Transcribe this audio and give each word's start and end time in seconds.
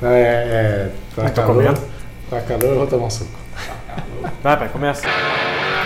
Não, 0.00 0.10
é, 0.10 0.22
é, 0.22 0.90
tá 1.16 1.28
tô 1.30 1.42
calor, 1.42 1.54
comendo. 1.56 1.80
tá 2.30 2.40
calor, 2.40 2.64
eu 2.64 2.76
vou 2.78 2.86
tomar 2.86 3.06
um 3.06 3.10
suco. 3.10 3.30
Vai, 4.42 4.56
pai, 4.56 4.68
começa. 4.68 5.06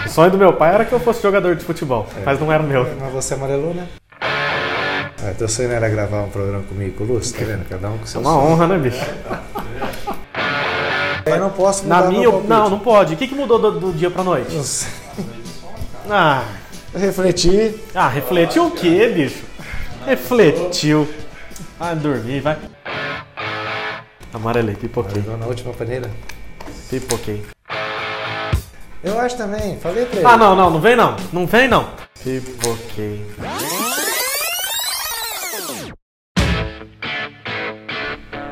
O 0.05 0.09
sonho 0.09 0.31
do 0.31 0.39
meu 0.39 0.53
pai 0.53 0.75
era 0.75 0.85
que 0.85 0.93
eu 0.93 1.01
fosse 1.01 1.23
jogador 1.23 1.55
de 1.57 1.65
futebol, 1.65 2.07
mas 2.25 2.39
não 2.39 2.53
era 2.53 2.63
o 2.63 2.67
meu. 2.67 2.87
Mas 3.01 3.13
você 3.13 3.35
amarelou, 3.35 3.73
né? 3.73 3.87
Ah, 4.21 5.33
teu 5.39 5.49
sonho 5.49 5.69
não 5.69 5.77
era 5.77 5.89
gravar 5.89 6.23
um 6.23 6.29
programa 6.29 6.65
comigo 6.65 6.97
com 6.99 7.05
o 7.05 7.07
Lúcio, 7.07 7.39
tá 7.39 7.45
vendo? 7.45 7.65
Cada 7.69 7.89
um 7.89 7.97
com 7.99 8.05
É 8.05 8.07
seu 8.07 8.21
uma 8.21 8.31
sonho. 8.33 8.45
honra, 8.45 8.67
né, 8.67 8.79
bicho? 8.79 9.07
Eu 11.25 11.39
não 11.39 11.51
posso 11.51 11.85
mudar 11.85 12.03
Na 12.03 12.09
minha. 12.09 12.29
Não, 12.31 12.69
não 12.69 12.79
pode. 12.81 13.15
O 13.15 13.17
que, 13.17 13.29
que 13.29 13.35
mudou 13.35 13.59
do, 13.59 13.79
do 13.79 13.93
dia 13.93 14.11
pra 14.11 14.25
noite? 14.25 14.53
Não 14.55 14.65
sei. 14.65 14.91
Ah, 16.11 16.43
Refletir. 16.95 17.75
ah, 17.95 18.09
refletiu 18.09 18.67
o 18.67 18.71
quê, 18.73 19.09
bicho? 19.15 19.45
Refletiu. 20.05 21.09
Vai 21.79 21.95
dormir, 21.95 22.41
vai. 22.41 22.59
Amarelei, 24.35 24.75
pipoquei. 24.75 25.23
Na 25.39 25.47
última 25.47 25.75
paneira. 25.75 26.11
Pipoquei. 26.89 27.45
Eu 29.05 29.19
acho 29.21 29.37
também, 29.37 29.77
falei 29.79 30.07
pra 30.07 30.21
ele. 30.21 30.27
Ah, 30.27 30.37
não, 30.39 30.57
não, 30.57 30.71
não 30.71 30.81
vem 30.81 30.97
não. 30.97 31.17
Não 31.33 31.47
vem 31.47 31.69
não. 31.69 31.87
Pipoquei. 32.23 33.27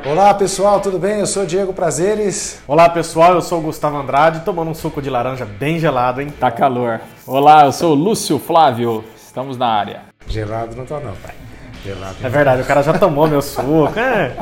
Olá 0.05 0.35
pessoal, 0.35 0.81
tudo 0.81 0.99
bem? 0.99 1.21
Eu 1.21 1.27
sou 1.27 1.45
o 1.45 1.47
Diego 1.47 1.73
Prazeres. 1.73 2.61
Olá 2.67 2.89
pessoal, 2.91 3.35
eu 3.35 3.41
sou 3.43 3.61
o 3.61 3.63
Gustavo 3.63 3.97
Andrade, 3.97 4.41
tomando 4.41 4.71
um 4.71 4.75
suco 4.75 5.01
de 5.01 5.09
laranja 5.09 5.47
bem 5.47 5.79
gelado, 5.79 6.21
hein? 6.21 6.29
Tá 6.39 6.51
calor. 6.51 7.01
Olá, 7.27 7.65
eu 7.65 7.73
sou 7.73 7.93
o 7.93 7.95
Lúcio 7.95 8.39
Flávio. 8.39 9.05
Estamos 9.17 9.57
na 9.57 9.67
área. 9.67 10.03
Gelado 10.27 10.77
não 10.77 10.85
tá 10.85 11.01
não, 11.01 11.15
pai. 11.17 11.35
Gelado. 11.83 12.17
É 12.23 12.29
verdade, 12.29 12.61
o 12.61 12.67
cara 12.67 12.83
já 12.83 12.99
tomou 12.99 13.27
meu 13.29 13.41
suco. 13.41 13.99
É. 13.99 14.37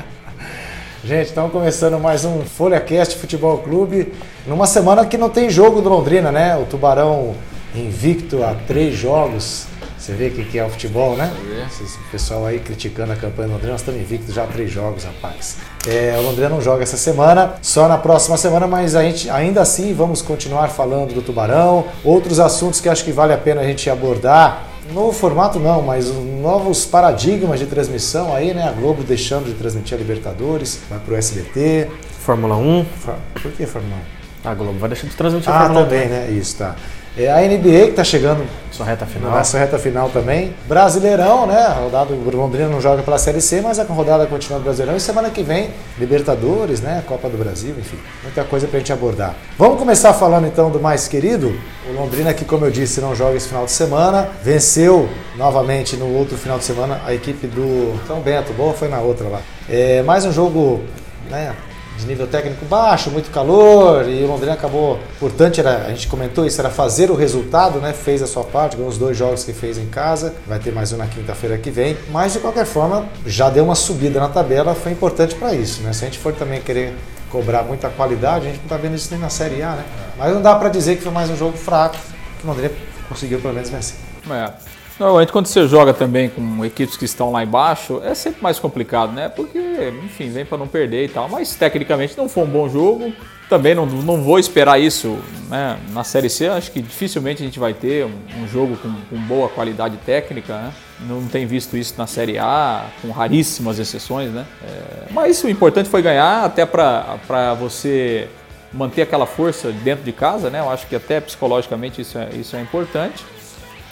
Gente, 1.04 1.28
estamos 1.28 1.52
começando 1.52 1.96
mais 2.00 2.24
um 2.24 2.40
FolhaCast 2.40 3.18
Futebol 3.18 3.58
Clube. 3.58 4.12
Numa 4.48 4.66
semana 4.66 5.06
que 5.06 5.16
não 5.16 5.30
tem 5.30 5.48
jogo 5.48 5.80
do 5.80 5.88
Londrina, 5.88 6.32
né? 6.32 6.56
O 6.56 6.64
Tubarão 6.64 7.36
invicto 7.72 8.42
a 8.42 8.52
três 8.66 8.96
jogos. 8.96 9.66
Você 9.96 10.12
vê 10.12 10.26
o 10.26 10.32
que 10.32 10.44
que 10.44 10.58
é 10.58 10.64
o 10.64 10.68
futebol, 10.68 11.16
né? 11.16 11.32
Esse 11.68 11.98
pessoal 12.10 12.46
aí 12.46 12.58
criticando 12.58 13.12
a 13.12 13.16
campanha 13.16 13.46
do 13.46 13.52
Londrina, 13.52 13.72
nós 13.72 13.80
estamos 13.80 14.00
invictos 14.00 14.34
já 14.34 14.42
a 14.42 14.46
três 14.48 14.72
jogos, 14.72 15.04
rapaz. 15.04 15.58
É, 15.86 16.16
o 16.18 16.22
Londrina 16.22 16.48
não 16.48 16.60
joga 16.60 16.82
essa 16.82 16.96
semana, 16.96 17.54
só 17.62 17.86
na 17.86 17.96
próxima 17.96 18.36
semana, 18.36 18.66
mas 18.66 18.96
a 18.96 19.02
gente 19.04 19.30
ainda 19.30 19.60
assim 19.60 19.94
vamos 19.94 20.20
continuar 20.20 20.66
falando 20.68 21.14
do 21.14 21.22
Tubarão. 21.22 21.84
Outros 22.02 22.40
assuntos 22.40 22.80
que 22.80 22.88
acho 22.88 23.04
que 23.04 23.12
vale 23.12 23.32
a 23.32 23.38
pena 23.38 23.60
a 23.60 23.64
gente 23.64 23.88
abordar. 23.88 24.64
Novo 24.92 25.12
formato 25.12 25.58
não, 25.58 25.82
mas 25.82 26.10
novos 26.40 26.86
paradigmas 26.86 27.60
de 27.60 27.66
transmissão 27.66 28.34
aí, 28.34 28.54
né? 28.54 28.66
A 28.68 28.72
Globo 28.72 29.02
deixando 29.02 29.44
de 29.46 29.52
transmitir 29.54 29.94
a 29.94 29.98
Libertadores, 29.98 30.80
vai 30.88 30.98
pro 30.98 31.14
SBT. 31.14 31.88
Fórmula 32.20 32.56
1. 32.56 32.84
Fa- 32.98 33.16
Por 33.42 33.52
que 33.52 33.66
Fórmula 33.66 33.96
1? 34.44 34.48
A 34.50 34.54
Globo 34.54 34.78
vai 34.78 34.88
deixar 34.88 35.06
de 35.08 35.14
transmitir 35.14 35.50
a 35.50 35.56
Ah, 35.56 35.60
Fórmula 35.64 35.80
1. 35.82 35.84
também, 35.84 36.08
né? 36.08 36.30
Isso, 36.30 36.56
tá. 36.56 36.74
É 37.18 37.28
a 37.32 37.40
NBA 37.40 37.86
que 37.88 37.92
tá 37.94 38.04
chegando 38.04 38.46
Sua 38.70 38.86
reta 38.86 39.04
final. 39.04 39.32
na 39.32 39.42
sua 39.42 39.58
reta 39.58 39.76
final 39.76 40.08
também. 40.08 40.54
Brasileirão, 40.68 41.48
né? 41.48 41.58
A 41.58 41.72
rodada 41.72 42.14
o 42.14 42.30
Londrina 42.36 42.68
não 42.68 42.80
joga 42.80 43.02
pela 43.02 43.18
Série 43.18 43.40
C, 43.40 43.60
mas 43.60 43.80
a 43.80 43.82
rodada 43.82 44.24
continua 44.26 44.58
no 44.58 44.64
Brasileirão. 44.64 44.96
E 44.96 45.00
semana 45.00 45.28
que 45.28 45.42
vem, 45.42 45.70
Libertadores, 45.98 46.80
né? 46.80 47.02
Copa 47.06 47.28
do 47.28 47.36
Brasil, 47.36 47.74
enfim. 47.76 47.98
Muita 48.22 48.44
coisa 48.44 48.68
pra 48.68 48.78
gente 48.78 48.92
abordar. 48.92 49.34
Vamos 49.58 49.80
começar 49.80 50.12
falando 50.12 50.46
então 50.46 50.70
do 50.70 50.78
mais 50.78 51.08
querido. 51.08 51.58
O 51.90 51.92
Londrina, 51.92 52.32
que 52.32 52.44
como 52.44 52.66
eu 52.66 52.70
disse, 52.70 53.00
não 53.00 53.16
joga 53.16 53.36
esse 53.36 53.48
final 53.48 53.64
de 53.64 53.72
semana. 53.72 54.28
Venceu 54.44 55.08
novamente 55.36 55.96
no 55.96 56.14
outro 56.16 56.36
final 56.38 56.56
de 56.56 56.64
semana 56.64 57.00
a 57.04 57.12
equipe 57.12 57.48
do 57.48 57.98
São 58.06 58.20
Bento. 58.20 58.52
Boa 58.52 58.72
foi 58.74 58.86
na 58.86 59.00
outra 59.00 59.28
lá. 59.28 59.40
É, 59.68 60.02
mais 60.02 60.24
um 60.24 60.30
jogo, 60.32 60.82
né? 61.28 61.52
De 61.98 62.06
nível 62.06 62.26
técnico 62.26 62.64
baixo, 62.64 63.10
muito 63.10 63.30
calor, 63.30 64.08
e 64.08 64.22
o 64.22 64.28
Londrina 64.28 64.52
acabou, 64.52 64.98
portanto, 65.18 65.58
era, 65.58 65.86
a 65.86 65.88
gente 65.90 66.06
comentou 66.06 66.46
isso, 66.46 66.60
era 66.60 66.70
fazer 66.70 67.10
o 67.10 67.14
resultado, 67.14 67.80
né? 67.80 67.92
Fez 67.92 68.22
a 68.22 68.26
sua 68.26 68.44
parte, 68.44 68.76
ganhou 68.76 68.88
os 68.88 68.96
dois 68.96 69.16
jogos 69.16 69.44
que 69.44 69.52
fez 69.52 69.76
em 69.76 69.86
casa, 69.86 70.34
vai 70.46 70.58
ter 70.58 70.72
mais 70.72 70.92
um 70.92 70.96
na 70.96 71.06
quinta-feira 71.06 71.58
que 71.58 71.70
vem, 71.70 71.96
mas 72.10 72.32
de 72.32 72.38
qualquer 72.38 72.64
forma, 72.64 73.06
já 73.26 73.50
deu 73.50 73.64
uma 73.64 73.74
subida 73.74 74.20
na 74.20 74.28
tabela, 74.28 74.74
foi 74.74 74.92
importante 74.92 75.34
para 75.34 75.52
isso, 75.54 75.82
né? 75.82 75.92
Se 75.92 76.04
a 76.04 76.06
gente 76.06 76.18
for 76.18 76.32
também 76.32 76.60
querer 76.60 76.94
cobrar 77.30 77.62
muita 77.62 77.88
qualidade, 77.90 78.46
a 78.46 78.50
gente 78.50 78.60
não 78.60 78.68
tá 78.68 78.76
vendo 78.76 78.94
isso 78.94 79.08
nem 79.10 79.20
na 79.20 79.28
Série 79.28 79.62
A, 79.62 79.72
né? 79.72 79.84
Mas 80.16 80.32
não 80.32 80.40
dá 80.40 80.54
para 80.54 80.68
dizer 80.68 80.96
que 80.96 81.02
foi 81.02 81.12
mais 81.12 81.28
um 81.28 81.36
jogo 81.36 81.56
fraco, 81.58 81.96
que 82.38 82.44
o 82.44 82.48
Londrina 82.48 82.70
conseguiu 83.08 83.40
pelo 83.40 83.54
menos 83.54 83.68
vencer. 83.68 83.96
É. 84.30 84.52
Normalmente 84.98 85.30
quando 85.30 85.46
você 85.46 85.66
joga 85.68 85.94
também 85.94 86.28
com 86.28 86.64
equipes 86.64 86.96
que 86.96 87.04
estão 87.04 87.30
lá 87.30 87.44
embaixo, 87.44 88.00
é 88.04 88.14
sempre 88.14 88.42
mais 88.42 88.58
complicado, 88.58 89.12
né? 89.12 89.28
Porque, 89.28 89.58
enfim, 90.04 90.28
vem 90.28 90.44
para 90.44 90.58
não 90.58 90.66
perder 90.66 91.04
e 91.04 91.08
tal. 91.08 91.28
Mas 91.28 91.54
tecnicamente 91.54 92.16
não 92.16 92.28
foi 92.28 92.42
um 92.42 92.48
bom 92.48 92.68
jogo. 92.68 93.12
Também 93.48 93.74
não, 93.74 93.86
não 93.86 94.22
vou 94.22 94.38
esperar 94.38 94.78
isso 94.78 95.18
né? 95.48 95.78
na 95.92 96.02
Série 96.02 96.28
C. 96.28 96.48
Acho 96.48 96.72
que 96.72 96.82
dificilmente 96.82 97.42
a 97.42 97.46
gente 97.46 97.60
vai 97.60 97.72
ter 97.72 98.04
um, 98.04 98.42
um 98.42 98.48
jogo 98.48 98.76
com, 98.76 98.92
com 99.08 99.16
boa 99.22 99.48
qualidade 99.48 99.96
técnica. 99.98 100.54
Né? 100.54 100.72
Não 101.06 101.26
tem 101.28 101.46
visto 101.46 101.76
isso 101.76 101.94
na 101.96 102.06
Série 102.06 102.36
A, 102.36 102.86
com 103.00 103.10
raríssimas 103.10 103.78
exceções, 103.78 104.30
né? 104.30 104.44
É, 104.62 105.12
mas 105.12 105.42
o 105.44 105.48
importante 105.48 105.88
foi 105.88 106.02
ganhar, 106.02 106.44
até 106.44 106.66
para 106.66 107.54
você 107.54 108.28
manter 108.72 109.02
aquela 109.02 109.26
força 109.26 109.70
dentro 109.70 110.04
de 110.04 110.12
casa, 110.12 110.50
né? 110.50 110.58
Eu 110.58 110.68
acho 110.68 110.86
que 110.86 110.96
até 110.96 111.20
psicologicamente 111.20 112.00
isso 112.00 112.18
é, 112.18 112.28
isso 112.34 112.56
é 112.56 112.60
importante. 112.60 113.24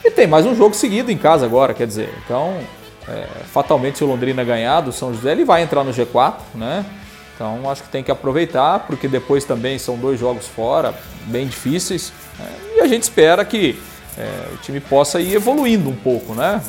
E 0.04 0.10
tem 0.10 0.26
mais 0.26 0.46
um 0.46 0.54
jogo 0.54 0.74
seguido 0.74 1.10
em 1.10 1.18
casa 1.18 1.44
agora, 1.44 1.74
quer 1.74 1.86
dizer, 1.86 2.12
então 2.24 2.58
é, 3.08 3.26
fatalmente 3.52 3.98
se 3.98 4.04
o 4.04 4.06
Londrina 4.06 4.44
ganhar 4.44 4.80
do 4.80 4.92
São 4.92 5.12
José, 5.12 5.32
ele 5.32 5.44
vai 5.44 5.62
entrar 5.62 5.84
no 5.84 5.92
G4, 5.92 6.34
né? 6.54 6.84
Então 7.34 7.68
acho 7.70 7.82
que 7.82 7.88
tem 7.88 8.02
que 8.02 8.10
aproveitar, 8.10 8.80
porque 8.86 9.06
depois 9.06 9.44
também 9.44 9.78
são 9.78 9.96
dois 9.96 10.18
jogos 10.18 10.46
fora, 10.46 10.94
bem 11.26 11.46
difíceis, 11.46 12.12
né? 12.38 12.50
e 12.76 12.80
a 12.80 12.86
gente 12.86 13.02
espera 13.02 13.44
que 13.44 13.78
é, 14.16 14.54
o 14.54 14.56
time 14.58 14.80
possa 14.80 15.20
ir 15.20 15.34
evoluindo 15.34 15.90
um 15.90 15.96
pouco, 15.96 16.34
né? 16.34 16.62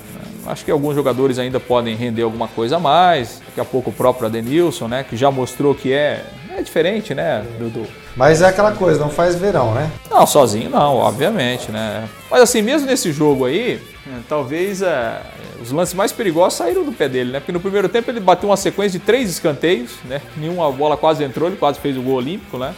Acho 0.46 0.64
que 0.64 0.72
alguns 0.72 0.96
jogadores 0.96 1.40
ainda 1.40 1.60
podem 1.60 1.96
render 1.96 2.22
alguma 2.22 2.48
coisa 2.48 2.78
a 2.78 2.80
mais. 2.80 3.42
Daqui 3.46 3.60
a 3.60 3.66
pouco 3.66 3.90
o 3.90 3.94
próprio 3.94 4.28
Adenilson, 4.28 4.88
né? 4.88 5.04
Que 5.04 5.18
já 5.18 5.30
mostrou 5.30 5.76
que 5.76 5.92
é, 5.92 6.26
é 6.58 6.62
diferente, 6.62 7.14
né? 7.14 7.46
Do, 7.60 7.86
Mas 8.16 8.42
é 8.42 8.48
aquela 8.48 8.72
coisa, 8.72 9.00
não 9.00 9.10
faz 9.10 9.36
verão, 9.36 9.74
né? 9.74 9.92
não, 10.10 10.26
sozinho 10.26 10.70
não, 10.70 10.96
obviamente, 10.96 11.72
né? 11.72 12.08
Mas 12.30 12.42
assim, 12.42 12.62
mesmo 12.62 12.88
nesse 12.88 13.12
jogo 13.12 13.46
aí, 13.46 13.80
né, 14.06 14.22
talvez 14.28 14.82
é, 14.82 15.22
os 15.62 15.72
lances 15.72 15.94
mais 15.94 16.12
perigosos 16.12 16.58
saíram 16.58 16.84
do 16.84 16.92
pé 16.92 17.08
dele, 17.08 17.32
né? 17.32 17.40
Porque 17.40 17.52
no 17.52 17.60
primeiro 17.60 17.88
tempo 17.88 18.10
ele 18.10 18.20
bateu 18.20 18.50
uma 18.50 18.58
sequência 18.58 19.00
de 19.00 19.06
três 19.06 19.30
escanteios, 19.30 19.92
né? 20.06 20.22
Nenhuma 20.36 20.72
bola 20.72 20.98
quase 20.98 21.24
entrou, 21.24 21.48
ele 21.48 21.58
quase 21.58 21.80
fez 21.80 21.96
o 21.96 22.02
gol 22.02 22.16
olímpico, 22.16 22.58
né? 22.58 22.74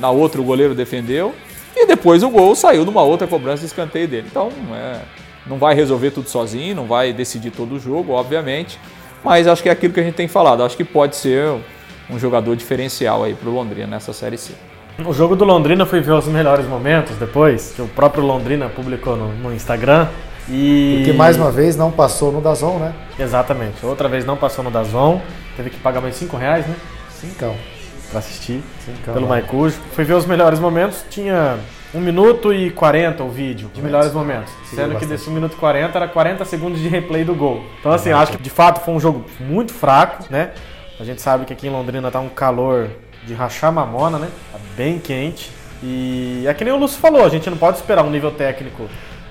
Na 0.00 0.10
outra 0.10 0.40
o 0.40 0.44
goleiro 0.44 0.74
defendeu. 0.74 1.32
E 1.76 1.86
depois 1.86 2.24
o 2.24 2.28
gol 2.28 2.56
saiu 2.56 2.84
numa 2.84 3.02
outra 3.02 3.28
cobrança 3.28 3.60
de 3.60 3.66
escanteio 3.66 4.08
dele. 4.08 4.26
Então, 4.28 4.50
é, 4.74 5.00
não 5.46 5.58
vai 5.58 5.74
resolver 5.74 6.10
tudo 6.10 6.28
sozinho, 6.28 6.74
não 6.74 6.86
vai 6.86 7.12
decidir 7.12 7.52
todo 7.52 7.76
o 7.76 7.78
jogo, 7.78 8.12
obviamente. 8.12 8.78
Mas 9.22 9.46
acho 9.46 9.62
que 9.62 9.68
é 9.68 9.72
aquilo 9.72 9.94
que 9.94 10.00
a 10.00 10.02
gente 10.02 10.14
tem 10.14 10.26
falado. 10.26 10.64
Acho 10.64 10.76
que 10.76 10.84
pode 10.84 11.14
ser 11.14 11.60
um 12.12 12.18
jogador 12.18 12.56
diferencial 12.56 13.24
aí 13.24 13.34
pro 13.34 13.50
Londrina 13.50 13.86
nessa 13.86 14.12
Série 14.12 14.38
C. 14.38 14.52
O 15.04 15.14
jogo 15.14 15.34
do 15.34 15.44
Londrina 15.44 15.86
foi 15.86 16.00
ver 16.00 16.12
os 16.12 16.26
melhores 16.26 16.66
momentos 16.66 17.16
depois, 17.16 17.72
que 17.74 17.80
o 17.80 17.88
próprio 17.88 18.24
Londrina 18.24 18.68
publicou 18.68 19.16
no, 19.16 19.32
no 19.32 19.54
Instagram. 19.54 20.08
E... 20.48 20.96
Porque 20.98 21.12
mais 21.12 21.36
uma 21.36 21.50
vez 21.50 21.76
não 21.76 21.90
passou 21.90 22.32
no 22.32 22.40
Dazon, 22.40 22.78
né? 22.78 22.92
Exatamente. 23.18 23.84
Outra 23.86 24.08
vez 24.08 24.24
não 24.24 24.36
passou 24.36 24.64
no 24.64 24.70
Dazon. 24.70 25.20
Teve 25.56 25.70
que 25.70 25.78
pagar 25.78 26.00
mais 26.00 26.16
5 26.16 26.36
reais, 26.36 26.66
né? 26.66 26.74
Cincão. 27.10 27.54
Pra 28.10 28.18
assistir. 28.18 28.60
Cincão. 28.84 29.14
pelo 29.14 29.26
né? 29.26 29.30
Maicujo. 29.30 29.78
Foi 29.92 30.04
ver 30.04 30.14
os 30.14 30.26
melhores 30.26 30.58
momentos. 30.58 31.04
Tinha 31.08 31.58
1 31.94 32.00
minuto 32.00 32.52
e 32.52 32.70
40 32.70 33.22
o 33.22 33.30
vídeo 33.30 33.70
de 33.72 33.80
melhores 33.80 34.12
momentos. 34.12 34.52
Seguiu 34.64 34.76
Sendo 34.76 34.86
que 34.88 34.92
bastante. 34.94 35.10
desse 35.10 35.30
1 35.30 35.32
minuto 35.32 35.52
e 35.52 35.56
40 35.56 35.98
era 35.98 36.08
40 36.08 36.44
segundos 36.44 36.80
de 36.80 36.88
replay 36.88 37.24
do 37.24 37.34
gol. 37.34 37.64
Então, 37.78 37.92
assim, 37.92 38.10
eu 38.10 38.18
acho 38.18 38.32
que 38.32 38.42
de 38.42 38.50
fato 38.50 38.80
foi 38.80 38.94
um 38.94 39.00
jogo 39.00 39.24
muito 39.38 39.72
fraco, 39.72 40.24
né? 40.28 40.50
A 41.00 41.04
gente 41.04 41.22
sabe 41.22 41.46
que 41.46 41.52
aqui 41.54 41.66
em 41.66 41.70
Londrina 41.70 42.10
tá 42.10 42.20
um 42.20 42.28
calor 42.28 42.90
de 43.24 43.32
rachar 43.32 43.72
mamona, 43.72 44.18
né? 44.18 44.28
Tá 44.52 44.58
bem 44.76 44.98
quente. 44.98 45.50
E 45.82 46.44
é 46.46 46.52
que 46.52 46.62
nem 46.62 46.74
o 46.74 46.76
Lúcio 46.76 47.00
falou, 47.00 47.24
a 47.24 47.28
gente 47.30 47.48
não 47.48 47.56
pode 47.56 47.78
esperar 47.78 48.04
um 48.04 48.10
nível 48.10 48.30
técnico 48.30 48.86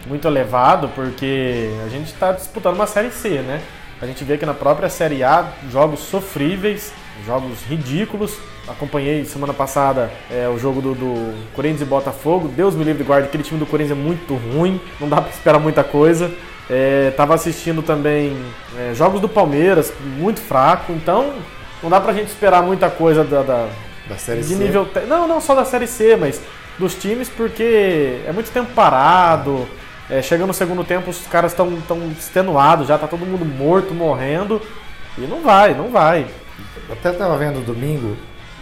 muito 0.07 0.27
elevado, 0.27 0.89
porque 0.95 1.69
a 1.85 1.89
gente 1.89 2.07
está 2.07 2.31
disputando 2.31 2.73
uma 2.73 2.87
Série 2.87 3.11
C, 3.11 3.43
né? 3.43 3.61
A 4.01 4.07
gente 4.07 4.23
vê 4.23 4.35
que 4.35 4.47
na 4.47 4.53
própria 4.55 4.89
Série 4.89 5.23
A, 5.23 5.45
jogos 5.69 5.99
sofríveis, 5.99 6.91
jogos 7.23 7.61
ridículos. 7.69 8.35
Acompanhei 8.67 9.23
semana 9.25 9.53
passada 9.53 10.09
é, 10.31 10.49
o 10.49 10.57
jogo 10.57 10.81
do, 10.81 10.95
do 10.95 11.35
Corinthians 11.53 11.81
e 11.81 11.85
Botafogo. 11.85 12.47
Deus 12.47 12.73
me 12.73 12.83
livre 12.83 13.03
guarde, 13.03 13.27
aquele 13.27 13.43
time 13.43 13.59
do 13.59 13.67
Corinthians 13.67 13.95
é 13.95 14.01
muito 14.01 14.33
ruim, 14.33 14.81
não 14.99 15.07
dá 15.07 15.21
para 15.21 15.29
esperar 15.29 15.59
muita 15.59 15.83
coisa. 15.83 16.31
É, 16.67 17.11
tava 17.11 17.35
assistindo 17.35 17.83
também 17.83 18.35
é, 18.75 18.93
jogos 18.95 19.21
do 19.21 19.29
Palmeiras, 19.29 19.93
muito 20.17 20.39
fraco, 20.39 20.93
então 20.93 21.31
não 21.83 21.89
dá 21.89 21.99
pra 21.99 22.13
gente 22.13 22.27
esperar 22.27 22.61
muita 22.63 22.89
coisa 22.89 23.23
da, 23.23 23.41
da- 23.43 23.69
Da 24.07 24.17
Série 24.17 24.41
de 24.41 24.47
C. 24.47 24.55
nível. 24.55 24.85
te- 24.85 25.01
Não, 25.01 25.27
não 25.27 25.39
só 25.41 25.53
da 25.55 25.65
Série 25.65 25.87
C, 25.87 26.15
mas 26.15 26.41
dos 26.77 26.95
times, 26.95 27.29
porque 27.29 28.19
é 28.27 28.31
muito 28.31 28.49
tempo 28.51 28.71
parado. 28.73 29.67
É, 30.09 30.21
chega 30.21 30.45
no 30.47 30.53
segundo 30.53 30.83
tempo, 30.83 31.09
os 31.11 31.27
caras 31.27 31.51
estão 31.51 31.79
tão 31.87 32.09
extenuados 32.17 32.87
já, 32.87 32.97
tá 32.97 33.07
todo 33.07 33.25
mundo 33.25 33.45
morto, 33.45 33.93
morrendo. 33.93 34.59
E 35.17 35.21
não 35.21 35.41
vai, 35.41 35.73
não 35.75 35.89
vai. 35.89 36.25
até 36.91 37.11
estava 37.11 37.37
vendo 37.37 37.63
domingo 37.63 38.17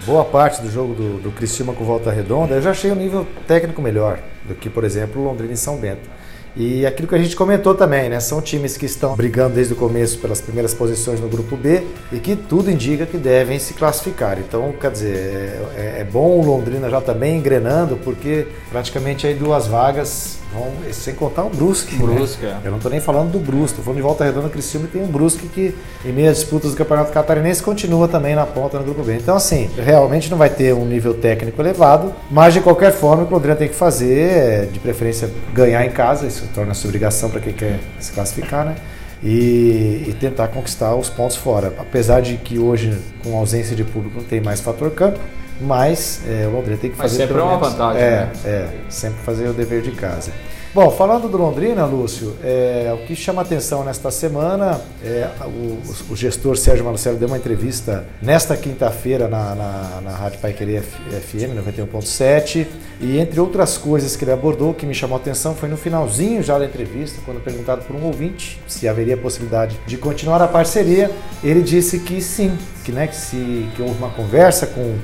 boa 0.05 0.23
parte 0.25 0.61
do 0.61 0.69
jogo 0.69 0.93
do, 0.93 1.17
do 1.21 1.31
Cristiúma 1.31 1.73
com 1.73 1.83
volta 1.83 2.11
redonda, 2.11 2.53
eu 2.55 2.61
já 2.61 2.71
achei 2.71 2.91
o 2.91 2.93
um 2.93 2.97
nível 2.97 3.27
técnico 3.47 3.81
melhor 3.81 4.19
do 4.43 4.53
que, 4.53 4.69
por 4.69 4.83
exemplo, 4.83 5.23
Londrina 5.23 5.53
e 5.53 5.57
São 5.57 5.77
Bento. 5.77 6.07
E 6.57 6.85
aquilo 6.85 7.07
que 7.07 7.13
a 7.13 7.19
gente 7.19 7.35
comentou 7.35 7.75
também, 7.75 8.09
né? 8.09 8.19
São 8.19 8.41
times 8.41 8.75
que 8.77 8.85
estão 8.85 9.15
brigando 9.15 9.53
desde 9.53 9.73
o 9.73 9.75
começo 9.75 10.17
pelas 10.17 10.41
primeiras 10.41 10.73
posições 10.73 11.19
no 11.19 11.29
grupo 11.29 11.55
B 11.55 11.83
e 12.11 12.19
que 12.19 12.35
tudo 12.35 12.71
indica 12.71 13.05
que 13.05 13.17
devem 13.17 13.59
se 13.59 13.75
classificar. 13.75 14.39
Então, 14.39 14.73
quer 14.79 14.91
dizer, 14.91 15.61
é, 15.75 16.01
é 16.01 16.07
bom 16.11 16.39
o 16.39 16.43
Londrina 16.43 16.89
já 16.89 16.99
também 16.99 17.37
engrenando, 17.37 17.97
porque 17.97 18.47
praticamente 18.71 19.27
aí 19.27 19.35
duas 19.35 19.67
vagas 19.67 20.39
vão, 20.51 20.71
sem 20.91 21.13
contar 21.13 21.43
o 21.43 21.49
Brusque. 21.49 21.95
Né? 21.95 22.15
Brusque. 22.15 22.45
Né? 22.45 22.59
Eu 22.63 22.71
não 22.71 22.77
estou 22.77 22.91
nem 22.91 22.99
falando 22.99 23.31
do 23.31 23.39
Brusque, 23.39 23.79
estou 23.79 23.83
falando 23.83 23.97
de 23.97 24.03
Volta 24.03 24.23
Redonda 24.23 24.49
Criciúma 24.49 24.87
e 24.87 24.89
tem 24.89 25.03
um 25.03 25.07
Brusque 25.07 25.47
que, 25.47 25.75
em 26.03 26.11
meio 26.11 26.31
às 26.31 26.37
disputas 26.37 26.71
do 26.71 26.77
Campeonato 26.77 27.11
Catarinense, 27.11 27.61
continua 27.61 28.07
também 28.07 28.33
na 28.33 28.45
ponta 28.45 28.79
no 28.79 28.83
grupo 28.83 29.03
B. 29.03 29.13
Então, 29.15 29.35
assim, 29.35 29.69
realmente 29.77 30.29
não 30.31 30.37
vai 30.37 30.49
ter 30.49 30.73
um 30.73 30.85
nível 30.85 31.13
técnico 31.13 31.61
elevado, 31.61 32.13
mas 32.31 32.53
de 32.53 32.61
qualquer 32.61 32.91
forma 32.91 33.23
o 33.23 33.27
que 33.27 33.33
o 33.33 33.35
Londrina 33.35 33.55
tem 33.55 33.67
que 33.67 33.75
fazer 33.75 34.29
é, 34.29 34.65
de 34.65 34.79
preferência, 34.79 35.29
ganhar 35.53 35.85
em 35.85 35.91
casa, 35.91 36.25
isso 36.25 36.46
torna-se 36.47 36.85
obrigação 36.85 37.29
para 37.29 37.39
quem 37.39 37.53
quer 37.53 37.79
se 37.99 38.11
classificar, 38.11 38.65
né? 38.65 38.75
E, 39.23 40.05
e, 40.07 40.15
tentar 40.19 40.49
conquistar 40.49 40.93
os 40.93 41.09
pontos 41.09 41.35
fora. 41.35 41.73
Apesar 41.79 42.21
de 42.21 42.37
que 42.37 42.59
hoje, 42.59 42.95
com 43.23 43.35
ausência 43.35 43.75
de 43.75 43.83
público, 43.83 44.17
não 44.19 44.23
tem 44.23 44.39
mais 44.39 44.61
fator 44.61 44.91
campo, 44.91 45.19
mas 45.59 46.21
é, 46.27 46.45
o 46.45 46.51
Londrina 46.51 46.77
tem 46.77 46.91
que 46.91 46.95
fazer. 46.95 47.17
Mas 47.17 47.27
sempre 47.27 47.41
é 47.41 47.43
uma 47.43 47.57
vantagem. 47.57 48.01
É, 48.01 48.11
né? 48.11 48.31
é, 48.45 48.69
sempre 48.89 49.19
fazer 49.23 49.47
o 49.47 49.53
dever 49.53 49.81
de 49.81 49.91
casa. 49.91 50.31
Bom, 50.77 50.91
falando 50.91 51.27
do 51.27 51.37
Londrina, 51.39 51.85
Lúcio, 51.85 52.37
é, 52.43 52.93
o 52.93 53.03
que 53.07 53.15
chama 53.15 53.41
atenção 53.41 53.83
nesta 53.83 54.11
semana 54.11 54.79
é 55.03 55.27
o, 55.43 55.81
o 56.11 56.15
gestor 56.15 56.55
Sérgio 56.55 56.85
Marcelo 56.85 57.17
deu 57.17 57.27
uma 57.27 57.37
entrevista 57.37 58.05
nesta 58.21 58.55
quinta-feira 58.55 59.27
na, 59.27 59.55
na, 59.55 60.01
na 60.01 60.11
Rádio 60.11 60.37
Pai 60.37 60.53
Querer 60.53 60.83
FM 60.83 61.57
91.7 61.67 62.67
e 63.01 63.17
entre 63.17 63.39
outras 63.39 63.75
coisas 63.75 64.15
que 64.15 64.23
ele 64.23 64.31
abordou, 64.31 64.71
que 64.71 64.85
me 64.85 64.93
chamou 64.93 65.17
a 65.17 65.19
atenção 65.19 65.55
foi 65.55 65.67
no 65.67 65.77
finalzinho 65.77 66.43
já 66.43 66.59
da 66.59 66.65
entrevista, 66.65 67.19
quando 67.25 67.43
perguntado 67.43 67.83
por 67.83 67.95
um 67.95 68.03
ouvinte 68.03 68.61
se 68.67 68.87
haveria 68.87 69.17
possibilidade 69.17 69.75
de 69.87 69.97
continuar 69.97 70.43
a 70.43 70.47
parceria, 70.47 71.09
ele 71.43 71.63
disse 71.63 71.97
que 72.01 72.21
sim, 72.21 72.55
que, 72.85 72.91
né, 72.91 73.07
que, 73.07 73.15
se, 73.15 73.67
que 73.75 73.81
houve 73.81 73.97
uma 73.97 74.11
conversa 74.11 74.67
com, 74.67 74.95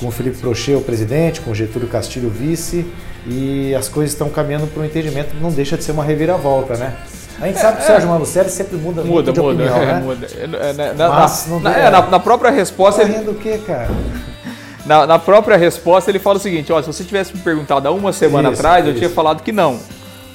com 0.00 0.08
o 0.08 0.10
Felipe 0.10 0.38
Prochê, 0.38 0.74
o 0.74 0.80
presidente, 0.80 1.40
com 1.42 1.50
o 1.50 1.54
Getúlio 1.54 1.86
Castilho, 1.86 2.28
o 2.28 2.30
vice, 2.30 2.86
e 3.26 3.74
as 3.74 3.88
coisas 3.88 4.12
estão 4.12 4.30
caminhando 4.30 4.66
para 4.66 4.82
um 4.82 4.86
entendimento, 4.86 5.36
não 5.40 5.50
deixa 5.50 5.76
de 5.76 5.84
ser 5.84 5.92
uma 5.92 6.02
reviravolta, 6.02 6.74
né? 6.76 6.96
A 7.38 7.46
gente 7.46 7.58
é, 7.58 7.60
sabe 7.60 7.76
que 7.76 7.82
o 7.84 7.86
Sérgio 7.86 8.08
Malucelli 8.08 8.50
sempre 8.50 8.76
muda, 8.76 9.02
muda, 9.02 9.32
de 9.32 9.40
muda, 9.40 9.52
opinião, 9.52 9.76
é, 9.76 9.86
né? 9.86 10.00
muda. 10.00 10.26
É, 10.26 10.72
na, 10.72 10.92
na, 10.94 11.08
Mas, 11.08 11.46
na, 11.62 11.72
é, 11.72 11.90
na, 11.90 12.02
na, 12.02 12.18
própria 12.18 12.50
resposta... 12.50 13.02
Tá 13.02 13.08
rindo 13.08 13.30
o 13.30 13.34
quê, 13.34 13.60
cara? 13.66 13.88
Na, 14.86 15.06
na, 15.06 15.18
própria 15.18 15.58
resposta 15.58 16.10
ele 16.10 16.18
fala 16.18 16.38
o 16.38 16.40
seguinte, 16.40 16.72
ó, 16.72 16.80
se 16.80 16.86
você 16.86 17.04
tivesse 17.04 17.36
me 17.36 17.42
perguntado 17.42 17.86
há 17.86 17.90
uma 17.90 18.14
semana 18.14 18.50
isso, 18.50 18.58
atrás, 18.58 18.84
isso. 18.84 18.94
eu 18.94 18.98
tinha 18.98 19.10
falado 19.10 19.42
que 19.42 19.52
não. 19.52 19.78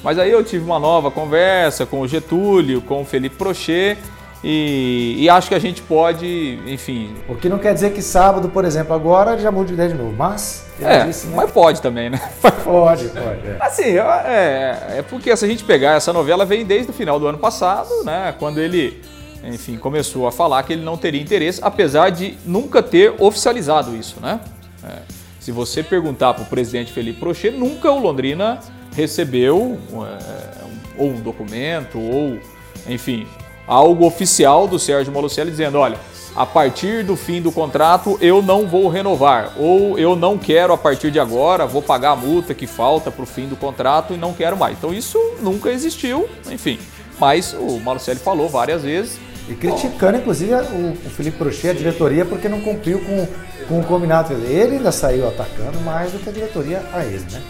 Mas 0.04 0.20
aí 0.20 0.30
eu 0.30 0.42
tive 0.44 0.64
uma 0.64 0.78
nova 0.78 1.10
conversa 1.10 1.84
com 1.84 2.00
o 2.00 2.08
Getúlio, 2.08 2.80
com 2.80 3.02
o 3.02 3.04
Felipe 3.04 3.34
Prochet, 3.34 3.98
e, 4.48 5.16
e, 5.24 5.28
acho 5.28 5.48
que 5.48 5.56
a 5.56 5.58
gente 5.58 5.82
pode, 5.82 6.60
enfim. 6.68 7.12
O 7.28 7.34
que 7.34 7.48
não 7.48 7.58
quer 7.58 7.74
dizer 7.74 7.92
que 7.92 8.00
sábado, 8.00 8.48
por 8.48 8.64
exemplo, 8.64 8.94
agora 8.94 9.36
já 9.36 9.50
mude 9.50 9.68
de 9.68 9.74
ideia 9.74 9.88
de 9.88 9.96
novo, 9.96 10.14
mas. 10.16 10.64
É, 10.80 11.04
disse, 11.04 11.26
né? 11.26 11.34
mas 11.34 11.50
pode 11.50 11.82
também, 11.82 12.10
né? 12.10 12.20
Pode, 12.62 13.08
pode. 13.08 13.48
É. 13.48 13.56
Assim, 13.58 13.96
é, 13.98 14.98
é 14.98 15.04
porque 15.08 15.36
se 15.36 15.44
a 15.44 15.48
gente 15.48 15.64
pegar 15.64 15.96
essa 15.96 16.12
novela, 16.12 16.44
vem 16.44 16.64
desde 16.64 16.92
o 16.92 16.94
final 16.94 17.18
do 17.18 17.26
ano 17.26 17.38
passado, 17.38 17.88
né? 18.04 18.32
Quando 18.38 18.60
ele, 18.60 19.02
enfim, 19.42 19.78
começou 19.78 20.28
a 20.28 20.32
falar 20.32 20.62
que 20.62 20.74
ele 20.74 20.84
não 20.84 20.96
teria 20.96 21.20
interesse, 21.20 21.58
apesar 21.60 22.10
de 22.10 22.38
nunca 22.44 22.80
ter 22.84 23.14
oficializado 23.18 23.96
isso, 23.96 24.20
né? 24.20 24.38
É, 24.84 24.98
se 25.40 25.50
você 25.50 25.82
perguntar 25.82 26.34
para 26.34 26.44
o 26.44 26.46
presidente 26.46 26.92
Felipe 26.92 27.18
Prochet, 27.18 27.56
nunca 27.56 27.90
o 27.90 27.98
Londrina 27.98 28.60
recebeu 28.94 29.76
é, 29.92 31.02
ou 31.02 31.10
um 31.10 31.20
documento 31.20 31.98
ou, 31.98 32.38
enfim, 32.86 33.26
algo 33.66 34.06
oficial 34.06 34.68
do 34.68 34.78
Sérgio 34.78 35.12
Malucelli 35.12 35.50
dizendo, 35.50 35.78
olha, 35.78 35.98
a 36.36 36.44
partir 36.44 37.02
do 37.02 37.16
fim 37.16 37.40
do 37.40 37.50
contrato 37.50 38.18
eu 38.20 38.42
não 38.42 38.66
vou 38.66 38.88
renovar, 38.88 39.54
ou 39.56 39.98
eu 39.98 40.14
não 40.14 40.36
quero 40.36 40.72
a 40.72 40.78
partir 40.78 41.10
de 41.10 41.18
agora, 41.18 41.66
vou 41.66 41.80
pagar 41.80 42.10
a 42.10 42.16
multa 42.16 42.54
que 42.54 42.66
falta 42.66 43.10
para 43.10 43.22
o 43.22 43.26
fim 43.26 43.48
do 43.48 43.56
contrato 43.56 44.12
e 44.12 44.16
não 44.16 44.34
quero 44.34 44.56
mais. 44.56 44.76
Então 44.76 44.92
isso 44.92 45.18
nunca 45.40 45.70
existiu, 45.70 46.28
enfim. 46.50 46.78
Mas 47.18 47.54
o 47.54 47.80
Malucelli 47.80 48.20
falou 48.20 48.48
várias 48.48 48.82
vezes. 48.82 49.18
E 49.48 49.54
criticando, 49.54 50.18
inclusive, 50.18 50.52
o, 50.52 51.10
Felipe 51.10 51.38
Prochet, 51.38 51.70
a 51.70 51.72
diretoria, 51.72 52.24
porque 52.24 52.48
não 52.48 52.60
cumpriu 52.60 52.98
com, 52.98 53.28
com 53.68 53.80
o 53.80 53.84
combinado. 53.84 54.34
Ele 54.34 54.76
ainda 54.76 54.90
saiu 54.90 55.26
atacando 55.28 55.80
mais 55.80 56.12
do 56.12 56.18
que 56.18 56.28
a 56.28 56.32
diretoria 56.32 56.82
a 56.92 57.04
ele, 57.04 57.24
né? 57.30 57.40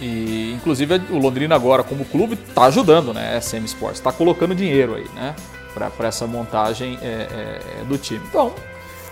E, 0.00 0.54
inclusive, 0.54 1.02
o 1.10 1.18
Londrina 1.18 1.54
agora, 1.54 1.82
como 1.82 2.04
clube, 2.04 2.34
está 2.34 2.64
ajudando, 2.64 3.12
né? 3.12 3.38
SM 3.40 3.64
Sports, 3.66 3.98
está 3.98 4.10
colocando 4.10 4.54
dinheiro 4.54 4.94
aí, 4.94 5.06
né? 5.14 5.34
Para 5.74 6.08
essa 6.08 6.26
montagem 6.26 6.98
é, 7.02 7.06
é, 7.06 7.80
é, 7.80 7.84
do 7.84 7.98
time. 7.98 8.22
Então, 8.28 8.54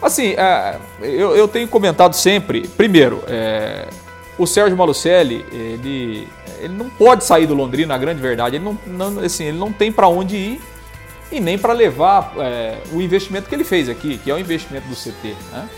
assim, 0.01 0.35
é, 0.37 0.79
eu, 1.01 1.37
eu, 1.37 1.49
tenho 1.49 1.67
comentado 1.67 2.15
sempre, 2.15 2.69
primeiro, 2.69 3.23
é, 3.27 3.89
o 4.39 4.47
Sérgio 4.47 4.77
Malucelli, 4.77 5.45
ele, 5.53 6.29
ele 6.61 6.75
não 6.75 6.89
pode 6.89 7.25
sair 7.25 7.47
do 7.47 7.55
Londrina, 7.55 7.95
na 7.95 7.99
grande 7.99 8.21
verdade, 8.21 8.57
ele 8.57 8.65
não, 8.65 8.79
não 8.87 9.25
assim, 9.25 9.45
ele 9.45 9.59
não 9.59 9.73
tem 9.73 9.91
para 9.91 10.09
onde 10.09 10.37
ir 10.37 10.61
e 11.31 11.41
nem 11.41 11.59
para 11.59 11.73
levar 11.73 12.35
o 12.93 13.01
investimento 13.01 13.49
que 13.49 13.55
ele 13.55 13.65
fez 13.65 13.89
aqui, 13.89 14.19
que 14.19 14.31
é 14.31 14.35
o 14.35 14.39
investimento 14.39 14.87
do 14.87 14.95
CT. 14.95 15.35
Né? 15.51 15.69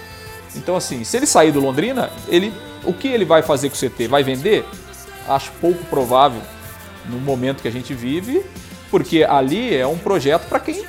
Então, 0.56 0.76
assim, 0.76 1.04
se 1.04 1.16
ele 1.16 1.26
sair 1.26 1.52
do 1.52 1.60
Londrina, 1.60 2.10
ele, 2.28 2.52
o 2.84 2.92
que 2.92 3.08
ele 3.08 3.24
vai 3.24 3.42
fazer 3.42 3.70
com 3.70 3.76
o 3.76 3.78
CT? 3.78 4.08
Vai 4.08 4.22
vender? 4.22 4.64
Acho 5.28 5.52
pouco 5.60 5.84
provável 5.84 6.42
no 7.08 7.18
momento 7.18 7.62
que 7.62 7.68
a 7.68 7.72
gente 7.72 7.94
vive 7.94 8.44
porque 8.94 9.26
ali 9.28 9.74
é 9.74 9.84
um 9.84 9.98
projeto 9.98 10.46
para 10.48 10.60
quem 10.60 10.84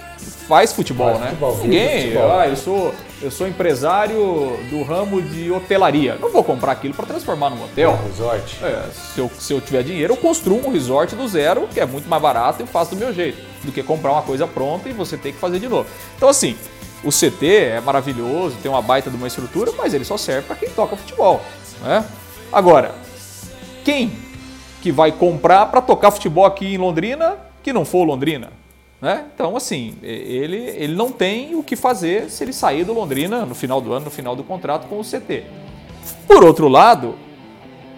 faz 0.47 0.71
futebol, 0.71 1.07
faz 1.07 1.21
né? 1.21 1.27
Futebol, 1.29 1.57
Ninguém, 1.57 2.01
futebol. 2.03 2.39
ah, 2.39 2.47
eu 2.47 2.55
sou 2.55 2.93
eu 3.19 3.31
sou 3.31 3.47
empresário 3.47 4.59
do 4.69 4.83
ramo 4.83 5.23
de 5.23 5.49
hotelaria. 5.49 6.15
Não 6.21 6.31
vou 6.31 6.43
comprar 6.43 6.73
aquilo 6.73 6.93
para 6.93 7.07
transformar 7.07 7.49
num 7.49 7.63
hotel. 7.63 7.93
Um 7.93 8.07
resort. 8.07 8.63
É, 8.63 8.83
se, 8.93 9.19
eu, 9.19 9.31
se 9.39 9.53
eu 9.53 9.59
tiver 9.59 9.81
dinheiro, 9.81 10.13
eu 10.13 10.17
construo 10.17 10.63
um 10.63 10.71
resort 10.71 11.15
do 11.15 11.27
zero, 11.27 11.67
que 11.73 11.79
é 11.79 11.85
muito 11.87 12.07
mais 12.07 12.21
barato 12.21 12.61
e 12.61 12.67
faço 12.67 12.91
do 12.93 12.97
meu 12.97 13.11
jeito, 13.11 13.41
do 13.63 13.71
que 13.71 13.81
comprar 13.81 14.11
uma 14.11 14.21
coisa 14.21 14.45
pronta 14.45 14.87
e 14.87 14.93
você 14.93 15.17
ter 15.17 15.31
que 15.31 15.39
fazer 15.39 15.57
de 15.57 15.67
novo. 15.67 15.89
Então, 16.15 16.29
assim, 16.29 16.55
o 17.03 17.09
CT 17.09 17.47
é 17.47 17.81
maravilhoso, 17.81 18.55
tem 18.61 18.69
uma 18.69 18.83
baita 18.83 19.09
de 19.09 19.17
uma 19.17 19.25
estrutura, 19.25 19.71
mas 19.75 19.95
ele 19.95 20.05
só 20.05 20.15
serve 20.15 20.43
para 20.43 20.55
quem 20.57 20.69
toca 20.69 20.95
futebol. 20.95 21.41
Né? 21.81 22.05
Agora, 22.53 22.93
quem 23.83 24.15
que 24.83 24.91
vai 24.91 25.11
comprar 25.11 25.65
para 25.65 25.81
tocar 25.81 26.11
futebol 26.11 26.45
aqui 26.45 26.75
em 26.75 26.77
Londrina 26.77 27.43
que 27.65 27.73
não 27.73 27.83
for 27.83 28.01
o 28.01 28.03
Londrina. 28.03 28.49
Né? 29.01 29.25
Então, 29.33 29.57
assim, 29.57 29.95
ele, 30.03 30.55
ele 30.55 30.93
não 30.93 31.11
tem 31.11 31.55
o 31.55 31.63
que 31.63 31.75
fazer 31.75 32.29
se 32.29 32.43
ele 32.43 32.53
sair 32.53 32.83
do 32.83 32.93
Londrina 32.93 33.43
no 33.43 33.55
final 33.55 33.81
do 33.81 33.91
ano, 33.91 34.05
no 34.05 34.11
final 34.11 34.35
do 34.35 34.43
contrato 34.43 34.87
com 34.87 34.99
o 34.99 35.03
CT. 35.03 35.45
Por 36.27 36.43
outro 36.43 36.67
lado, 36.67 37.15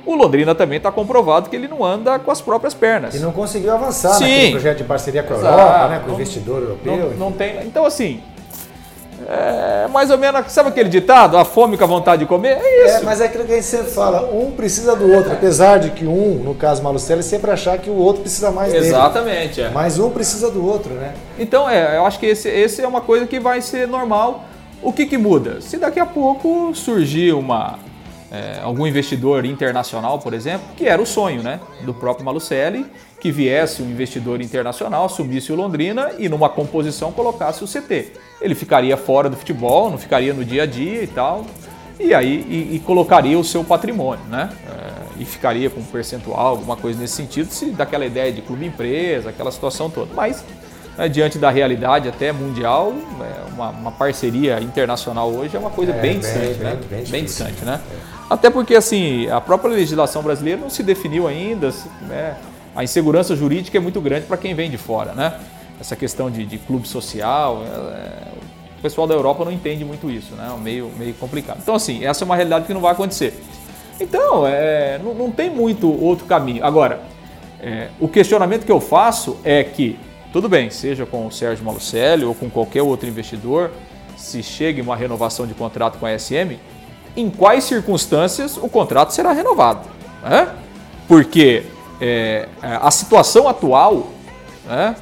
o 0.06 0.16
Londrina 0.16 0.56
também 0.56 0.78
está 0.78 0.90
comprovado 0.90 1.50
que 1.50 1.56
ele 1.58 1.68
não 1.68 1.84
anda 1.84 2.18
com 2.18 2.32
as 2.32 2.40
próprias 2.40 2.74
pernas. 2.74 3.14
E 3.14 3.20
não 3.20 3.34
conseguiu 3.34 3.74
avançar 3.74 4.14
Sim. 4.14 4.24
naquele 4.24 4.52
projeto 4.52 4.78
de 4.78 4.84
parceria 4.86 5.22
com 5.22 5.34
a 5.34 5.38
Europa, 5.38 5.88
né, 5.90 6.00
com 6.06 6.12
o 6.12 6.14
investidor 6.14 6.62
europeu. 6.62 6.96
Não, 6.96 7.10
não 7.18 7.32
tem, 7.34 7.58
então, 7.66 7.86
assim, 7.86 8.24
é 9.30 9.88
mais 9.90 10.10
ou 10.10 10.18
menos, 10.18 10.50
sabe 10.54 10.70
aquele 10.70 10.88
ditado? 10.88 11.38
A 11.38 11.44
fome 11.44 11.78
com 11.78 11.84
a 11.84 11.88
vontade 11.88 12.22
de 12.22 12.26
comer? 12.26 12.58
É 12.62 12.86
isso. 12.86 12.98
É, 12.98 13.02
mas 13.02 13.20
é 13.20 13.26
aquilo 13.26 13.44
que 13.44 13.52
a 13.52 13.56
gente 13.56 13.68
sempre 13.68 13.92
fala, 13.92 14.30
um 14.34 14.52
precisa 14.52 14.96
do 14.96 15.12
outro, 15.12 15.34
apesar 15.34 15.80
de 15.80 15.90
que 15.92 16.06
um, 16.06 16.36
no 16.36 16.56
caso 16.56 16.82
Malucelli, 16.82 17.22
sempre 17.22 17.52
achar 17.52 17.78
que 17.78 17.90
o 17.90 17.96
outro 17.96 18.22
precisa 18.22 18.52
mais 18.52 18.74
Exatamente, 18.74 19.58
dele. 19.58 19.68
É. 19.68 19.72
Mas 19.72 20.00
um 20.00 20.10
precisa 20.10 20.50
do 20.50 20.66
outro, 20.66 20.94
né? 20.94 21.14
Então, 21.38 21.70
é, 21.70 21.98
eu 21.98 22.06
acho 22.06 22.18
que 22.20 22.26
esse, 22.26 22.48
esse 22.48 22.82
é 22.82 22.88
uma 22.88 23.02
coisa 23.02 23.28
que 23.28 23.38
vai 23.38 23.62
ser 23.62 23.86
normal. 23.86 24.46
O 24.82 24.94
que, 24.94 25.06
que 25.06 25.18
muda? 25.18 25.60
Se 25.60 25.78
daqui 25.78 26.00
a 26.00 26.06
pouco 26.06 26.74
surgir 26.74 27.34
uma, 27.34 27.80
é, 28.32 28.62
algum 28.62 28.88
investidor 28.88 29.44
internacional, 29.44 30.20
por 30.20 30.34
exemplo, 30.34 30.68
que 30.78 30.86
era 30.86 31.02
o 31.02 31.06
sonho 31.06 31.44
né, 31.44 31.60
do 31.82 31.94
próprio 31.94 32.26
Malucelli, 32.26 32.86
que 33.20 33.32
viesse 33.32 33.82
um 33.82 33.90
investidor 33.90 34.42
internacional, 34.42 35.06
assumisse 35.06 35.52
o 35.52 35.56
Londrina 35.56 36.12
e 36.18 36.30
numa 36.30 36.50
composição 36.50 37.12
colocasse 37.12 37.64
o 37.64 37.68
CT. 37.68 38.14
Ele 38.40 38.54
ficaria 38.54 38.96
fora 38.96 39.30
do 39.30 39.36
futebol, 39.36 39.90
não 39.90 39.98
ficaria 39.98 40.34
no 40.34 40.46
dia 40.46 40.64
a 40.64 40.66
dia 40.66 41.04
e 41.04 41.08
tal, 41.08 41.46
e 42.00 42.14
aí 42.14 42.46
e, 42.48 42.76
e 42.76 42.80
colocaria 42.80 43.38
o 43.38 43.44
seu 43.44 43.64
patrimônio, 43.64 44.24
né? 44.26 44.50
É, 44.68 45.22
e 45.22 45.26
ficaria 45.26 45.68
com 45.70 45.80
um 45.80 45.86
percentual, 45.86 46.50
alguma 46.50 46.78
coisa 46.78 47.00
nesse 47.00 47.16
sentido, 47.16 47.52
se 47.52 47.72
daquela 47.72 48.06
ideia 48.06 48.32
de 48.32 48.42
clube 48.42 48.66
empresa, 48.66 49.30
aquela 49.30 49.52
situação 49.52 49.90
toda. 49.90 50.14
Mas 50.14 50.44
né, 50.96 51.10
diante 51.10 51.40
da 51.40 51.50
realidade 51.50 52.08
até 52.08 52.32
mundial, 52.32 52.94
é, 53.20 53.54
uma, 53.54 53.70
uma, 53.70 53.92
parceria 53.92 54.60
internacional 54.60 55.32
hoje 55.32 55.56
é 55.56 55.60
uma 55.60 55.72
coisa 55.72 55.92
é, 55.92 56.00
bem 56.00 56.20
distante, 56.20 56.54
bem, 56.54 56.58
né? 56.58 56.76
Bem, 56.76 57.00
bem, 57.00 57.12
bem 57.12 57.24
distante, 57.24 57.66
né? 57.66 57.82
É. 57.92 58.18
Até 58.30 58.52
porque 58.52 58.76
assim 58.76 59.28
a 59.30 59.42
própria 59.42 59.74
legislação 59.74 60.22
brasileira 60.22 60.62
não 60.62 60.70
se 60.70 60.84
definiu 60.84 61.28
ainda, 61.28 61.74
né? 62.08 62.36
A 62.78 62.84
insegurança 62.84 63.36
jurídica 63.36 63.76
é 63.76 63.82
muito 63.82 64.00
grande 64.00 64.28
para 64.28 64.38
quem 64.38 64.54
vem 64.54 64.70
de 64.70 64.78
fora, 64.78 65.14
né? 65.14 65.40
Essa 65.82 65.96
questão 65.96 66.30
de, 66.30 66.46
de 66.46 66.60
clube 66.60 66.88
social, 66.88 67.64
é, 67.64 68.28
o 68.78 68.82
pessoal 68.84 69.08
da 69.08 69.16
Europa 69.16 69.44
não 69.44 69.52
entende 69.52 69.84
muito 69.84 70.12
isso, 70.12 70.36
né? 70.36 70.48
É 70.56 70.62
meio, 70.62 70.92
meio 70.96 71.16
complicado. 71.16 71.58
Então, 71.60 71.74
assim, 71.74 72.06
essa 72.06 72.24
é 72.24 72.26
uma 72.26 72.36
realidade 72.36 72.68
que 72.68 72.74
não 72.76 72.82
vai 72.82 72.92
acontecer. 72.92 73.34
Então, 74.00 74.46
é, 74.46 75.00
não, 75.04 75.16
não 75.16 75.32
tem 75.32 75.50
muito 75.50 75.92
outro 75.92 76.28
caminho. 76.28 76.64
Agora, 76.64 77.02
é, 77.60 77.88
o 78.00 78.08
questionamento 78.08 78.64
que 78.64 78.72
eu 78.72 78.80
faço 78.80 79.38
é 79.44 79.64
que, 79.64 79.98
tudo 80.32 80.48
bem, 80.48 80.70
seja 80.70 81.04
com 81.04 81.26
o 81.26 81.32
Sérgio 81.32 81.66
Malucelli 81.66 82.26
ou 82.26 82.36
com 82.36 82.48
qualquer 82.48 82.84
outro 82.84 83.10
investidor, 83.10 83.72
se 84.16 84.44
chegue 84.44 84.82
uma 84.82 84.96
renovação 84.96 85.48
de 85.48 85.56
contrato 85.56 85.98
com 85.98 86.06
a 86.06 86.18
SM, 86.18 86.60
em 87.16 87.28
quais 87.32 87.64
circunstâncias 87.64 88.56
o 88.56 88.70
contrato 88.70 89.16
será 89.16 89.32
renovado? 89.32 89.90
Né? 90.22 90.48
Porque 91.08 91.64
é, 92.00 92.48
a 92.62 92.92
situação 92.92 93.48
atual 93.48 94.08
né, 94.66 94.96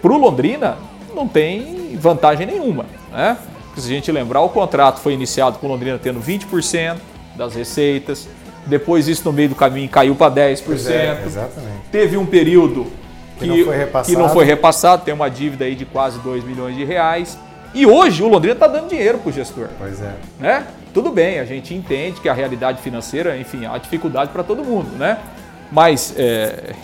para 0.00 0.12
o 0.12 0.16
Londrina 0.16 0.76
não 1.14 1.26
tem 1.26 1.96
vantagem 1.96 2.46
nenhuma. 2.46 2.86
Né? 3.10 3.36
se 3.76 3.86
a 3.86 3.94
gente 3.94 4.12
lembrar, 4.12 4.40
o 4.42 4.48
contrato 4.48 5.00
foi 5.00 5.14
iniciado 5.14 5.58
com 5.58 5.66
o 5.66 5.70
Londrina 5.70 5.98
tendo 5.98 6.20
20% 6.20 6.96
das 7.36 7.54
receitas, 7.54 8.28
depois 8.66 9.08
isso 9.08 9.24
no 9.24 9.32
meio 9.32 9.48
do 9.48 9.54
caminho 9.54 9.88
caiu 9.88 10.14
para 10.14 10.34
10%. 10.34 10.90
É, 10.90 11.22
exatamente. 11.24 11.80
Teve 11.90 12.16
um 12.16 12.26
período 12.26 12.86
que, 13.38 13.46
que, 13.46 13.46
não 13.46 13.64
foi 13.64 13.76
repassado. 13.76 14.06
que 14.06 14.22
não 14.22 14.28
foi 14.28 14.44
repassado, 14.44 15.04
tem 15.04 15.14
uma 15.14 15.30
dívida 15.30 15.64
aí 15.64 15.74
de 15.74 15.86
quase 15.86 16.18
2 16.18 16.44
milhões 16.44 16.76
de 16.76 16.84
reais. 16.84 17.38
E 17.72 17.86
hoje 17.86 18.22
o 18.22 18.28
Londrina 18.28 18.54
está 18.54 18.66
dando 18.66 18.88
dinheiro 18.88 19.18
para 19.18 19.30
o 19.30 19.32
gestor. 19.32 19.68
Pois 19.78 20.02
é. 20.02 20.14
Né? 20.38 20.66
Tudo 20.92 21.10
bem, 21.10 21.38
a 21.38 21.44
gente 21.44 21.72
entende 21.72 22.20
que 22.20 22.28
a 22.28 22.34
realidade 22.34 22.82
financeira, 22.82 23.38
enfim, 23.38 23.64
há 23.64 23.78
dificuldade 23.78 24.30
para 24.32 24.42
todo 24.42 24.64
mundo, 24.64 24.90
né? 24.98 25.18
Mas 25.70 26.14
é, 26.16 26.74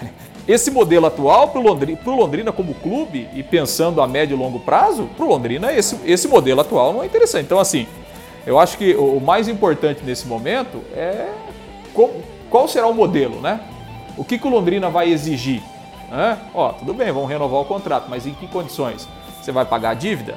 esse 0.47 0.71
modelo 0.71 1.07
atual 1.07 1.49
para 1.49 1.61
o 1.61 1.63
Londrina, 1.63 1.99
Londrina, 2.07 2.53
como 2.53 2.75
clube 2.75 3.29
e 3.35 3.43
pensando 3.43 4.01
a 4.01 4.07
médio 4.07 4.37
e 4.37 4.39
longo 4.39 4.61
prazo, 4.61 5.09
para 5.17 5.25
o 5.25 5.29
Londrina 5.29 5.73
esse, 5.73 5.99
esse 6.05 6.29
modelo 6.29 6.61
atual 6.61 6.93
não 6.93 7.03
é 7.03 7.07
interessante. 7.07 7.45
Então, 7.47 7.59
assim, 7.59 7.87
eu 8.47 8.59
acho 8.59 8.79
que 8.79 8.95
o 8.95 9.21
mais 9.21 9.49
importante 9.49 10.05
nesse 10.05 10.27
momento 10.27 10.81
é 10.95 11.29
qual, 11.93 12.11
qual 12.49 12.69
será 12.69 12.87
o 12.87 12.95
modelo, 12.95 13.41
né? 13.41 13.61
O 14.17 14.25
que, 14.25 14.39
que 14.39 14.47
o 14.47 14.51
Londrina 14.51 14.89
vai 14.89 15.11
exigir? 15.11 15.61
Né? 16.11 16.39
Ó, 16.55 16.73
tudo 16.73 16.95
bem, 16.95 17.11
vamos 17.13 17.29
renovar 17.29 17.61
o 17.61 17.65
contrato, 17.65 18.07
mas 18.09 18.27
em 18.27 18.33
que 18.33 18.47
condições? 18.47 19.09
Você 19.43 19.51
vai 19.51 19.65
pagar 19.65 19.91
a 19.91 19.95
dívida? 19.95 20.37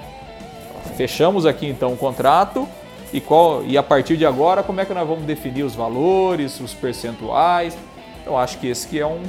Fechamos 0.97 1.45
aqui 1.45 1.67
então 1.67 1.93
o 1.93 1.97
contrato 1.97 2.67
e, 3.13 3.21
qual, 3.21 3.63
e 3.63 3.77
a 3.77 3.83
partir 3.83 4.17
de 4.17 4.25
agora 4.25 4.63
como 4.63 4.81
é 4.81 4.85
que 4.85 4.93
nós 4.93 5.07
vamos 5.07 5.23
definir 5.23 5.63
os 5.63 5.75
valores, 5.75 6.59
os 6.59 6.73
percentuais? 6.73 7.77
Eu 8.25 8.37
acho 8.37 8.57
que 8.59 8.67
esse 8.67 8.87
que 8.87 8.99
é 8.99 9.05
um, 9.05 9.21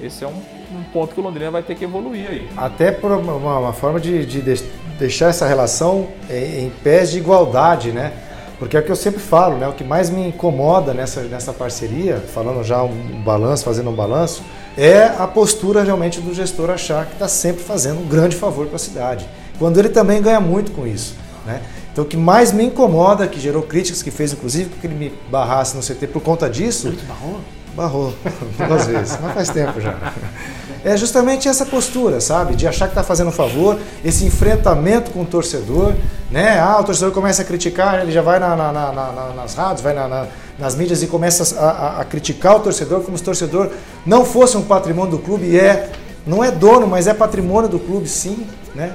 esse 0.00 0.24
é 0.24 0.26
um, 0.26 0.40
um 0.76 0.82
ponto 0.92 1.14
que 1.14 1.20
o 1.20 1.22
Londrina 1.22 1.50
vai 1.50 1.62
ter 1.62 1.74
que 1.74 1.84
evoluir 1.84 2.28
aí. 2.28 2.48
Até 2.56 2.90
por 2.90 3.10
uma, 3.12 3.58
uma 3.58 3.72
forma 3.72 3.98
de, 4.00 4.24
de, 4.24 4.42
deixar 4.98 5.28
essa 5.28 5.46
relação 5.46 6.08
em, 6.28 6.66
em 6.66 6.70
pés 6.82 7.10
de 7.10 7.18
igualdade, 7.18 7.92
né? 7.92 8.12
Porque 8.58 8.76
é 8.76 8.80
o 8.80 8.82
que 8.82 8.90
eu 8.90 8.96
sempre 8.96 9.20
falo, 9.20 9.56
né? 9.56 9.68
O 9.68 9.72
que 9.72 9.84
mais 9.84 10.10
me 10.10 10.26
incomoda 10.26 10.92
nessa, 10.92 11.22
nessa 11.22 11.52
parceria, 11.52 12.16
falando 12.16 12.64
já 12.64 12.82
um 12.82 13.22
balanço, 13.22 13.64
fazendo 13.64 13.90
um 13.90 13.94
balanço, 13.94 14.42
é 14.76 15.04
a 15.04 15.26
postura 15.26 15.84
realmente 15.84 16.20
do 16.20 16.34
gestor 16.34 16.70
achar 16.70 17.06
que 17.06 17.12
está 17.12 17.28
sempre 17.28 17.62
fazendo 17.62 18.00
um 18.00 18.06
grande 18.06 18.34
favor 18.34 18.66
para 18.66 18.76
a 18.76 18.80
cidade. 18.80 19.28
Quando 19.58 19.78
ele 19.78 19.88
também 19.88 20.20
ganha 20.20 20.40
muito 20.40 20.72
com 20.72 20.86
isso. 20.86 21.14
Né? 21.46 21.62
Então 21.92 22.04
o 22.04 22.06
que 22.06 22.16
mais 22.16 22.52
me 22.52 22.64
incomoda, 22.64 23.26
que 23.26 23.40
gerou 23.40 23.62
críticas, 23.62 24.02
que 24.02 24.10
fez 24.10 24.32
inclusive 24.32 24.70
que 24.80 24.86
ele 24.86 24.94
me 24.94 25.12
barrasse 25.30 25.76
no 25.76 25.82
CT 25.82 26.08
por 26.08 26.22
conta 26.22 26.48
disso. 26.48 26.88
Ele 26.88 26.96
te 26.96 27.04
barrou? 27.04 27.40
Barrou, 27.78 28.12
duas 28.66 28.86
vezes, 28.86 29.18
mas 29.22 29.32
faz 29.32 29.48
tempo 29.50 29.80
já 29.80 29.96
é 30.84 30.96
justamente 30.96 31.48
essa 31.48 31.66
postura, 31.66 32.20
sabe? 32.20 32.54
De 32.54 32.66
achar 32.66 32.86
que 32.86 32.92
está 32.92 33.02
fazendo 33.02 33.28
um 33.28 33.32
favor, 33.32 33.78
esse 34.04 34.24
enfrentamento 34.24 35.10
com 35.10 35.22
o 35.22 35.24
torcedor, 35.24 35.94
né? 36.30 36.58
Ah, 36.58 36.78
o 36.80 36.84
torcedor 36.84 37.12
começa 37.12 37.42
a 37.42 37.44
criticar, 37.44 38.00
ele 38.00 38.12
já 38.12 38.22
vai 38.22 38.38
na, 38.38 38.54
na, 38.54 38.72
na, 38.72 39.32
nas 39.34 39.54
rádios, 39.54 39.80
vai 39.80 39.94
nas 40.58 40.74
mídias 40.74 41.02
e 41.02 41.06
começa 41.06 41.58
a, 41.58 41.70
a, 41.70 42.00
a, 42.00 42.04
criticar 42.04 42.56
o 42.56 42.60
torcedor 42.60 43.02
como 43.02 43.16
se 43.16 43.22
o 43.22 43.26
torcedor 43.26 43.70
não 44.06 44.24
fosse 44.24 44.56
um 44.56 44.62
patrimônio 44.62 45.12
do 45.12 45.18
clube 45.18 45.46
e 45.46 45.58
é. 45.58 45.90
Não 46.26 46.44
é 46.44 46.50
dono, 46.50 46.86
mas 46.86 47.06
é 47.06 47.14
patrimônio 47.14 47.70
do 47.70 47.78
clube, 47.78 48.06
sim, 48.06 48.46
né? 48.74 48.92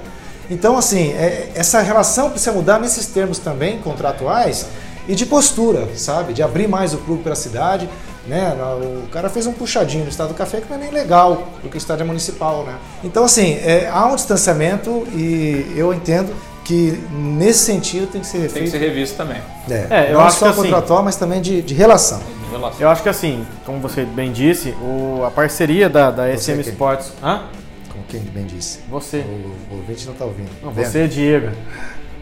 Então, 0.52 0.78
assim, 0.78 1.14
é, 1.14 1.50
essa 1.56 1.82
relação 1.82 2.30
precisa 2.30 2.52
mudar 2.52 2.80
nesses 2.80 3.08
termos 3.08 3.40
também 3.40 3.80
contratuais 3.80 4.68
e 5.08 5.16
de 5.16 5.26
postura, 5.26 5.88
sabe? 5.96 6.34
De 6.34 6.44
abrir 6.44 6.68
mais 6.68 6.94
o 6.94 6.98
clube 6.98 7.24
para 7.24 7.34
a 7.34 7.36
cidade, 7.36 7.90
né? 8.28 8.56
O 9.04 9.08
cara 9.10 9.30
fez 9.30 9.46
um 9.46 9.54
puxadinho 9.54 10.04
no 10.04 10.10
estado 10.10 10.30
do 10.30 10.34
café 10.36 10.62
que 10.62 10.70
não 10.70 10.78
é 10.78 10.80
nem 10.80 10.92
legal, 10.92 11.50
porque 11.62 11.78
o 11.78 11.80
estádio 11.80 12.04
é 12.04 12.06
municipal, 12.06 12.64
né? 12.64 12.76
Então, 13.04 13.26
assim, 13.26 13.54
é, 13.64 13.90
há 13.92 14.06
um 14.06 14.16
distanciamento 14.16 15.06
e 15.14 15.74
eu 15.76 15.94
entendo 15.94 16.34
que 16.64 16.92
nesse 17.12 17.60
sentido 17.60 18.08
tem 18.08 18.22
que 18.22 18.28
ser 18.28 18.38
refeito. 18.38 18.54
Tem 18.54 18.64
que 18.64 18.70
ser 18.70 18.78
revisto 18.78 19.18
também. 19.18 19.42
É, 19.70 19.88
é 19.90 20.10
eu 20.10 20.14
não 20.14 20.22
acho 20.22 20.38
só 20.38 20.46
que 20.46 20.52
assim, 20.52 20.62
contratual, 20.62 21.04
mas 21.04 21.16
também 21.16 21.42
de, 21.42 21.62
de, 21.62 21.74
relação. 21.74 22.20
de, 22.20 22.52
relação. 22.52 22.80
Eu 22.80 22.90
acho 22.90 23.04
que 23.04 23.10
assim, 23.10 23.46
como 23.66 23.80
você 23.80 24.06
bem 24.06 24.32
disse, 24.32 24.70
o, 24.82 25.24
a 25.26 25.32
parceria 25.32 25.90
da, 25.90 26.10
da 26.10 26.36
SM 26.36 26.62
Sports. 26.62 27.12
Hã? 27.22 27.44
Como 27.92 28.06
quem 28.06 28.22
bem 28.22 28.46
disse. 28.46 28.80
Você. 28.90 29.18
O, 29.18 29.74
o 29.74 29.78
ouvinte 29.80 30.06
não 30.06 30.14
está 30.14 30.26
ouvindo. 30.26 30.50
Não, 30.62 30.72
você, 30.72 31.08
Diego. 31.08 31.50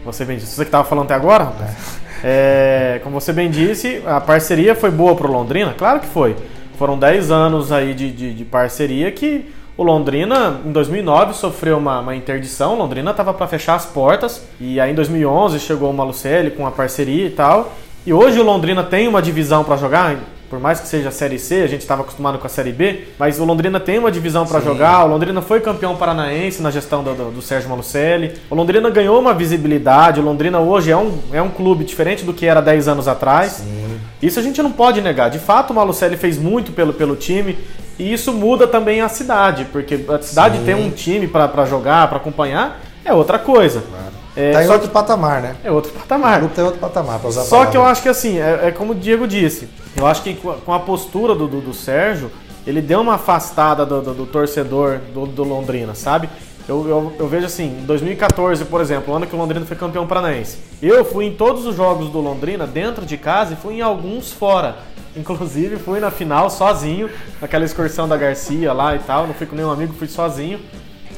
Você 0.04 0.24
bem 0.24 0.36
disse. 0.36 0.54
Você 0.54 0.62
que 0.62 0.68
estava 0.68 0.84
falando 0.84 1.04
até 1.04 1.14
agora? 1.14 1.52
É. 1.60 2.01
É, 2.22 3.00
como 3.02 3.20
você 3.20 3.32
bem 3.32 3.50
disse, 3.50 4.02
a 4.06 4.20
parceria 4.20 4.74
foi 4.74 4.90
boa 4.90 5.14
para 5.16 5.26
o 5.26 5.32
Londrina? 5.32 5.74
Claro 5.76 6.00
que 6.00 6.06
foi. 6.06 6.36
Foram 6.78 6.98
10 6.98 7.30
anos 7.30 7.72
aí 7.72 7.94
de, 7.94 8.10
de, 8.10 8.34
de, 8.34 8.44
parceria 8.44 9.10
que 9.10 9.50
o 9.76 9.82
Londrina, 9.82 10.60
em 10.64 10.70
2009, 10.70 11.34
sofreu 11.34 11.78
uma, 11.78 12.00
uma 12.00 12.14
interdição. 12.14 12.74
O 12.74 12.78
Londrina 12.78 13.10
estava 13.10 13.34
para 13.34 13.46
fechar 13.46 13.74
as 13.74 13.86
portas. 13.86 14.46
E 14.60 14.80
aí 14.80 14.92
em 14.92 14.94
2011 14.94 15.58
chegou 15.58 15.90
o 15.90 15.94
Malucelli 15.94 16.50
com 16.50 16.66
a 16.66 16.70
parceria 16.70 17.26
e 17.26 17.30
tal. 17.30 17.72
E 18.06 18.12
hoje 18.12 18.38
o 18.38 18.42
Londrina 18.42 18.82
tem 18.82 19.06
uma 19.08 19.22
divisão 19.22 19.64
para 19.64 19.76
jogar 19.76 20.16
por 20.52 20.60
mais 20.60 20.78
que 20.78 20.86
seja 20.86 21.08
a 21.08 21.10
Série 21.10 21.38
C, 21.38 21.62
a 21.62 21.66
gente 21.66 21.80
estava 21.80 22.02
acostumado 22.02 22.38
com 22.38 22.46
a 22.46 22.50
Série 22.50 22.72
B, 22.72 23.04
mas 23.18 23.40
o 23.40 23.44
Londrina 23.46 23.80
tem 23.80 23.98
uma 23.98 24.12
divisão 24.12 24.46
para 24.46 24.60
jogar. 24.60 25.02
O 25.02 25.08
Londrina 25.08 25.40
foi 25.40 25.60
campeão 25.60 25.96
paranaense 25.96 26.60
na 26.60 26.70
gestão 26.70 27.02
do, 27.02 27.14
do, 27.14 27.30
do, 27.30 27.40
Sérgio 27.40 27.70
Malucelli. 27.70 28.34
O 28.50 28.54
Londrina 28.54 28.90
ganhou 28.90 29.18
uma 29.18 29.32
visibilidade. 29.32 30.20
O 30.20 30.22
Londrina 30.22 30.60
hoje 30.60 30.90
é 30.90 30.96
um, 30.96 31.18
é 31.32 31.40
um 31.40 31.48
clube 31.48 31.84
diferente 31.86 32.22
do 32.22 32.34
que 32.34 32.44
era 32.44 32.60
10 32.60 32.86
anos 32.86 33.08
atrás. 33.08 33.62
Sim. 33.64 33.98
Isso 34.20 34.38
a 34.38 34.42
gente 34.42 34.62
não 34.62 34.70
pode 34.70 35.00
negar. 35.00 35.30
De 35.30 35.38
fato, 35.38 35.70
o 35.70 35.74
Malucelli 35.74 36.18
fez 36.18 36.36
muito 36.36 36.70
pelo, 36.72 36.92
pelo 36.92 37.16
time. 37.16 37.56
E 37.98 38.12
isso 38.12 38.30
muda 38.30 38.66
também 38.66 39.00
a 39.00 39.08
cidade, 39.08 39.66
porque 39.72 40.04
a 40.06 40.20
cidade 40.20 40.58
Sim. 40.58 40.64
tem 40.66 40.74
um 40.74 40.90
time 40.90 41.26
para 41.26 41.64
jogar, 41.64 42.08
para 42.08 42.18
acompanhar, 42.18 42.78
é 43.02 43.14
outra 43.14 43.38
coisa. 43.38 43.80
Claro. 43.80 44.11
É, 44.34 44.52
tá 44.52 44.64
em 44.64 44.68
outro 44.68 44.88
que, 44.88 44.94
patamar, 44.94 45.42
né? 45.42 45.56
É 45.62 45.70
outro 45.70 45.92
patamar. 45.92 46.38
O 46.38 46.40
grupo 46.40 46.54
tem 46.54 46.64
outro 46.64 46.80
patamar, 46.80 47.18
para 47.18 47.28
usar 47.28 47.42
Só 47.42 47.66
que 47.66 47.76
eu 47.76 47.84
acho 47.84 48.02
que 48.02 48.08
assim, 48.08 48.38
é, 48.38 48.68
é, 48.68 48.70
como 48.70 48.92
o 48.92 48.94
Diego 48.94 49.26
disse, 49.26 49.68
eu 49.96 50.06
acho 50.06 50.22
que 50.22 50.34
com 50.34 50.72
a 50.72 50.80
postura 50.80 51.34
do, 51.34 51.46
do, 51.46 51.60
do 51.60 51.74
Sérgio, 51.74 52.30
ele 52.66 52.80
deu 52.80 53.00
uma 53.00 53.14
afastada 53.14 53.84
do, 53.84 54.00
do, 54.00 54.14
do 54.14 54.26
torcedor 54.26 54.98
do, 55.12 55.44
Londrina, 55.44 55.94
sabe? 55.94 56.28
Eu, 56.68 56.88
eu, 56.88 57.12
eu, 57.18 57.28
vejo 57.28 57.46
assim, 57.46 57.76
em 57.82 57.84
2014, 57.84 58.64
por 58.66 58.80
exemplo, 58.80 59.12
o 59.12 59.16
ano 59.16 59.26
que 59.26 59.34
o 59.34 59.38
Londrina 59.38 59.66
foi 59.66 59.76
campeão 59.76 60.06
paranaense. 60.06 60.58
Eu 60.80 61.04
fui 61.04 61.26
em 61.26 61.34
todos 61.34 61.66
os 61.66 61.74
jogos 61.74 62.08
do 62.08 62.20
Londrina, 62.20 62.66
dentro 62.66 63.04
de 63.04 63.16
casa, 63.16 63.54
e 63.54 63.56
fui 63.56 63.74
em 63.74 63.80
alguns 63.80 64.32
fora. 64.32 64.76
Inclusive, 65.14 65.76
fui 65.76 66.00
na 66.00 66.10
final 66.10 66.48
sozinho, 66.48 67.10
naquela 67.40 67.64
excursão 67.64 68.08
da 68.08 68.16
Garcia 68.16 68.72
lá 68.72 68.94
e 68.94 69.00
tal. 69.00 69.26
Não 69.26 69.34
fui 69.34 69.46
com 69.46 69.56
nenhum 69.56 69.70
amigo, 69.70 69.92
fui 69.92 70.08
sozinho. 70.08 70.60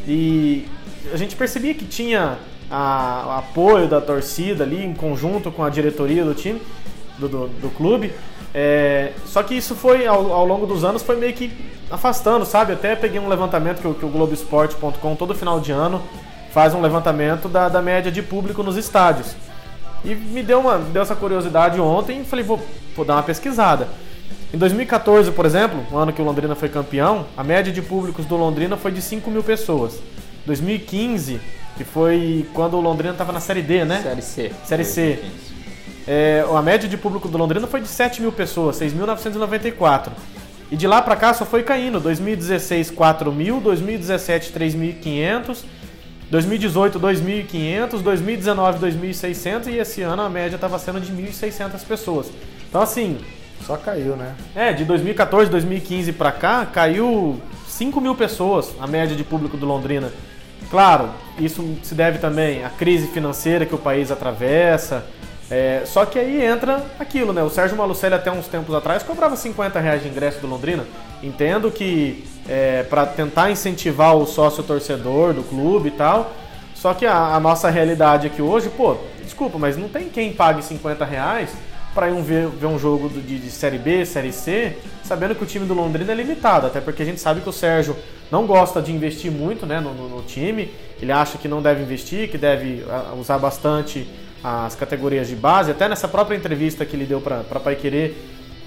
E 0.08 0.66
a 1.12 1.16
gente 1.16 1.36
percebia 1.36 1.74
que 1.74 1.84
tinha 1.84 2.38
a, 2.74 3.24
o 3.26 3.30
apoio 3.30 3.86
da 3.86 4.00
torcida 4.00 4.64
ali, 4.64 4.84
em 4.84 4.92
conjunto 4.92 5.52
com 5.52 5.62
a 5.62 5.70
diretoria 5.70 6.24
do 6.24 6.34
time, 6.34 6.60
do, 7.16 7.28
do, 7.28 7.46
do 7.46 7.70
clube. 7.70 8.12
É, 8.52 9.12
só 9.26 9.44
que 9.44 9.54
isso 9.54 9.76
foi, 9.76 10.06
ao, 10.06 10.32
ao, 10.32 10.44
longo 10.44 10.66
dos 10.66 10.82
anos, 10.82 11.00
foi 11.00 11.16
meio 11.16 11.32
que 11.32 11.52
afastando, 11.88 12.44
sabe? 12.44 12.72
Até 12.72 12.96
peguei 12.96 13.20
um 13.20 13.28
levantamento 13.28 13.80
que, 13.80 14.00
que 14.00 14.04
o 14.04 14.08
Globoesporte.com 14.08 15.14
todo 15.14 15.34
final 15.36 15.60
de 15.60 15.70
ano 15.70 16.02
faz 16.50 16.74
um 16.74 16.80
levantamento 16.80 17.48
da, 17.48 17.68
da 17.68 17.80
média 17.80 18.10
de 18.10 18.22
público 18.22 18.62
nos 18.64 18.76
estádios. 18.76 19.36
E 20.04 20.14
me 20.14 20.42
deu, 20.42 20.58
uma, 20.58 20.78
deu 20.78 21.02
essa 21.02 21.14
curiosidade 21.14 21.80
ontem 21.80 22.22
e 22.22 22.24
falei, 22.24 22.44
vou, 22.44 22.60
vou 22.96 23.04
dar 23.04 23.14
uma 23.14 23.22
pesquisada. 23.22 23.86
Em 24.52 24.58
2014, 24.58 25.30
por 25.30 25.46
exemplo, 25.46 25.84
o 25.92 25.96
ano 25.96 26.12
que 26.12 26.20
o 26.20 26.24
Londrina 26.24 26.54
foi 26.56 26.68
campeão, 26.68 27.26
a 27.36 27.44
média 27.44 27.72
de 27.72 27.82
públicos 27.82 28.26
do 28.26 28.36
Londrina 28.36 28.76
foi 28.76 28.90
de 28.90 29.00
5 29.00 29.30
mil 29.30 29.42
pessoas. 29.42 30.00
2015, 30.46 31.40
que 31.76 31.84
foi 31.84 32.46
quando 32.54 32.76
o 32.76 32.80
Londrina 32.80 33.12
estava 33.12 33.32
na 33.32 33.40
Série 33.40 33.62
D, 33.62 33.84
né? 33.84 34.02
Série 34.02 34.22
C. 34.22 34.52
Série 34.64 34.84
C. 34.84 35.18
É, 36.06 36.44
a 36.54 36.62
média 36.62 36.88
de 36.88 36.96
público 36.96 37.28
do 37.28 37.38
Londrina 37.38 37.66
foi 37.66 37.80
de 37.80 37.88
7 37.88 38.20
mil 38.20 38.30
pessoas, 38.30 38.78
6.994. 38.80 40.10
E 40.70 40.76
de 40.76 40.86
lá 40.86 41.00
para 41.00 41.16
cá 41.16 41.32
só 41.34 41.44
foi 41.44 41.62
caindo. 41.62 42.00
2016, 42.00 42.90
4 42.90 43.32
mil, 43.32 43.60
2017, 43.60 44.52
3.500, 44.52 45.58
2018, 46.30 47.00
2.500, 47.00 48.02
2019, 48.02 48.78
2.600 48.86 49.66
e 49.68 49.78
esse 49.78 50.02
ano 50.02 50.22
a 50.22 50.28
média 50.28 50.56
estava 50.56 50.78
sendo 50.78 51.00
de 51.00 51.12
1.600 51.12 51.84
pessoas. 51.86 52.30
Então, 52.68 52.80
assim. 52.80 53.18
Só 53.64 53.76
caiu, 53.78 54.14
né? 54.14 54.34
É, 54.54 54.72
de 54.72 54.84
2014, 54.84 55.50
2015 55.50 56.12
para 56.12 56.32
cá, 56.32 56.66
caiu 56.66 57.40
5 57.66 57.98
mil 57.98 58.14
pessoas 58.14 58.74
a 58.78 58.86
média 58.86 59.16
de 59.16 59.24
público 59.24 59.56
do 59.56 59.64
Londrina. 59.64 60.12
Claro, 60.70 61.10
isso 61.38 61.76
se 61.82 61.94
deve 61.94 62.18
também 62.18 62.64
à 62.64 62.70
crise 62.70 63.06
financeira 63.08 63.66
que 63.66 63.74
o 63.74 63.78
país 63.78 64.10
atravessa. 64.10 65.04
É, 65.50 65.82
só 65.84 66.06
que 66.06 66.18
aí 66.18 66.42
entra 66.44 66.84
aquilo, 66.98 67.32
né? 67.32 67.42
O 67.42 67.50
Sérgio 67.50 67.76
Malucelli 67.76 68.14
até 68.14 68.30
uns 68.30 68.48
tempos 68.48 68.74
atrás 68.74 69.02
cobrava 69.02 69.36
50 69.36 69.78
reais 69.78 70.02
de 70.02 70.08
ingresso 70.08 70.40
do 70.40 70.46
Londrina. 70.46 70.84
Entendo 71.22 71.70
que 71.70 72.24
é, 72.48 72.82
para 72.84 73.06
tentar 73.06 73.50
incentivar 73.50 74.16
o 74.16 74.26
sócio 74.26 74.62
torcedor 74.62 75.32
do 75.34 75.42
clube 75.42 75.88
e 75.88 75.92
tal. 75.92 76.32
Só 76.74 76.92
que 76.92 77.06
a, 77.06 77.34
a, 77.34 77.40
nossa 77.40 77.70
realidade 77.70 78.26
aqui 78.26 78.42
hoje, 78.42 78.68
pô, 78.68 78.96
desculpa, 79.22 79.58
mas 79.58 79.76
não 79.76 79.88
tem 79.88 80.08
quem 80.08 80.32
pague 80.32 80.62
50 80.62 81.04
reais 81.04 81.50
para 81.94 82.08
ir 82.08 82.12
um 82.12 82.22
ver, 82.22 82.48
ver, 82.48 82.66
um 82.66 82.78
jogo 82.78 83.08
de, 83.08 83.38
de, 83.38 83.50
Série 83.50 83.78
B, 83.78 84.04
Série 84.04 84.32
C, 84.32 84.76
sabendo 85.02 85.34
que 85.34 85.44
o 85.44 85.46
time 85.46 85.64
do 85.64 85.72
Londrina 85.72 86.12
é 86.12 86.14
limitado. 86.14 86.66
Até 86.66 86.80
porque 86.80 87.02
a 87.02 87.06
gente 87.06 87.20
sabe 87.20 87.40
que 87.40 87.48
o 87.48 87.52
Sérgio 87.52 87.96
não 88.34 88.46
gosta 88.46 88.82
de 88.82 88.90
investir 88.90 89.30
muito 89.30 89.64
né, 89.64 89.78
no, 89.78 89.94
no, 89.94 90.08
no 90.08 90.22
time. 90.22 90.68
Ele 91.00 91.12
acha 91.12 91.38
que 91.38 91.46
não 91.46 91.62
deve 91.62 91.84
investir, 91.84 92.28
que 92.28 92.36
deve 92.36 92.84
usar 93.16 93.38
bastante 93.38 94.08
as 94.42 94.74
categorias 94.74 95.28
de 95.28 95.36
base. 95.36 95.70
Até 95.70 95.88
nessa 95.88 96.08
própria 96.08 96.36
entrevista 96.36 96.84
que 96.84 96.96
ele 96.96 97.04
deu 97.04 97.20
para 97.20 97.60
Pai 97.60 97.76
Querer, 97.76 98.16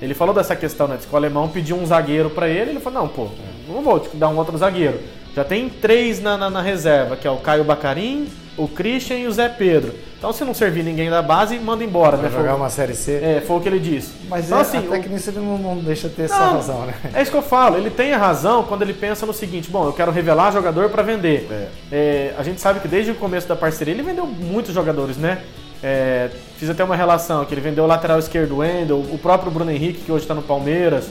ele 0.02 0.14
falou 0.14 0.34
dessa 0.34 0.56
questão, 0.56 0.88
né? 0.88 0.98
que 0.98 1.14
o 1.14 1.18
alemão 1.18 1.50
pediu 1.50 1.76
um 1.76 1.86
zagueiro 1.86 2.30
para 2.30 2.48
ele. 2.48 2.72
Ele 2.72 2.80
falou: 2.80 3.02
não, 3.02 3.08
pô, 3.10 3.28
não 3.68 3.82
vou 3.82 4.00
te 4.00 4.16
dar 4.16 4.30
um 4.30 4.38
outro 4.38 4.58
zagueiro. 4.58 5.02
Já 5.36 5.44
tem 5.44 5.68
três 5.68 6.22
na, 6.22 6.38
na, 6.38 6.50
na 6.50 6.62
reserva, 6.62 7.18
que 7.18 7.28
é 7.28 7.32
o 7.32 7.38
Caio 7.38 7.66
Bacarim, 7.66 8.30
o 8.58 8.68
Christian 8.68 9.18
e 9.18 9.28
o 9.28 9.32
Zé 9.32 9.48
Pedro. 9.48 9.94
Então, 10.18 10.34
se 10.34 10.44
não 10.44 10.54
servir 10.54 10.84
ninguém 10.84 11.10
da 11.12 11.22
base, 11.22 11.60
manda 11.60 11.84
embora. 11.84 12.18
Vai 12.18 12.30
né? 12.30 12.36
jogar 12.36 12.52
foi, 12.52 12.60
uma 12.60 12.70
Série 12.70 12.96
C. 12.96 13.20
É, 13.22 13.44
foi 13.46 13.58
o 13.58 13.60
que 13.60 13.70
ele 13.70 13.80
disse. 13.80 14.14
Mas 14.28 14.46
então, 14.46 14.58
é, 14.58 14.62
assim, 14.62 14.80
até 14.80 15.00
que 15.00 15.08
nisso 15.08 15.30
ele 15.30 15.40
não, 15.40 15.58
não 15.60 15.78
deixa 15.78 16.10
ter 16.10 16.28
não, 16.28 16.36
essa 16.36 16.48
razão, 16.48 16.86
né? 16.88 16.96
É 17.14 17.22
isso 17.22 17.30
que 17.30 17.38
eu 17.38 17.44
falo. 17.44 17.78
Ele 17.78 17.92
tem 17.92 18.14
a 18.14 18.18
razão 18.18 18.64
quando 18.64 18.82
ele 18.82 18.94
pensa 18.94 19.28
no 19.28 19.34
seguinte: 19.34 19.70
bom, 19.70 19.86
eu 19.86 19.94
quero 19.94 20.12
revelar 20.12 20.52
jogador 20.52 20.90
para 20.90 21.04
vender. 21.04 21.48
É. 21.52 21.68
É, 21.92 22.34
a 22.36 22.42
gente 22.42 22.60
sabe 22.60 22.80
que 22.80 22.88
desde 22.88 23.12
o 23.12 23.16
começo 23.16 23.48
da 23.48 23.56
parceria 23.56 23.94
ele 23.94 24.02
vendeu 24.02 24.26
muitos 24.26 24.74
jogadores, 24.74 25.18
né? 25.18 25.44
É, 25.84 26.32
fiz 26.58 26.68
até 26.70 26.84
uma 26.84 26.96
relação 26.96 27.46
que 27.46 27.54
ele 27.54 27.62
vendeu 27.62 27.84
o 27.84 27.88
lateral 27.88 28.18
esquerdo 28.18 28.58
Wendel, 28.58 28.98
o 28.98 29.20
próprio 29.20 29.52
Bruno 29.52 29.70
Henrique, 29.70 30.02
que 30.02 30.12
hoje 30.12 30.24
está 30.24 30.34
no 30.34 30.42
Palmeiras, 30.42 31.08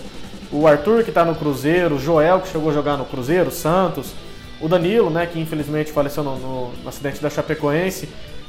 o 0.51 0.67
Arthur, 0.67 1.05
que 1.05 1.11
está 1.11 1.25
no 1.25 1.37
Cruzeiro, 1.37 1.95
o 1.95 1.99
Joel, 2.01 2.41
que 2.41 2.49
chegou 2.49 2.71
a 2.71 2.75
jogar 2.75 2.97
no 2.97 3.05
Cruzeiro, 3.05 3.53
Santos, 3.53 4.13
o 4.61 4.69
Danilo, 4.69 5.11
né, 5.11 5.27
que 5.27 5.39
infelizmente 5.39 5.93
faleceu 5.93 6.23
no, 6.23 6.39
no, 6.39 6.73
no 6.83 6.89
acidente 6.89 7.21
da 7.21 7.29
Chapecoense, 7.29 8.09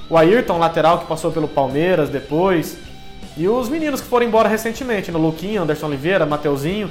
o 0.10 0.18
Ayrton, 0.18 0.58
lateral, 0.58 1.00
que 1.00 1.06
passou 1.06 1.32
pelo 1.32 1.48
Palmeiras 1.48 2.10
depois, 2.10 2.78
e 3.36 3.48
os 3.48 3.70
meninos 3.70 4.02
que 4.02 4.08
foram 4.08 4.26
embora 4.26 4.50
recentemente, 4.50 5.12
no 5.12 5.20
né, 5.20 5.26
Luquinho, 5.26 5.62
Anderson 5.62 5.88
Oliveira, 5.88 6.26
Mateuzinho. 6.26 6.90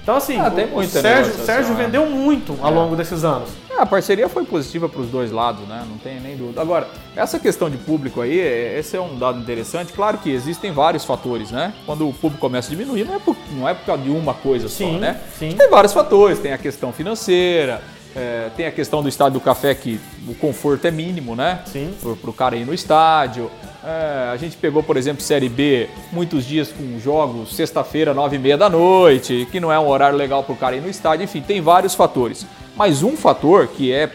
Então, 0.00 0.16
assim, 0.16 0.38
ah, 0.38 0.50
o, 0.72 0.78
o 0.78 0.84
Sérgio, 0.86 1.34
Sérgio 1.34 1.74
é. 1.74 1.76
vendeu 1.76 2.06
muito 2.06 2.56
ao 2.62 2.72
é. 2.72 2.74
longo 2.74 2.96
desses 2.96 3.24
anos. 3.24 3.50
É, 3.68 3.74
a 3.82 3.84
parceria 3.84 4.26
foi 4.28 4.44
positiva 4.44 4.88
para 4.88 5.00
os 5.00 5.08
dois 5.08 5.30
lados, 5.30 5.68
né? 5.68 5.84
Não 5.86 5.98
tem 5.98 6.18
nem 6.18 6.34
dúvida. 6.34 6.62
Agora, 6.62 6.88
essa 7.14 7.38
questão 7.38 7.68
de 7.68 7.76
público 7.76 8.22
aí, 8.22 8.40
é, 8.40 8.78
esse 8.78 8.96
é 8.96 9.00
um 9.00 9.18
dado 9.18 9.38
interessante. 9.38 9.92
Claro 9.92 10.16
que 10.16 10.30
existem 10.30 10.72
vários 10.72 11.04
fatores, 11.04 11.50
né? 11.50 11.74
Quando 11.84 12.08
o 12.08 12.14
público 12.14 12.40
começa 12.40 12.68
a 12.68 12.70
diminuir, 12.70 13.04
não 13.04 13.16
é 13.16 13.18
por, 13.18 13.36
não 13.52 13.68
é 13.68 13.74
por 13.74 13.84
causa 13.84 14.02
de 14.02 14.10
uma 14.10 14.32
coisa 14.32 14.66
sim, 14.68 14.94
só, 14.94 14.98
né? 14.98 15.20
Sim. 15.38 15.50
Tem 15.50 15.68
vários 15.68 15.92
fatores. 15.92 16.38
Tem 16.38 16.54
a 16.54 16.58
questão 16.58 16.90
financeira, 16.90 17.82
é, 18.16 18.50
tem 18.56 18.66
a 18.66 18.72
questão 18.72 19.02
do 19.02 19.08
estádio 19.08 19.34
do 19.34 19.40
café 19.40 19.74
que 19.74 20.00
o 20.26 20.34
conforto 20.34 20.86
é 20.86 20.90
mínimo, 20.90 21.36
né? 21.36 21.60
Sim. 21.66 21.94
Para 22.00 22.30
o 22.30 22.32
cara 22.32 22.56
ir 22.56 22.64
no 22.64 22.74
estádio. 22.74 23.50
É, 23.84 24.30
a 24.32 24.36
gente 24.36 24.56
pegou, 24.56 24.82
por 24.82 24.96
exemplo, 24.96 25.22
Série 25.22 25.48
B, 25.48 25.88
muitos 26.12 26.44
dias 26.44 26.72
com 26.72 26.98
jogos, 26.98 27.54
sexta-feira, 27.54 28.12
nove 28.12 28.36
e 28.36 28.38
meia 28.38 28.56
da 28.56 28.68
noite, 28.68 29.46
que 29.50 29.60
não 29.60 29.72
é 29.72 29.78
um 29.78 29.88
horário 29.88 30.16
legal 30.16 30.42
para 30.42 30.52
o 30.52 30.56
cara 30.56 30.76
ir 30.76 30.80
no 30.80 30.88
estádio. 30.88 31.24
Enfim, 31.24 31.40
tem 31.40 31.60
vários 31.60 31.94
fatores. 31.94 32.44
Mas 32.76 33.02
um 33.02 33.16
fator 33.16 33.68
que 33.68 33.92
é, 33.92 34.10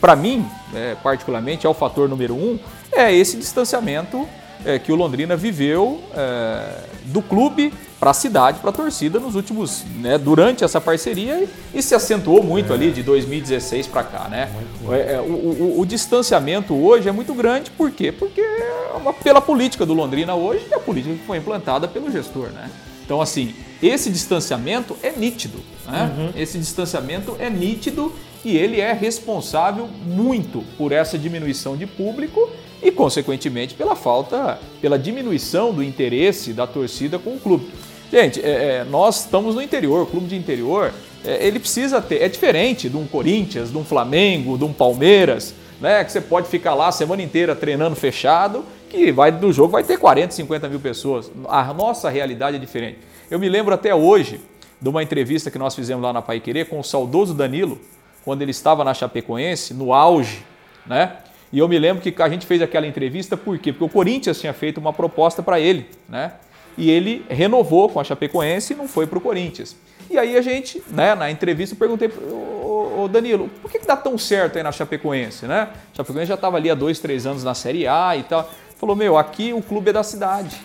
para 0.00 0.16
mim, 0.16 0.46
é, 0.74 0.94
particularmente, 1.02 1.66
é 1.66 1.68
o 1.68 1.74
fator 1.74 2.08
número 2.08 2.34
um, 2.34 2.58
é 2.92 3.12
esse 3.14 3.36
distanciamento 3.36 4.28
é, 4.64 4.78
que 4.78 4.90
o 4.92 4.96
Londrina 4.96 5.36
viveu 5.36 6.02
é, 6.14 6.84
do 7.06 7.22
clube 7.22 7.72
para 7.98 8.12
a 8.12 8.14
cidade, 8.14 8.60
para 8.60 8.70
a 8.70 8.72
torcida 8.72 9.18
nos 9.18 9.34
últimos, 9.34 9.84
né, 9.96 10.16
durante 10.16 10.62
essa 10.62 10.80
parceria 10.80 11.40
e, 11.40 11.78
e 11.78 11.82
se 11.82 11.94
acentuou 11.94 12.42
muito 12.42 12.72
é. 12.72 12.76
ali 12.76 12.92
de 12.92 13.02
2016 13.02 13.88
para 13.88 14.04
cá, 14.04 14.28
né? 14.28 14.50
É, 14.90 15.14
é, 15.14 15.20
o, 15.20 15.24
o, 15.24 15.80
o, 15.80 15.86
distanciamento 15.86 16.74
hoje 16.74 17.08
é 17.08 17.12
muito 17.12 17.34
grande, 17.34 17.70
por 17.72 17.90
quê? 17.90 18.12
Porque 18.12 18.40
é 18.40 19.12
pela 19.22 19.40
política 19.40 19.84
do 19.84 19.94
Londrina 19.94 20.34
hoje 20.34 20.66
e 20.70 20.74
a 20.74 20.78
política 20.78 21.14
que 21.14 21.24
foi 21.24 21.38
implantada 21.38 21.88
pelo 21.88 22.10
gestor, 22.10 22.50
né? 22.50 22.70
Então, 23.04 23.22
assim, 23.22 23.54
esse 23.82 24.10
distanciamento 24.10 24.96
é 25.02 25.10
nítido, 25.10 25.58
né? 25.86 26.14
Uhum. 26.16 26.30
Esse 26.36 26.58
distanciamento 26.58 27.36
é 27.38 27.48
nítido 27.48 28.12
e 28.44 28.56
ele 28.56 28.80
é 28.80 28.92
responsável 28.92 29.88
muito 30.06 30.62
por 30.76 30.92
essa 30.92 31.18
diminuição 31.18 31.76
de 31.76 31.86
público 31.86 32.48
e, 32.82 32.90
consequentemente, 32.92 33.74
pela 33.74 33.96
falta, 33.96 34.58
pela 34.80 34.98
diminuição 34.98 35.72
do 35.72 35.82
interesse 35.82 36.52
da 36.52 36.66
torcida 36.66 37.18
com 37.18 37.34
o 37.34 37.40
clube. 37.40 37.70
Gente, 38.10 38.40
é, 38.40 38.78
é, 38.78 38.84
nós 38.84 39.20
estamos 39.20 39.54
no 39.54 39.60
interior, 39.60 40.02
o 40.02 40.06
clube 40.06 40.26
de 40.26 40.36
interior, 40.36 40.92
é, 41.24 41.46
ele 41.46 41.58
precisa 41.58 42.00
ter, 42.00 42.22
é 42.22 42.28
diferente 42.28 42.88
de 42.88 42.96
um 42.96 43.06
Corinthians, 43.06 43.70
de 43.70 43.76
um 43.76 43.84
Flamengo, 43.84 44.56
de 44.56 44.64
um 44.64 44.72
Palmeiras, 44.72 45.54
né, 45.78 46.02
que 46.02 46.10
você 46.10 46.20
pode 46.20 46.48
ficar 46.48 46.74
lá 46.74 46.88
a 46.88 46.92
semana 46.92 47.22
inteira 47.22 47.54
treinando 47.54 47.94
fechado, 47.94 48.64
que 48.88 49.12
vai 49.12 49.30
do 49.30 49.52
jogo 49.52 49.72
vai 49.72 49.84
ter 49.84 49.98
40, 49.98 50.32
50 50.32 50.68
mil 50.68 50.80
pessoas. 50.80 51.30
A 51.48 51.74
nossa 51.74 52.08
realidade 52.08 52.56
é 52.56 52.58
diferente. 52.58 52.98
Eu 53.30 53.38
me 53.38 53.48
lembro 53.48 53.74
até 53.74 53.94
hoje 53.94 54.40
de 54.80 54.88
uma 54.88 55.02
entrevista 55.02 55.50
que 55.50 55.58
nós 55.58 55.74
fizemos 55.74 56.02
lá 56.02 56.12
na 56.12 56.22
Pai 56.22 56.40
Querer 56.40 56.66
com 56.66 56.80
o 56.80 56.84
saudoso 56.84 57.34
Danilo, 57.34 57.78
quando 58.24 58.40
ele 58.40 58.52
estava 58.52 58.82
na 58.84 58.94
Chapecoense, 58.94 59.74
no 59.74 59.92
auge, 59.92 60.42
né? 60.86 61.16
E 61.52 61.58
eu 61.58 61.68
me 61.68 61.78
lembro 61.78 62.02
que 62.02 62.22
a 62.22 62.28
gente 62.28 62.46
fez 62.46 62.60
aquela 62.60 62.86
entrevista 62.86 63.36
por 63.36 63.58
quê? 63.58 63.72
Porque 63.72 63.84
o 63.84 63.88
Corinthians 63.88 64.40
tinha 64.40 64.52
feito 64.52 64.78
uma 64.78 64.92
proposta 64.92 65.42
para 65.42 65.58
ele, 65.60 65.86
né? 66.08 66.32
E 66.78 66.90
ele 66.90 67.26
renovou 67.28 67.88
com 67.88 68.00
a 68.00 68.04
Chapecoense 68.04 68.72
e 68.72 68.76
não 68.76 68.88
foi 68.88 69.06
para 69.06 69.18
o 69.18 69.20
Corinthians. 69.20 69.76
E 70.08 70.16
aí 70.16 70.38
a 70.38 70.40
gente, 70.40 70.82
né, 70.88 71.14
na 71.14 71.30
entrevista, 71.30 71.74
eu 71.74 71.78
perguntei 71.78 72.08
o 72.08 73.08
Danilo, 73.08 73.50
por 73.60 73.70
que, 73.70 73.78
que 73.78 73.86
dá 73.86 73.96
tão 73.96 74.16
certo 74.16 74.56
aí 74.56 74.62
na 74.62 74.72
Chapecoense, 74.72 75.46
né? 75.46 75.68
A 75.92 75.96
Chapecoense 75.96 76.26
já 76.26 76.34
estava 76.34 76.56
ali 76.56 76.70
há 76.70 76.74
dois, 76.74 76.98
três 76.98 77.26
anos 77.26 77.44
na 77.44 77.54
Série 77.54 77.86
A 77.86 78.16
e 78.16 78.22
tal. 78.22 78.48
Falou, 78.76 78.96
meu, 78.96 79.18
aqui 79.18 79.52
o 79.52 79.60
clube 79.60 79.90
é 79.90 79.92
da 79.92 80.02
cidade, 80.02 80.56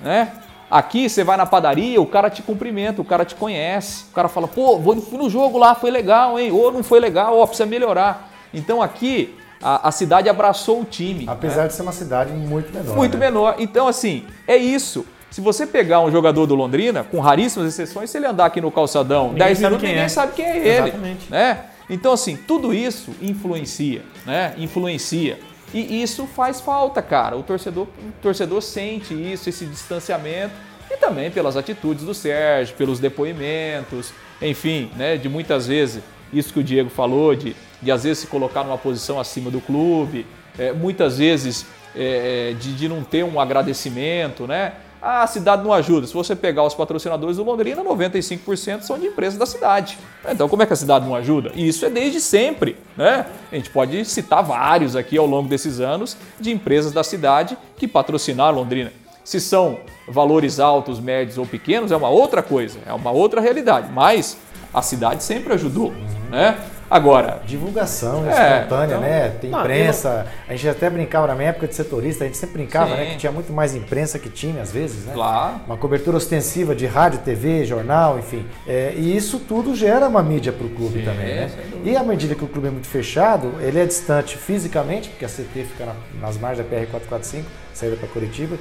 né? 0.00 0.32
Aqui 0.70 1.08
você 1.08 1.22
vai 1.22 1.36
na 1.36 1.44
padaria, 1.44 2.00
o 2.00 2.06
cara 2.06 2.30
te 2.30 2.42
cumprimenta, 2.42 3.02
o 3.02 3.04
cara 3.04 3.26
te 3.26 3.34
conhece, 3.34 4.06
o 4.10 4.14
cara 4.14 4.26
fala, 4.26 4.48
pô, 4.48 4.80
fui 5.02 5.18
no 5.18 5.28
jogo 5.28 5.58
lá, 5.58 5.74
foi 5.74 5.90
legal, 5.90 6.38
hein? 6.38 6.50
Ou 6.50 6.72
não 6.72 6.82
foi 6.82 6.98
legal, 6.98 7.38
ó, 7.38 7.46
precisa 7.46 7.66
melhorar. 7.66 8.30
Então 8.54 8.80
aqui 8.80 9.34
a, 9.62 9.88
a 9.88 9.92
cidade 9.92 10.28
abraçou 10.28 10.80
o 10.80 10.84
time. 10.84 11.26
Apesar 11.28 11.62
né? 11.62 11.68
de 11.68 11.74
ser 11.74 11.82
uma 11.82 11.92
cidade 11.92 12.32
muito 12.32 12.72
menor. 12.72 12.96
Muito 12.96 13.18
né? 13.18 13.26
menor. 13.26 13.56
Então, 13.58 13.86
assim, 13.86 14.24
é 14.46 14.56
isso. 14.56 15.06
Se 15.32 15.40
você 15.40 15.66
pegar 15.66 16.00
um 16.00 16.12
jogador 16.12 16.46
do 16.46 16.54
Londrina, 16.54 17.02
com 17.02 17.18
raríssimas 17.18 17.68
exceções, 17.68 18.10
se 18.10 18.18
ele 18.18 18.26
andar 18.26 18.46
aqui 18.46 18.60
no 18.60 18.70
calçadão 18.70 19.32
ninguém 19.32 19.46
10 19.48 19.60
minutos, 19.60 19.82
ninguém 19.82 20.02
é. 20.02 20.08
sabe 20.08 20.32
quem 20.34 20.44
é 20.44 20.58
ele. 20.58 20.88
Exatamente. 20.88 21.30
Né? 21.30 21.64
Então, 21.90 22.12
assim, 22.12 22.36
tudo 22.36 22.72
isso 22.72 23.12
influencia, 23.20 24.02
né? 24.24 24.54
Influencia. 24.58 25.40
E 25.74 26.02
isso 26.02 26.26
faz 26.26 26.60
falta, 26.60 27.02
cara. 27.02 27.36
O 27.36 27.42
torcedor, 27.42 27.84
o 27.84 28.12
torcedor 28.22 28.62
sente 28.62 29.14
isso, 29.14 29.48
esse 29.48 29.66
distanciamento. 29.66 30.54
E 30.90 30.96
também 30.98 31.30
pelas 31.30 31.56
atitudes 31.56 32.04
do 32.04 32.12
Sérgio, 32.12 32.76
pelos 32.76 33.00
depoimentos, 33.00 34.12
enfim, 34.40 34.90
né? 34.96 35.16
De 35.16 35.28
muitas 35.28 35.66
vezes, 35.66 36.02
isso 36.32 36.52
que 36.52 36.60
o 36.60 36.62
Diego 36.62 36.90
falou, 36.90 37.34
de 37.34 37.56
de 37.82 37.90
às 37.90 38.04
vezes 38.04 38.18
se 38.20 38.26
colocar 38.28 38.62
numa 38.62 38.78
posição 38.78 39.18
acima 39.18 39.50
do 39.50 39.60
clube, 39.60 40.24
é, 40.56 40.72
muitas 40.72 41.18
vezes 41.18 41.66
é, 41.94 42.54
de, 42.58 42.74
de 42.74 42.88
não 42.88 43.02
ter 43.02 43.24
um 43.24 43.40
agradecimento, 43.40 44.46
né? 44.46 44.72
A 45.02 45.26
cidade 45.26 45.64
não 45.64 45.72
ajuda. 45.72 46.06
Se 46.06 46.14
você 46.14 46.36
pegar 46.36 46.62
os 46.62 46.74
patrocinadores 46.74 47.36
do 47.36 47.42
Londrina, 47.42 47.82
95% 47.82 48.82
são 48.82 48.96
de 48.96 49.06
empresas 49.06 49.36
da 49.36 49.44
cidade. 49.44 49.98
Então, 50.28 50.48
como 50.48 50.62
é 50.62 50.66
que 50.66 50.72
a 50.72 50.76
cidade 50.76 51.04
não 51.04 51.16
ajuda? 51.16 51.50
E 51.56 51.66
isso 51.66 51.84
é 51.84 51.90
desde 51.90 52.20
sempre, 52.20 52.76
né? 52.96 53.26
A 53.50 53.56
gente 53.56 53.68
pode 53.70 54.04
citar 54.04 54.44
vários 54.44 54.94
aqui 54.94 55.18
ao 55.18 55.26
longo 55.26 55.48
desses 55.48 55.80
anos 55.80 56.16
de 56.38 56.52
empresas 56.52 56.92
da 56.92 57.02
cidade 57.02 57.58
que 57.76 57.88
patrocinaram 57.88 58.58
Londrina. 58.58 58.92
Se 59.24 59.40
são 59.40 59.80
valores 60.06 60.60
altos, 60.60 61.00
médios 61.00 61.36
ou 61.36 61.46
pequenos, 61.46 61.90
é 61.90 61.96
uma 61.96 62.08
outra 62.08 62.40
coisa, 62.40 62.78
é 62.86 62.92
uma 62.92 63.10
outra 63.10 63.40
realidade. 63.40 63.90
Mas 63.92 64.36
a 64.72 64.82
cidade 64.82 65.24
sempre 65.24 65.52
ajudou, 65.52 65.92
né? 66.30 66.60
Agora. 66.92 67.40
Divulgação 67.46 68.26
é, 68.26 68.58
espontânea, 68.58 68.86
então, 68.86 69.00
né? 69.00 69.28
Tem 69.40 69.50
imprensa. 69.50 70.26
A 70.46 70.52
gente 70.52 70.68
até 70.68 70.90
brincava 70.90 71.26
na 71.26 71.34
minha 71.34 71.48
época 71.48 71.66
de 71.66 71.74
setorista, 71.74 72.24
a 72.24 72.26
gente 72.26 72.36
sempre 72.36 72.58
brincava, 72.58 72.90
Sim. 72.90 72.96
né? 72.96 73.06
Que 73.06 73.16
tinha 73.16 73.32
muito 73.32 73.50
mais 73.50 73.74
imprensa 73.74 74.18
que 74.18 74.28
time, 74.28 74.60
às 74.60 74.70
vezes, 74.70 75.06
né? 75.06 75.14
Claro. 75.14 75.60
Uma 75.66 75.78
cobertura 75.78 76.18
ostensiva 76.18 76.74
de 76.74 76.84
rádio, 76.86 77.20
TV, 77.20 77.64
jornal, 77.64 78.18
enfim. 78.18 78.44
É, 78.68 78.92
e 78.94 79.16
isso 79.16 79.38
tudo 79.38 79.74
gera 79.74 80.06
uma 80.06 80.22
mídia 80.22 80.52
para 80.52 80.66
o 80.66 80.70
clube 80.70 80.98
Sim, 80.98 81.04
também, 81.06 81.34
né? 81.34 81.50
E 81.82 81.96
à 81.96 82.02
medida 82.02 82.34
que 82.34 82.44
o 82.44 82.48
clube 82.48 82.68
é 82.68 82.70
muito 82.70 82.88
fechado, 82.88 83.54
ele 83.60 83.80
é 83.80 83.86
distante 83.86 84.36
fisicamente, 84.36 85.08
porque 85.08 85.24
a 85.24 85.28
CT 85.28 85.64
fica 85.64 85.86
na, 85.86 85.94
nas 86.20 86.36
margens 86.36 86.68
da 86.68 86.76
PR-445, 86.76 87.42
saída 87.72 87.96
para 87.96 88.08
Curitiba, 88.08 88.56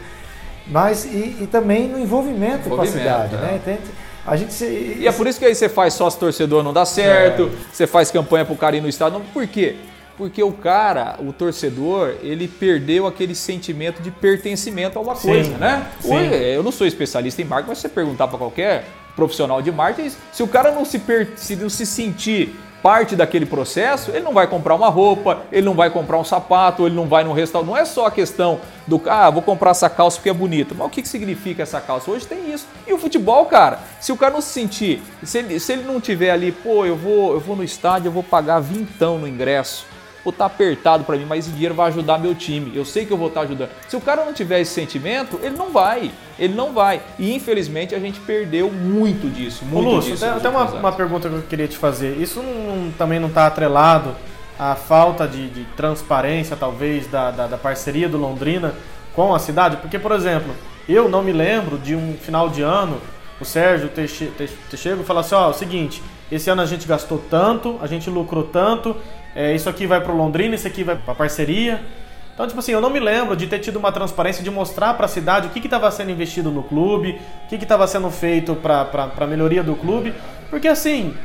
mas 0.68 1.04
e, 1.06 1.38
e, 1.42 1.50
também 1.52 1.90
no 1.90 2.00
envolvimento, 2.00 2.68
envolvimento 2.68 2.70
com 2.70 2.82
a 2.82 2.86
cidade, 2.86 3.36
né? 3.36 3.60
é. 3.66 3.70
né? 3.72 3.78
A 4.26 4.36
gente 4.36 4.54
se... 4.54 4.66
E 5.00 5.08
é 5.08 5.12
por 5.12 5.28
isso 5.28 5.40
que 5.40 5.46
aí 5.46 5.56
você 5.56 5.68
faz 5.68 5.94
sócio 5.94 6.20
torcedor 6.20 6.64
não 6.64 6.74
dá 6.74 6.86
certo, 6.86 7.44
é. 7.44 7.74
você 7.74 7.88
faz 7.88 8.12
campanha 8.12 8.46
pro 8.46 8.56
cara 8.56 8.76
ir 8.76 8.82
no 8.82 8.90
estado. 8.90 9.14
Não, 9.14 9.22
por 9.22 9.48
quê? 9.48 9.76
Porque 10.18 10.44
o 10.44 10.52
cara, 10.52 11.16
o 11.20 11.34
torcedor, 11.34 12.16
ele 12.22 12.48
perdeu 12.48 13.08
aquele 13.08 13.34
sentimento 13.34 14.02
de 14.02 14.12
pertencimento 14.12 15.00
a 15.00 15.02
uma 15.02 15.16
coisa, 15.16 15.58
né? 15.58 15.88
sim. 16.00 16.14
Hoje, 16.14 16.36
eu 16.36 16.62
não 16.62 16.72
sou 16.72 16.86
especialista 16.86 17.42
em 17.42 17.46
marketing, 17.46 17.70
mas 17.70 17.78
se 17.80 17.82
você 17.84 17.90
perguntar 17.90 18.28
para 18.28 18.38
qualquer 18.38 18.86
profissional 19.16 19.62
de 19.62 19.72
marketing, 19.72 20.16
se 20.32 20.44
o 20.44 20.48
cara 20.48 20.72
não 20.72 20.86
se, 20.86 21.00
per, 21.00 21.30
se 21.36 21.56
não 21.56 21.70
se 21.70 21.86
sentir 21.86 22.56
parte 22.82 23.16
daquele 23.16 23.46
processo, 23.46 24.12
ele 24.12 24.22
não 24.22 24.34
vai 24.34 24.48
comprar 24.48 24.76
uma 24.76 24.90
roupa, 24.90 25.44
ele 25.52 25.66
não 25.66 25.74
vai 25.74 25.90
comprar 25.90 26.18
um 26.18 26.24
sapato, 26.24 26.86
ele 26.86 26.96
não 26.96 27.08
vai 27.08 27.24
num 27.24 27.34
restaurante. 27.34 27.70
Não 27.70 27.78
é 27.78 27.86
só 27.86 28.08
a 28.08 28.12
questão 28.12 28.60
do, 28.88 29.02
ah, 29.08 29.30
vou 29.30 29.42
comprar 29.42 29.72
essa 29.72 29.90
calça 29.90 30.18
porque 30.18 30.30
é 30.30 30.34
bonita. 30.34 30.74
Mas 30.76 30.88
o 30.88 30.90
que, 30.90 31.02
que 31.02 31.08
significa 31.08 31.64
essa 31.64 31.80
calça? 31.80 32.10
Hoje 32.10 32.26
tem 32.26 32.52
isso. 32.52 32.68
E 32.88 32.94
o 32.94 32.98
futebol, 32.98 33.46
cara, 33.46 33.80
se 34.00 34.12
o 34.12 34.18
cara 34.18 34.34
não 34.34 34.42
se 34.42 34.50
sentir, 34.50 35.02
se 35.24 35.38
ele, 35.38 35.60
se 35.60 35.74
ele 35.74 35.84
não 35.84 36.02
tiver 36.02 36.32
ali, 36.32 36.52
pô, 36.52 36.86
eu 36.86 36.96
vou, 36.96 37.34
eu 37.34 37.40
vou 37.40 37.56
no 37.56 37.64
estádio, 37.64 38.08
eu 38.08 38.12
vou 38.12 38.24
pagar 38.24 38.60
vintão 38.60 39.20
no 39.20 39.28
ingresso 39.28 39.91
ou 40.24 40.32
tá 40.32 40.46
apertado 40.46 41.04
para 41.04 41.18
mim, 41.18 41.26
mas 41.26 41.46
esse 41.46 41.54
dinheiro 41.54 41.74
vai 41.74 41.88
ajudar 41.88 42.18
meu 42.18 42.36
time. 42.36 42.72
Eu 42.76 42.86
sei 42.86 43.06
que 43.06 43.12
eu 43.12 43.18
vou 43.18 43.28
estar 43.28 43.42
tá 43.42 43.46
ajudando. 43.48 43.70
Se 43.88 43.96
o 43.96 44.02
cara 44.02 44.24
não 44.24 44.34
tiver 44.34 44.62
esse 44.62 44.74
sentimento, 44.74 45.40
ele 45.42 45.58
não 45.58 45.72
vai. 45.72 46.12
Ele 46.38 46.54
não 46.54 46.74
vai. 46.74 47.02
E 47.18 47.34
infelizmente 47.34 47.96
a 47.96 48.00
gente 48.00 48.20
perdeu 48.20 48.72
muito 48.72 49.30
disso. 49.30 49.66
Muito 49.66 49.88
Ô, 49.88 49.96
Lúcio, 49.96 50.12
disso 50.12 50.26
até, 50.26 50.38
até 50.38 50.50
uma, 50.50 50.66
uma, 50.66 50.92
pergunta 50.92 51.28
que 51.28 51.36
eu 51.36 51.42
queria 51.44 51.68
te 51.68 51.78
fazer. 51.78 52.18
Isso 52.18 52.42
não, 52.42 52.92
também 52.92 53.20
não 53.20 53.30
está 53.30 53.48
atrelado 53.48 54.16
à 54.60 54.76
falta 54.76 55.28
de, 55.28 55.50
de 55.50 55.64
transparência, 55.76 56.56
talvez, 56.56 57.08
da, 57.08 57.32
da, 57.32 57.48
da, 57.48 57.58
parceria 57.58 58.08
do 58.08 58.18
Londrina 58.18 58.76
com 59.16 59.34
a 59.34 59.40
cidade? 59.40 59.78
Porque, 59.78 59.98
por 59.98 60.12
exemplo, 60.12 60.54
eu 60.88 61.10
não 61.10 61.24
me 61.24 61.32
lembro 61.32 61.78
de 61.78 61.96
um 61.96 62.14
final 62.14 62.50
de 62.50 62.62
ano, 62.62 63.02
o 63.40 63.46
Sérgio 63.46 63.90
Teixeira 63.90 64.98
falar 65.04 65.22
assim: 65.22 65.36
ó, 65.36 65.48
é 65.48 65.50
o 65.50 65.54
seguinte, 65.54 66.02
esse 66.32 66.50
ano 66.50 66.62
a 66.62 66.66
gente 66.66 66.88
gastou 66.88 67.22
tanto, 67.30 67.78
a 67.82 67.88
gente 67.88 68.10
lucrou 68.10 68.44
tanto, 68.44 68.96
é, 69.36 69.54
isso 69.54 69.70
aqui 69.70 69.86
vai 69.88 70.02
para 70.02 70.14
Londrina, 70.14 70.56
isso 70.56 70.68
aqui 70.68 70.84
vai 70.84 70.96
para 70.96 71.16
parceria. 71.16 71.82
Então, 72.34 72.48
tipo 72.48 72.60
assim, 72.60 72.72
eu 72.72 72.82
não 72.82 72.90
me 72.90 73.00
lembro 73.00 73.36
de 73.36 73.46
ter 73.48 73.60
tido 73.60 73.78
uma 73.78 73.92
transparência 73.92 74.44
de 74.44 74.50
mostrar 74.50 74.94
para 74.96 75.06
a 75.06 75.10
cidade 75.10 75.48
o 75.48 75.50
que 75.50 75.60
estava 75.60 75.90
sendo 75.92 76.12
investido 76.12 76.50
no 76.50 76.64
clube, 76.64 77.22
o 77.46 77.48
que 77.48 77.56
estava 77.56 77.86
sendo 77.88 78.10
feito 78.10 78.56
para 78.56 79.12
a 79.18 79.28
melhoria 79.28 79.62
do 79.62 79.76
clube, 79.76 80.14
porque 80.50 80.68
assim, 80.68 81.16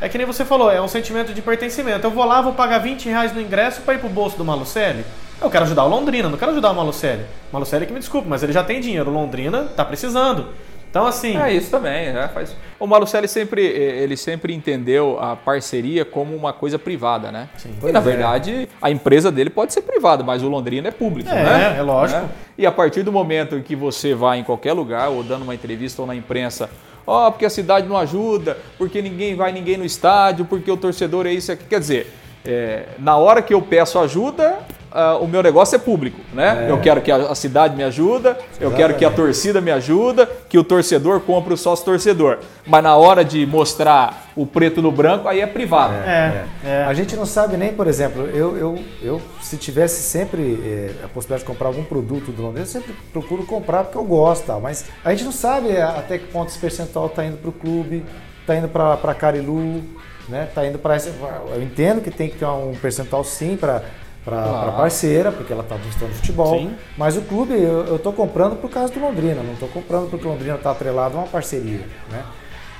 é 0.00 0.08
que 0.08 0.18
nem 0.18 0.26
você 0.26 0.44
falou, 0.44 0.70
é 0.70 0.80
um 0.80 0.88
sentimento 0.88 1.32
de 1.32 1.42
pertencimento. 1.42 2.06
Eu 2.06 2.10
vou 2.10 2.24
lá, 2.24 2.40
vou 2.40 2.52
pagar 2.52 2.78
20 2.78 3.08
reais 3.08 3.32
no 3.32 3.40
ingresso 3.40 3.82
para 3.82 3.94
ir 3.94 3.98
pro 3.98 4.08
bolso 4.08 4.36
do 4.36 4.44
Malucelli. 4.44 5.04
Eu 5.40 5.50
quero 5.50 5.64
ajudar 5.64 5.84
o 5.84 5.88
Londrina, 5.88 6.28
não 6.28 6.36
quero 6.36 6.52
ajudar 6.52 6.70
o 6.70 6.74
Malucelli. 6.74 7.24
Malucelli 7.52 7.86
que 7.86 7.92
me 7.92 7.98
desculpe, 8.00 8.28
mas 8.28 8.42
ele 8.42 8.52
já 8.52 8.62
tem 8.62 8.80
dinheiro, 8.80 9.10
o 9.10 9.14
Londrina 9.14 9.64
tá 9.64 9.84
precisando. 9.84 10.48
Então, 10.90 11.06
assim. 11.06 11.36
É 11.36 11.52
isso 11.52 11.70
também, 11.70 12.12
né? 12.12 12.28
Faz... 12.32 12.54
O 12.80 12.86
Malucelli 12.86 13.26
sempre, 13.26 13.60
ele 13.66 14.16
sempre 14.16 14.54
entendeu 14.54 15.18
a 15.20 15.34
parceria 15.34 16.04
como 16.04 16.36
uma 16.36 16.52
coisa 16.52 16.78
privada, 16.78 17.32
né? 17.32 17.48
Sim. 17.56 17.74
E, 17.82 17.90
na 17.90 17.98
é. 17.98 18.02
verdade, 18.02 18.68
a 18.80 18.88
empresa 18.88 19.32
dele 19.32 19.50
pode 19.50 19.72
ser 19.72 19.82
privada, 19.82 20.22
mas 20.22 20.44
o 20.44 20.48
Londrina 20.48 20.88
é 20.88 20.90
público, 20.92 21.28
é, 21.28 21.42
né? 21.42 21.76
É, 21.76 21.82
lógico. 21.82 22.20
Né? 22.20 22.28
E 22.56 22.64
a 22.64 22.70
partir 22.70 23.02
do 23.02 23.10
momento 23.10 23.56
em 23.56 23.62
que 23.62 23.74
você 23.74 24.14
vai 24.14 24.38
em 24.38 24.44
qualquer 24.44 24.74
lugar, 24.74 25.08
ou 25.08 25.24
dando 25.24 25.42
uma 25.42 25.54
entrevista 25.54 26.02
ou 26.02 26.06
na 26.06 26.14
imprensa, 26.14 26.70
ó, 27.04 27.26
oh, 27.26 27.32
porque 27.32 27.46
a 27.46 27.50
cidade 27.50 27.88
não 27.88 27.96
ajuda, 27.96 28.56
porque 28.76 29.02
ninguém 29.02 29.34
vai 29.34 29.50
ninguém 29.50 29.76
no 29.76 29.84
estádio, 29.84 30.44
porque 30.44 30.70
o 30.70 30.76
torcedor 30.76 31.26
é 31.26 31.32
isso 31.32 31.50
aqui. 31.50 31.64
Quer 31.64 31.80
dizer, 31.80 32.12
é, 32.44 32.84
na 32.98 33.16
hora 33.16 33.42
que 33.42 33.52
eu 33.52 33.60
peço 33.60 33.98
ajuda, 33.98 34.60
uh, 34.92 35.22
o 35.22 35.28
meu 35.28 35.42
negócio 35.42 35.76
é 35.76 35.78
público, 35.78 36.20
né? 36.32 36.66
É. 36.66 36.70
Eu 36.70 36.80
quero 36.80 37.00
que 37.00 37.10
a, 37.10 37.16
a, 37.16 37.34
cidade 37.34 37.76
me 37.76 37.82
ajuda, 37.82 38.30
Exatamente. 38.30 38.62
eu 38.62 38.70
quero 38.72 38.94
que 38.94 39.04
a 39.04 39.10
torcida 39.10 39.60
me 39.60 39.70
ajuda, 39.70 40.28
que 40.48 40.58
o 40.58 40.64
torcedor 40.64 41.20
compre 41.20 41.54
o 41.54 41.56
sócio 41.56 41.84
torcedor. 41.84 42.38
Mas 42.66 42.82
na 42.82 42.96
hora 42.96 43.24
de 43.24 43.46
mostrar 43.46 44.30
o 44.36 44.46
preto 44.46 44.80
no 44.80 44.92
branco, 44.92 45.28
aí 45.28 45.40
é 45.40 45.46
privado. 45.46 45.94
É, 45.94 46.46
é. 46.64 46.68
é. 46.68 46.84
A 46.84 46.94
gente 46.94 47.16
não 47.16 47.26
sabe 47.26 47.56
nem, 47.56 47.72
por 47.72 47.86
exemplo, 47.86 48.22
eu, 48.22 48.56
eu, 48.56 48.78
eu 49.02 49.22
se 49.40 49.56
tivesse 49.56 50.02
sempre 50.02 50.60
eh, 50.64 51.04
a 51.04 51.08
possibilidade 51.08 51.42
de 51.42 51.46
comprar 51.46 51.68
algum 51.68 51.84
produto 51.84 52.30
do 52.30 52.42
Londrina, 52.42 52.64
eu 52.64 52.70
sempre 52.70 52.94
procuro 53.12 53.44
comprar 53.44 53.84
porque 53.84 53.98
eu 53.98 54.04
gosto, 54.04 54.52
mas 54.60 54.86
a 55.04 55.10
gente 55.10 55.24
não 55.24 55.32
sabe 55.32 55.76
até 55.76 56.18
que 56.18 56.26
ponto 56.26 56.48
esse 56.48 56.58
percentual 56.58 57.06
está 57.06 57.24
indo 57.24 57.38
para 57.38 57.50
o 57.50 57.52
clube, 57.52 58.04
está 58.40 58.56
indo 58.56 58.68
para 58.68 59.14
Carilu, 59.14 59.82
né? 60.28 60.48
Tá 60.54 60.66
indo 60.66 60.78
para 60.78 60.96
eu 60.98 61.62
entendo 61.62 62.00
que 62.00 62.10
tem 62.10 62.28
que 62.28 62.36
ter 62.36 62.46
um 62.46 62.74
percentual 62.74 63.24
sim 63.24 63.56
para 63.56 63.82
para 64.28 64.42
claro. 64.42 64.72
parceira, 64.72 65.32
porque 65.32 65.52
ela 65.52 65.62
está 65.62 65.76
de 65.76 66.14
futebol. 66.14 66.58
Sim. 66.58 66.74
Mas 66.96 67.16
o 67.16 67.22
clube, 67.22 67.54
eu 67.54 67.96
estou 67.96 68.12
comprando 68.12 68.56
por 68.56 68.70
causa 68.70 68.92
do 68.92 69.00
Londrina, 69.00 69.42
não 69.42 69.54
estou 69.54 69.68
comprando 69.68 70.10
porque 70.10 70.26
o 70.26 70.30
Londrina 70.30 70.56
está 70.56 70.70
atrelado 70.70 71.16
a 71.16 71.20
uma 71.20 71.26
parceria. 71.26 71.86
Né? 72.10 72.22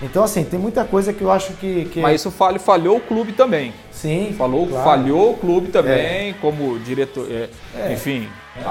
Então, 0.03 0.23
assim, 0.23 0.45
tem 0.45 0.61
muita 0.61 0.85
coisa 0.85 1.13
que 1.13 1.23
eu 1.23 1.31
acho 1.31 1.55
que. 1.55 1.87
que... 1.87 2.01
Mas 2.01 2.21
isso 2.21 2.31
falho, 2.31 2.61
falhou 2.61 2.99
o 2.99 3.01
clube 3.01 3.33
também. 3.33 3.73
Sim. 3.91 4.35
Falou, 4.37 4.67
claro. 4.67 4.85
Falhou 4.85 5.33
o 5.33 5.37
clube 5.37 5.69
também, 5.69 6.31
é. 6.31 6.35
como 6.41 6.79
diretor. 6.79 7.27
É, 7.31 7.49
é. 7.77 7.93
Enfim. 7.95 8.29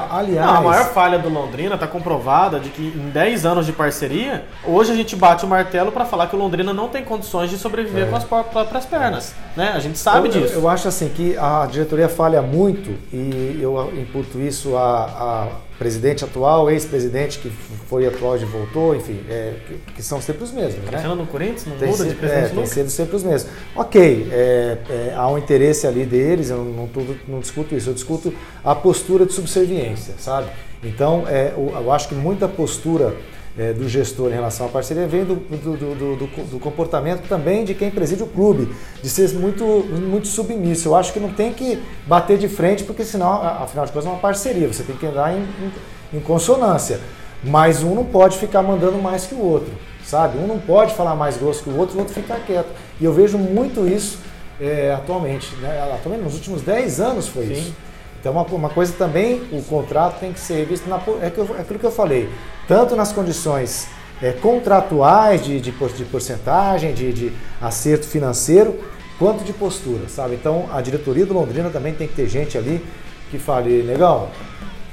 Aliás. 0.10 0.48
Não, 0.48 0.56
a 0.58 0.62
maior 0.62 0.94
falha 0.94 1.20
do 1.20 1.30
Londrina 1.30 1.76
está 1.76 1.88
comprovada 1.88 2.60
de 2.60 2.70
que 2.70 2.82
em 2.82 3.10
10 3.10 3.46
anos 3.46 3.66
de 3.66 3.74
parceria, 3.74 4.46
hoje 4.66 4.92
a 4.92 4.96
gente 4.96 5.16
bate 5.16 5.46
o 5.46 5.48
martelo 5.48 5.92
para 5.92 6.06
falar 6.06 6.28
que 6.28 6.36
o 6.36 6.40
Londrina 6.40 6.74
não 6.74 6.88
tem 6.88 7.04
condições 7.04 7.50
de 7.50 7.58
sobreviver 7.58 8.08
é. 8.08 8.10
com 8.10 8.16
as 8.16 8.24
próprias 8.24 8.86
pernas. 8.86 9.36
Né? 9.56 9.72
A 9.76 9.80
gente 9.80 9.98
sabe 9.98 10.28
eu, 10.28 10.32
disso. 10.32 10.54
Eu, 10.54 10.62
eu, 10.62 10.70
acho 10.70 10.88
assim 10.88 11.10
que 11.10 11.38
a 11.38 11.68
diretoria 11.70 12.10
falha 12.10 12.42
muito 12.42 12.92
e 13.12 13.60
eu 13.62 13.94
imputo 13.98 14.40
isso 14.40 14.76
a, 14.76 15.06
a 15.06 15.48
presidente 15.78 16.24
atual, 16.24 16.70
ex-presidente 16.72 17.40
que 17.40 17.50
foi 17.88 18.08
atual 18.08 18.36
e 18.38 18.46
voltou, 18.46 18.96
enfim, 18.96 19.20
é, 19.30 19.54
que, 19.68 19.94
que, 19.94 20.04
são 20.04 20.20
sempre 20.20 20.44
os 20.44 20.52
mesmos. 20.52 20.84
Né? 20.90 21.04
no 21.16 21.28
Corinthians, 21.28 21.66
não 21.66 21.78
tem 21.78 21.90
muda 21.90 22.06
de 22.06 22.16
presidente 22.16 22.52
é, 22.52 22.56
Tem 22.56 22.66
sido 22.66 22.90
sempre 22.90 23.16
os 23.16 23.24
mesmos. 23.24 23.52
Ok, 23.76 24.28
é, 24.32 24.78
é, 24.90 25.14
há 25.16 25.28
um 25.28 25.38
interesse 25.38 25.86
ali 25.86 26.06
deles, 26.06 26.50
eu 26.50 26.58
não, 26.58 26.66
não, 26.88 27.16
não, 27.28 27.40
discuto 27.40 27.76
isso, 27.76 27.90
eu 27.90 27.94
discuto 27.94 28.34
a 28.64 28.74
postura 28.74 29.26
de 29.26 29.34
subserviência, 29.34 30.16
sabe? 30.18 30.50
Então, 30.84 31.26
é, 31.28 31.54
eu 31.56 31.92
acho 31.92 32.10
que 32.10 32.16
muita 32.16 32.48
postura 32.48 33.16
é, 33.58 33.74
do 33.74 33.90
gestor 33.90 34.30
em 34.30 34.34
relação 34.34 34.68
à 34.68 34.70
parceria 34.70 35.08
vem 35.08 35.26
do, 35.26 35.36
do, 35.36 35.78
do, 36.16 36.28
do, 36.52 36.60
comportamento 36.60 37.28
também 37.28 37.66
de 37.66 37.74
quem 37.74 37.90
preside 37.90 38.22
o 38.22 38.28
clube, 38.28 38.72
de 39.02 39.10
ser 39.10 39.30
muito, 39.34 39.66
muito 39.66 40.28
submisso. 40.28 40.90
Eu 40.90 40.96
acho 40.96 41.12
que 41.12 41.20
não 41.20 41.34
tem 41.34 41.52
que 41.54 41.82
bater 42.06 42.38
de 42.38 42.48
frente, 42.48 42.84
porque 42.84 43.04
senão, 43.04 43.42
afinal 43.42 43.86
de 43.86 43.92
contas, 43.92 44.06
é 44.06 44.10
uma 44.10 44.20
parceria, 44.20 44.68
você 44.68 44.84
tem 44.84 44.96
que 44.96 45.06
andar 45.06 45.34
em, 45.34 45.42
em, 45.42 46.18
em 46.18 46.20
consonância. 46.20 47.00
Mas 47.44 47.84
um 47.84 47.96
não 47.96 48.06
pode 48.06 48.38
ficar 48.38 48.62
mandando 48.62 48.98
mais 49.00 49.26
que 49.26 49.34
o 49.34 49.42
outro, 49.42 49.72
sabe? 50.04 50.38
Um 50.38 50.48
não 50.48 50.60
pode 50.60 50.94
falar 50.94 51.16
mais 51.16 51.38
grosso 51.38 51.64
que 51.64 51.70
o 51.70 51.78
outro, 51.78 51.96
o 51.96 52.00
outro 52.00 52.14
ficar 52.14 52.40
quieto. 52.40 52.70
E 53.00 53.06
eu 53.06 53.14
vejo 53.14 53.38
muito 53.38 53.88
isso 53.88 54.20
é, 54.62 54.94
atualmente. 54.94 55.56
Né? 55.56 55.92
Atualmente, 55.94 56.24
nos 56.24 56.36
últimos 56.36 56.62
10 56.62 57.00
anos 57.00 57.28
foi 57.28 57.48
Sim. 57.48 57.54
isso. 57.54 57.76
Então, 58.20 58.32
uma, 58.32 58.42
uma 58.44 58.70
coisa 58.70 58.94
também, 58.98 59.42
o 59.52 59.62
contrato 59.62 60.20
tem 60.20 60.34
que 60.34 60.40
ser 60.40 60.66
visto 60.66 60.90
na. 60.90 61.00
É, 61.22 61.30
que 61.30 61.38
eu, 61.38 61.56
é 61.58 61.62
aquilo 61.62 61.80
que 61.80 61.86
eu 61.86 61.92
falei 61.92 62.28
tanto 62.68 62.96
nas 62.96 63.12
condições 63.12 63.88
é, 64.22 64.32
contratuais 64.32 65.44
de, 65.44 65.60
de, 65.60 65.72
de 65.72 66.06
porcentagem, 66.06 66.94
de, 66.94 67.14
de, 67.14 67.34
acerto 67.62 68.06
financeiro, 68.08 68.80
quanto 69.18 69.44
de 69.44 69.54
postura, 69.54 70.08
sabe? 70.10 70.36
Então 70.36 70.68
a 70.72 70.82
diretoria 70.82 71.26
do 71.26 71.34
Londrina 71.34 71.70
também 71.70 71.94
tem 71.94 72.08
que 72.08 72.16
ter 72.16 72.28
gente 72.28 72.58
ali 72.58 72.84
que 73.30 73.38
fale, 73.38 73.84
negão, 73.84 74.30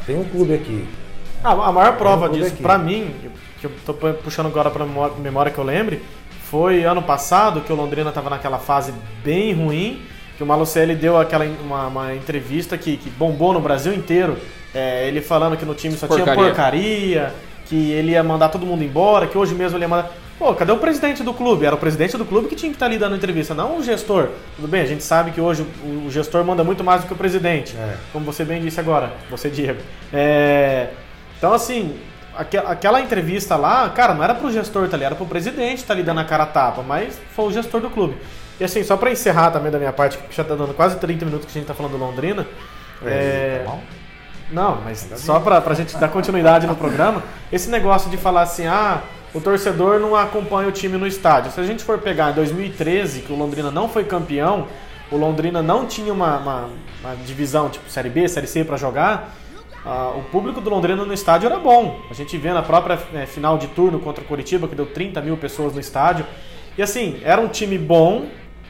tem 0.06 0.18
um 0.18 0.24
clube 0.24 0.54
aqui. 0.54 0.86
Ah, 1.42 1.52
a 1.52 1.72
maior 1.72 1.96
prova 1.96 2.28
um 2.28 2.32
disso, 2.32 2.54
para 2.56 2.78
mim, 2.78 3.14
que 3.60 3.66
eu 3.66 3.72
tô 3.84 3.94
puxando 3.94 4.46
agora 4.46 4.70
para 4.70 4.84
memória 5.18 5.52
que 5.52 5.58
eu 5.58 5.64
lembre, 5.64 6.02
foi 6.50 6.84
ano 6.84 7.02
passado 7.02 7.60
que 7.60 7.72
o 7.72 7.76
Londrina 7.76 8.08
estava 8.08 8.30
naquela 8.30 8.58
fase 8.58 8.92
bem 9.22 9.52
ruim, 9.52 10.02
que 10.36 10.42
o 10.42 10.46
Malucelli 10.46 10.94
deu 10.94 11.18
aquela 11.18 11.44
uma, 11.44 11.86
uma 11.86 12.14
entrevista 12.14 12.76
que, 12.76 12.96
que, 12.96 13.10
bombou 13.10 13.52
no 13.52 13.60
Brasil 13.60 13.94
inteiro, 13.94 14.36
é, 14.74 15.06
ele 15.06 15.20
falando 15.20 15.56
que 15.56 15.64
no 15.64 15.74
time 15.74 15.96
só 15.96 16.06
porcaria. 16.06 16.34
tinha 16.34 16.46
porcaria 16.46 17.34
que 17.66 17.92
ele 17.92 18.12
ia 18.12 18.22
mandar 18.22 18.48
todo 18.48 18.66
mundo 18.66 18.82
embora, 18.82 19.26
que 19.26 19.36
hoje 19.36 19.54
mesmo 19.54 19.76
ele 19.76 19.84
ia 19.84 19.88
mandar. 19.88 20.10
Pô, 20.38 20.52
cadê 20.54 20.72
o 20.72 20.78
presidente 20.78 21.22
do 21.22 21.32
clube? 21.32 21.64
Era 21.64 21.74
o 21.74 21.78
presidente 21.78 22.16
do 22.16 22.24
clube 22.24 22.48
que 22.48 22.56
tinha 22.56 22.70
que 22.70 22.76
estar 22.76 22.86
tá 22.86 22.90
ali 22.90 22.98
dando 22.98 23.14
entrevista, 23.14 23.54
não 23.54 23.78
o 23.78 23.82
gestor. 23.82 24.30
Tudo 24.56 24.66
bem, 24.66 24.82
a 24.82 24.86
gente 24.86 25.02
sabe 25.02 25.30
que 25.30 25.40
hoje 25.40 25.64
o 25.84 26.10
gestor 26.10 26.44
manda 26.44 26.64
muito 26.64 26.82
mais 26.82 27.02
do 27.02 27.06
que 27.06 27.12
o 27.12 27.16
presidente, 27.16 27.76
é. 27.76 27.96
como 28.12 28.24
você 28.24 28.44
bem 28.44 28.60
disse 28.60 28.80
agora, 28.80 29.12
você, 29.30 29.48
Diego. 29.48 29.80
É... 30.12 30.88
Então, 31.38 31.52
assim, 31.52 31.96
aquela 32.36 33.00
entrevista 33.00 33.54
lá, 33.54 33.88
cara, 33.90 34.14
não 34.14 34.24
era 34.24 34.34
pro 34.34 34.50
gestor 34.50 34.88
tá 34.88 34.96
ali, 34.96 35.04
era 35.04 35.14
pro 35.14 35.26
presidente 35.26 35.84
tá 35.84 35.94
ali 35.94 36.02
dando 36.02 36.20
a 36.20 36.24
cara 36.24 36.42
a 36.42 36.46
tapa, 36.46 36.82
mas 36.82 37.20
foi 37.30 37.46
o 37.46 37.52
gestor 37.52 37.80
do 37.80 37.90
clube. 37.90 38.16
E 38.58 38.64
assim, 38.64 38.82
só 38.82 38.96
para 38.96 39.10
encerrar 39.10 39.50
também 39.50 39.70
da 39.70 39.78
minha 39.78 39.92
parte, 39.92 40.18
que 40.18 40.34
já 40.34 40.44
tá 40.44 40.54
dando 40.54 40.74
quase 40.74 40.96
30 40.96 41.24
minutos 41.24 41.46
que 41.46 41.52
a 41.52 41.60
gente 41.60 41.66
tá 41.66 41.74
falando 41.74 41.92
do 41.92 41.98
Londrina. 41.98 42.46
É, 43.04 43.62
é... 43.62 43.64
Tá 43.64 43.72
não, 44.50 44.80
mas 44.84 45.08
só 45.16 45.40
para 45.40 45.62
a 45.64 45.74
gente 45.74 45.96
dar 45.96 46.08
continuidade 46.08 46.66
no 46.66 46.76
programa, 46.76 47.22
esse 47.52 47.68
negócio 47.70 48.10
de 48.10 48.16
falar 48.16 48.42
assim, 48.42 48.66
ah, 48.66 49.02
o 49.34 49.40
torcedor 49.40 49.98
não 49.98 50.14
acompanha 50.14 50.68
o 50.68 50.72
time 50.72 50.96
no 50.96 51.06
estádio. 51.06 51.50
Se 51.50 51.60
a 51.60 51.64
gente 51.64 51.82
for 51.82 51.98
pegar 51.98 52.30
em 52.30 52.34
2013, 52.34 53.22
que 53.22 53.32
o 53.32 53.36
Londrina 53.36 53.70
não 53.70 53.88
foi 53.88 54.04
campeão, 54.04 54.68
o 55.10 55.16
Londrina 55.16 55.62
não 55.62 55.86
tinha 55.86 56.12
uma, 56.12 56.38
uma, 56.38 56.70
uma 57.02 57.16
divisão 57.26 57.68
tipo 57.68 57.90
Série 57.90 58.08
B, 58.08 58.28
Série 58.28 58.46
C 58.46 58.64
para 58.64 58.76
jogar, 58.76 59.34
uh, 59.84 60.18
o 60.18 60.22
público 60.30 60.60
do 60.60 60.70
Londrina 60.70 61.04
no 61.04 61.12
estádio 61.12 61.46
era 61.46 61.58
bom. 61.58 62.00
A 62.10 62.14
gente 62.14 62.36
vê 62.38 62.52
na 62.52 62.62
própria 62.62 62.98
é, 63.14 63.26
final 63.26 63.58
de 63.58 63.66
turno 63.68 63.98
contra 63.98 64.22
o 64.22 64.26
Curitiba, 64.26 64.68
que 64.68 64.74
deu 64.74 64.86
30 64.86 65.20
mil 65.20 65.36
pessoas 65.36 65.74
no 65.74 65.80
estádio. 65.80 66.24
E 66.76 66.82
assim, 66.82 67.20
era 67.24 67.40
um 67.40 67.48
time 67.48 67.78
bom, 67.78 68.26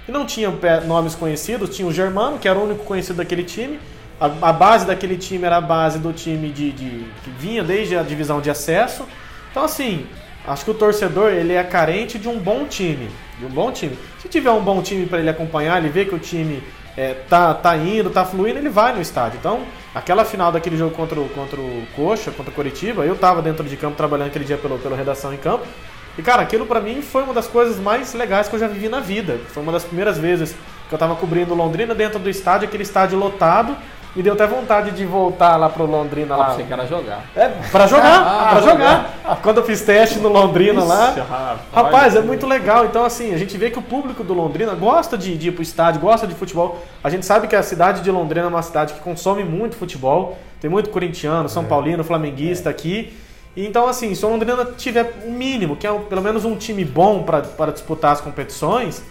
que 0.07 0.13
não 0.13 0.27
tinha 0.27 0.51
pé- 0.51 0.81
nomes 0.81 1.15
conhecidos, 1.15 1.75
tinha 1.75 1.87
o 1.87 1.93
Germano, 1.93 2.39
que 2.39 2.49
era 2.49 2.59
o 2.59 2.65
único 2.65 2.85
conhecido 2.85 3.17
daquele 3.17 3.45
time. 3.45 3.79
A, 4.25 4.49
a 4.49 4.53
base 4.53 4.87
daquele 4.87 5.17
time 5.17 5.45
era 5.45 5.59
a 5.59 5.61
base 5.61 5.99
do 5.99 6.13
time 6.13 6.49
de, 6.51 6.73
de- 6.73 7.05
que 7.23 7.31
vinha 7.39 7.63
desde 7.63 7.97
a 7.97 8.03
divisão 8.03 8.41
de 8.41 8.49
acesso. 8.49 9.07
Então, 9.51 9.65
assim, 9.65 10.07
acho 10.47 10.65
que 10.65 10.71
o 10.71 10.75
torcedor 10.75 11.31
ele 11.31 11.53
é 11.53 11.63
carente 11.63 12.19
de 12.19 12.29
um 12.29 12.39
bom 12.39 12.65
time. 12.65 13.11
De 13.39 13.45
um 13.45 13.51
bom 13.51 13.71
time. 13.71 13.99
Se 14.21 14.29
tiver 14.29 14.51
um 14.51 14.63
bom 14.63 14.81
time 14.81 15.07
para 15.07 15.19
ele 15.19 15.29
acompanhar, 15.29 15.79
ele 15.79 15.89
vê 15.91 16.05
que 16.05 16.15
o 16.15 16.19
time 16.19 16.63
é, 16.97 17.15
tá, 17.29 17.53
tá 17.53 17.77
indo, 17.77 18.09
tá 18.09 18.25
fluindo, 18.25 18.59
ele 18.59 18.71
vai 18.71 18.95
no 18.95 19.03
estádio. 19.03 19.39
Então, 19.39 19.61
aquela 19.95 20.25
final 20.25 20.51
daquele 20.51 20.77
jogo 20.77 20.95
contra 20.95 21.21
o, 21.21 21.29
contra 21.29 21.61
o 21.61 21.83
Coxa, 21.95 22.31
contra 22.31 22.51
o 22.51 22.55
Coritiba, 22.55 23.05
eu 23.05 23.17
tava 23.17 23.43
dentro 23.43 23.65
de 23.65 23.77
campo 23.77 23.97
trabalhando 23.97 24.29
aquele 24.29 24.45
dia 24.45 24.57
pelo, 24.57 24.79
pela 24.79 24.97
redação 24.97 25.35
em 25.35 25.37
campo. 25.37 25.67
E, 26.17 26.23
cara, 26.23 26.43
aquilo 26.43 26.65
pra 26.65 26.81
mim 26.81 27.03
foi 27.03 27.25
uma 27.25 27.35
das 27.35 27.49
coisas 27.49 27.79
mais 27.79 28.15
legais 28.15 28.49
que 28.49 28.55
eu 28.55 28.61
já 28.61 28.69
vivi 28.69 28.89
na 28.89 29.01
vida. 29.01 29.39
Foi 29.49 29.63
uma 29.63 29.73
das 29.73 29.85
primeiras 29.85 30.17
vezes 30.17 30.55
que 30.89 30.95
eu 30.95 30.99
tava 30.99 31.17
cobrindo 31.17 31.55
Londrina 31.55 31.95
dentro 31.95 32.21
do 32.21 32.31
estádio, 32.31 32.69
aquele 32.69 32.85
estádio 32.85 33.19
lotado. 33.19 33.77
Me 34.15 34.23
deu 34.23 34.35
até 34.35 34.47
vontade 34.47 34.93
de 34.93 35.05
voltar 35.05 35.57
lá 35.57 35.69
pro 35.69 35.85
Londrina 35.87 36.37
lá. 36.37 36.47
Ah, 36.47 36.51
você 36.55 36.63
quer 36.63 36.87
jogar. 36.87 37.25
É, 37.35 37.49
pra 37.73 37.87
jogar, 37.89 38.21
Ah, 38.23 38.49
pra 38.53 38.61
pra 38.63 38.71
jogar. 38.71 39.39
Quando 39.43 39.57
eu 39.59 39.65
fiz 39.65 39.83
teste 39.83 40.21
no 40.21 40.29
Londrina 40.29 40.85
lá. 40.85 41.11
Ixi, 41.11 41.21
rapaz. 41.21 41.59
Rapaz, 41.75 42.17
é 42.17 42.21
muito 42.21 42.47
legal. 42.47 42.85
Então, 42.85 43.05
assim, 43.05 43.35
a 43.35 43.37
gente 43.39 43.59
vê 43.59 43.71
que 43.71 43.79
o 43.79 43.83
público 43.83 44.23
do 44.23 44.33
Londrina 44.33 44.73
gosta 44.75 45.19
de, 45.19 45.37
de 45.37 45.49
ir 45.49 45.53
pro 45.53 45.63
estádio, 45.63 46.01
gosta 46.01 46.27
de 46.29 46.35
futebol. 46.35 46.81
A 47.03 47.11
gente 47.11 47.27
sabe 47.27 47.49
que 47.49 47.57
a 47.57 47.63
cidade 47.63 48.03
de 48.03 48.11
Londrina 48.11 48.47
é 48.47 48.49
uma 48.49 48.63
cidade 48.63 48.95
que 48.95 49.01
consome 49.01 49.43
muito 49.43 49.75
futebol. 49.77 50.39
Tem 50.61 50.71
muito 50.71 50.91
corintiano, 50.91 51.49
São 51.49 51.65
Paulino, 51.65 52.05
flamenguista 52.05 52.71
aqui. 52.71 53.13
E 53.57 53.67
Então, 53.67 53.89
assim, 53.89 54.15
se 54.15 54.25
o 54.25 54.29
Londrina 54.29 54.65
tiver 54.77 55.13
o 55.27 55.31
mínimo, 55.33 55.75
que 55.77 55.87
é 55.87 55.91
um- 55.93 56.03
pelo 56.05 56.23
menos 56.23 56.45
um 56.45 56.55
time 56.57 56.85
bom 56.85 57.25
para 57.25 57.71
disputar 57.73 58.13
as 58.13 58.21
competições, 58.21 59.03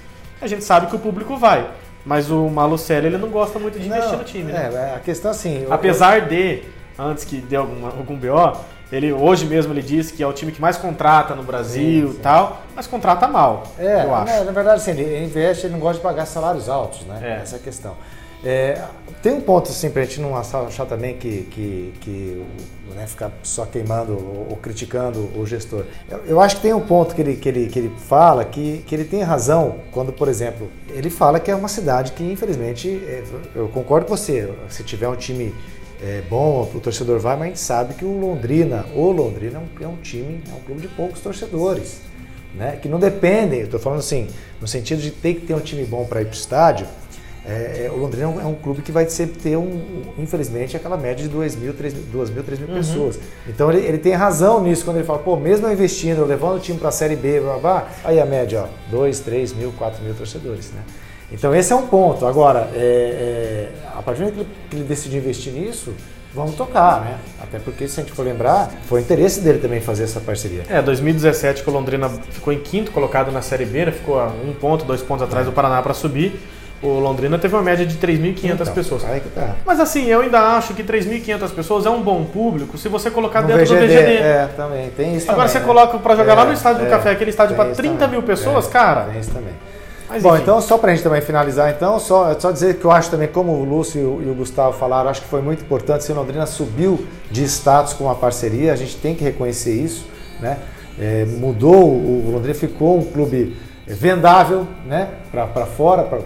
a 0.42 0.48
gente 0.48 0.64
sabe 0.64 0.88
que 0.88 0.96
o 0.96 1.00
público 1.00 1.36
vai. 1.38 1.66
Mas 2.06 2.30
o 2.30 2.50
Malucelli, 2.50 3.08
ele 3.08 3.18
não 3.18 3.30
gosta 3.30 3.58
muito 3.60 3.80
de 3.80 3.88
investir 3.88 4.18
no 4.18 4.24
time, 4.24 4.52
né? 4.52 4.70
É, 4.74 4.96
a 4.96 5.00
questão 5.00 5.32
assim. 5.32 5.64
eu- 5.64 5.72
Apesar 5.74 6.22
de, 6.28 6.64
antes 7.00 7.24
que 7.24 7.38
dê 7.38 7.56
algum, 7.56 7.86
algum 7.86 8.16
BO, 8.18 8.58
ele 8.92 9.12
hoje 9.14 9.46
mesmo 9.46 9.74
ele 9.74 9.82
disse 9.82 10.14
que 10.14 10.22
é 10.22 10.28
o 10.28 10.34
time 10.34 10.52
que 10.52 10.62
mais 10.62 10.76
contrata 10.78 11.34
no 11.34 11.44
Brasil 11.44 12.10
Sim, 12.10 12.14
sim. 12.16 12.20
tal, 12.22 12.62
mas 12.76 12.86
contrata 12.88 13.28
mal, 13.28 13.64
É, 13.80 14.04
eu 14.04 14.14
acho. 14.14 14.26
né, 14.26 14.44
na 14.44 14.52
verdade, 14.52 14.78
assim, 14.82 14.92
ele 14.92 15.24
investe, 15.24 15.66
ele 15.66 15.74
não 15.74 15.80
gosta 15.80 15.96
de 15.98 16.02
pagar 16.04 16.26
salários 16.26 16.68
altos, 16.70 17.02
né? 17.06 17.20
É. 17.22 17.42
Essa 17.42 17.56
é 17.56 17.60
a 17.60 17.62
questão. 17.62 17.96
É, 18.44 18.82
tem 19.22 19.34
um 19.34 19.42
ponto, 19.42 19.70
assim, 19.70 19.90
pra 19.90 20.04
gente 20.04 20.20
não 20.20 20.36
achar 20.36 20.62
achar 20.62 20.86
também 20.86 21.16
que, 21.16 21.44
que, 21.44 21.94
que 22.02 22.44
né, 22.94 23.08
ficar 23.08 23.32
só 23.42 23.66
queimando 23.66 24.14
ou, 24.14 24.48
ou 24.50 24.58
criticando 24.58 25.30
o 25.38 25.46
gestor. 25.46 25.86
Eu, 26.10 26.20
eu 26.26 26.42
acho 26.42 26.58
que 26.58 26.62
tem 26.62 26.74
um 26.74 26.82
ponto 26.82 27.16
que 27.16 27.22
ele, 27.22 27.36
que 27.38 27.48
ele, 27.48 27.68
que 27.68 27.80
ele 27.80 27.92
fala 28.08 28.44
que, 28.44 28.84
que 28.86 28.94
ele 28.94 29.06
tem 29.06 29.22
razão 29.22 29.80
quando, 29.92 30.12
por 30.12 30.28
exemplo, 30.28 30.70
ele 30.90 31.10
fala 31.10 31.40
que 31.40 31.50
é 31.50 31.56
uma 31.56 31.70
cidade 31.70 32.12
que, 32.12 32.24
infelizmente, 32.24 32.90
é, 32.90 33.24
eu 33.56 33.70
concordo 33.70 34.08
com 34.08 34.16
você, 34.16 34.54
se 34.70 34.84
tiver 34.84 35.08
um 35.08 35.16
time 35.16 35.54
é 36.04 36.22
bom, 36.30 36.70
o 36.76 36.80
torcedor 36.82 37.18
vai, 37.18 37.38
mas 37.38 37.44
a 37.44 37.48
gente 37.48 37.60
sabe 37.62 37.94
que 37.94 38.04
o 38.04 38.20
Londrina, 38.20 38.86
o 38.94 39.10
Londrina 39.10 39.60
é 39.80 39.86
um, 39.86 39.86
é 39.86 39.88
um 39.88 39.96
time, 39.96 40.44
é 40.52 40.54
um 40.54 40.60
clube 40.60 40.82
de 40.82 40.90
poucos 40.90 41.22
torcedores, 41.22 42.02
né? 42.54 42.78
Que 42.82 42.90
não 42.90 43.00
dependem, 43.00 43.62
eu 43.62 43.70
tô 43.70 43.80
falando 43.80 44.00
assim, 44.00 44.28
no 44.60 44.68
sentido 44.68 45.02
de 45.02 45.12
ter 45.12 45.36
que 45.36 45.48
ter 45.48 45.54
um 45.54 45.62
time 45.62 45.86
bom 45.86 46.04
para 46.04 46.22
ir 46.22 46.26
para 46.26 46.34
o 46.34 46.36
estádio. 46.36 46.86
É, 47.46 47.86
é, 47.86 47.92
o 47.92 47.98
Londrina 47.98 48.24
é 48.24 48.28
um, 48.28 48.42
é 48.42 48.46
um 48.46 48.56
clube 48.56 48.82
que 48.82 48.92
vai 48.92 49.08
sempre 49.10 49.38
ter, 49.38 49.58
um, 49.58 50.04
infelizmente, 50.18 50.78
aquela 50.78 50.96
média 50.96 51.24
de 51.24 51.30
2 51.30 51.56
mil, 51.58 51.74
3 51.74 51.94
mil, 51.94 52.04
2 52.06 52.30
mil, 52.30 52.44
3 52.44 52.60
mil 52.60 52.70
pessoas. 52.70 53.20
Então 53.48 53.70
ele, 53.70 53.86
ele 53.86 53.98
tem 53.98 54.14
razão 54.14 54.64
nisso 54.64 54.86
quando 54.86 54.98
ele 54.98 55.06
fala, 55.06 55.20
pô, 55.20 55.36
mesmo 55.36 55.68
eu 55.68 55.74
investindo, 55.74 56.20
eu 56.20 56.26
levando 56.26 56.56
o 56.56 56.60
time 56.60 56.80
para 56.80 56.90
a 56.90 56.92
Série 56.92 57.18
B, 57.18 57.42
blá, 57.42 57.58
blá, 57.58 57.88
aí 58.04 58.20
a 58.20 58.26
média, 58.26 58.64
ó, 58.64 58.92
2, 58.92 59.20
3 59.20 59.54
mil, 59.54 59.74
4 59.74 60.04
mil 60.04 60.14
torcedores, 60.14 60.72
né? 60.72 60.82
Então 61.32 61.54
esse 61.54 61.74
é 61.74 61.76
um 61.76 61.88
ponto. 61.88 62.26
Agora, 62.26 62.70
é, 62.74 62.78
é, 62.78 63.72
a 63.94 64.02
partir 64.02 64.20
do 64.20 64.32
momento 64.32 64.48
que 64.70 64.76
ele, 64.76 64.86
decidiu 64.86 65.20
investir 65.20 65.52
nisso, 65.52 65.94
vamos 66.34 66.56
tocar, 66.56 67.02
né? 67.02 67.18
Até 67.42 67.60
porque, 67.60 67.88
se 67.88 68.00
a 68.00 68.04
gente 68.04 68.16
for 68.16 68.24
lembrar, 68.24 68.72
foi 68.88 69.02
interesse 69.02 69.42
dele 69.42 69.60
também 69.60 69.82
fazer 69.82 70.04
essa 70.04 70.20
parceria. 70.22 70.64
É, 70.70 70.82
2017 70.82 71.64
que 71.64 71.70
o 71.70 71.74
Londrina 71.74 72.08
ficou 72.08 72.54
em 72.54 72.60
quinto 72.60 72.92
colocado 72.92 73.32
na 73.32 73.42
Série 73.42 73.66
B, 73.66 73.86
né? 73.86 73.92
ficou 73.92 74.20
a 74.20 74.28
um 74.28 74.54
ponto, 74.54 74.86
dois 74.86 75.02
pontos 75.02 75.24
atrás 75.24 75.46
do 75.46 75.52
Paraná 75.52 75.82
para 75.82 75.94
subir. 75.94 76.40
O 76.84 77.00
Londrina 77.00 77.40
teve 77.40 77.56
uma 77.56 77.64
média 77.64 77.86
de 77.86 77.98
3.500 77.98 78.44
Então, 78.44 78.74
pessoas. 78.74 79.06
Aí 79.06 79.22
que 79.22 79.30
tá. 79.30 79.56
Mas 79.66 79.80
assim, 79.80 80.06
eu 80.06 80.20
ainda 80.20 80.40
acho 80.58 80.74
que 80.74 80.84
3.500 80.84 81.50
pessoas 81.52 81.86
é 81.86 81.90
um 81.90 82.02
bom 82.02 82.26
público 82.26 82.78
se 82.78 82.90
você 82.90 83.10
colocar 83.10 83.42
No 83.42 83.48
dentro 83.48 83.66
do 83.66 83.74
VGD, 83.76 83.88
VGD. 83.88 84.14
É, 84.18 84.50
também. 84.56 84.90
Tem 84.90 85.16
isso 85.16 85.32
Agora 85.32 85.48
também, 85.48 85.54
você 85.54 85.60
né? 85.60 85.66
coloca 85.66 85.98
pra 85.98 86.16
jogar 86.16 86.34
lá 86.34 86.44
no 86.46 86.52
É, 86.52 86.54
estádio 86.56 86.82
do 86.82 86.88
é, 86.88 86.90
Café, 86.90 87.12
aquele 87.12 87.30
estádio 87.30 87.56
isso 87.56 87.76
30 87.76 87.96
também. 87.98 88.10
mil 88.10 88.24
pessoas, 88.24 88.68
É, 88.68 88.70
cara. 88.70 89.02
Tem 89.06 89.20
isso 89.22 89.32
também. 89.32 89.54
Mas, 90.10 90.22
Bom, 90.22 90.36
então 90.38 90.60
só 90.62 90.78
pra 90.78 90.92
gente 90.92 91.02
também 91.02 91.22
finalizar, 91.22 91.72
então, 91.72 91.98
só, 91.98 92.38
só 92.38 92.52
dizer 92.52 92.76
que 92.76 92.86
eu 92.86 92.92
acho 92.92 93.10
também, 93.10 93.28
como 93.30 93.54
o 93.54 93.64
Lúcio 93.64 94.22
e 94.24 94.30
o, 94.30 94.36
Gustavo 94.36 94.78
falaram, 94.78 95.10
acho 95.10 95.22
que 95.22 95.28
foi 95.28 95.42
muito 95.42 95.64
importante, 95.64 96.04
se 96.04 96.12
o 96.12 96.16
Londrina 96.16 96.46
subiu 96.46 97.04
de 97.32 97.44
status 97.46 97.94
com 97.94 98.08
a 98.12 98.14
parceria, 98.14 98.74
a 98.74 98.76
gente 98.76 98.98
tem 98.98 99.16
que 99.16 99.24
reconhecer 99.24 99.74
isso, 99.74 100.06
né? 100.40 100.58
É, 101.00 101.26
mudou, 101.26 101.86
o 101.86 102.30
Londrina 102.32 102.54
ficou 102.54 103.00
um 103.00 103.04
clube 103.06 103.56
vendável, 103.86 104.68
né? 104.86 105.10
Para 105.32 105.66
fora, 105.66 106.04
pra, 106.04 106.20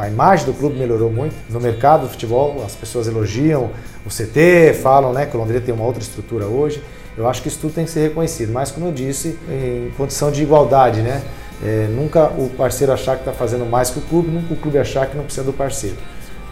a 0.00 0.08
imagem 0.08 0.46
do 0.46 0.52
clube 0.52 0.78
melhorou 0.78 1.10
muito 1.10 1.34
no 1.50 1.60
mercado 1.60 2.02
do 2.02 2.08
futebol, 2.08 2.62
as 2.64 2.74
pessoas 2.74 3.08
elogiam 3.08 3.70
o 4.06 4.08
CT, 4.08 4.74
falam, 4.82 5.12
né, 5.12 5.26
que 5.26 5.36
o 5.36 5.40
Londrina 5.40 5.60
tem 5.60 5.74
uma 5.74 5.84
outra 5.84 6.02
estrutura 6.02 6.46
hoje. 6.46 6.82
Eu 7.16 7.28
acho 7.28 7.42
que 7.42 7.48
isso 7.48 7.58
tudo 7.58 7.74
tem 7.74 7.84
que 7.84 7.90
ser 7.90 8.08
reconhecido, 8.08 8.52
mas 8.52 8.70
como 8.70 8.86
eu 8.86 8.92
disse, 8.92 9.38
em 9.48 9.90
condição 9.96 10.30
de 10.30 10.42
igualdade, 10.42 11.02
né? 11.02 11.22
É, 11.62 11.86
nunca 11.90 12.26
o 12.26 12.48
parceiro 12.56 12.92
achar 12.92 13.16
que 13.16 13.20
está 13.20 13.32
fazendo 13.32 13.64
mais 13.66 13.90
que 13.90 13.98
o 13.98 14.02
clube, 14.02 14.28
nunca 14.30 14.54
o 14.54 14.56
clube 14.56 14.78
achar 14.78 15.06
que 15.06 15.16
não 15.16 15.24
precisa 15.24 15.44
do 15.44 15.52
parceiro. 15.52 15.96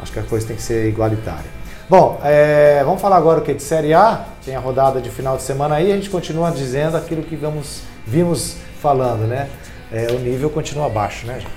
Acho 0.02 0.12
que 0.12 0.18
a 0.18 0.22
coisa 0.22 0.46
tem 0.46 0.56
que 0.56 0.62
ser 0.62 0.86
igualitária. 0.86 1.60
Bom, 1.88 2.20
é, 2.22 2.82
vamos 2.84 3.00
falar 3.00 3.16
agora 3.16 3.40
o 3.40 3.42
que 3.42 3.52
de 3.52 3.62
Série 3.62 3.92
A. 3.92 4.24
Tem 4.44 4.54
a 4.54 4.60
rodada 4.60 5.00
de 5.00 5.10
final 5.10 5.36
de 5.36 5.42
semana 5.42 5.74
aí. 5.74 5.90
A 5.90 5.96
gente 5.96 6.08
continua 6.08 6.50
dizendo 6.52 6.96
aquilo 6.96 7.22
que 7.22 7.34
vamos, 7.34 7.82
vimos 8.06 8.56
falando, 8.80 9.26
né? 9.26 9.48
É, 9.92 10.06
o 10.12 10.18
nível 10.18 10.50
continua 10.50 10.88
baixo, 10.88 11.26
né, 11.26 11.40
gente? 11.40 11.52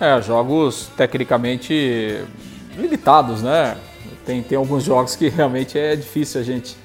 É, 0.00 0.20
jogos 0.22 0.90
tecnicamente 0.96 2.20
limitados, 2.76 3.42
né? 3.42 3.76
Tem, 4.26 4.42
tem 4.42 4.56
alguns 4.56 4.82
jogos 4.84 5.14
que 5.14 5.28
realmente 5.28 5.78
é 5.78 5.94
difícil 5.94 6.40
a 6.40 6.44
gente, 6.44 6.76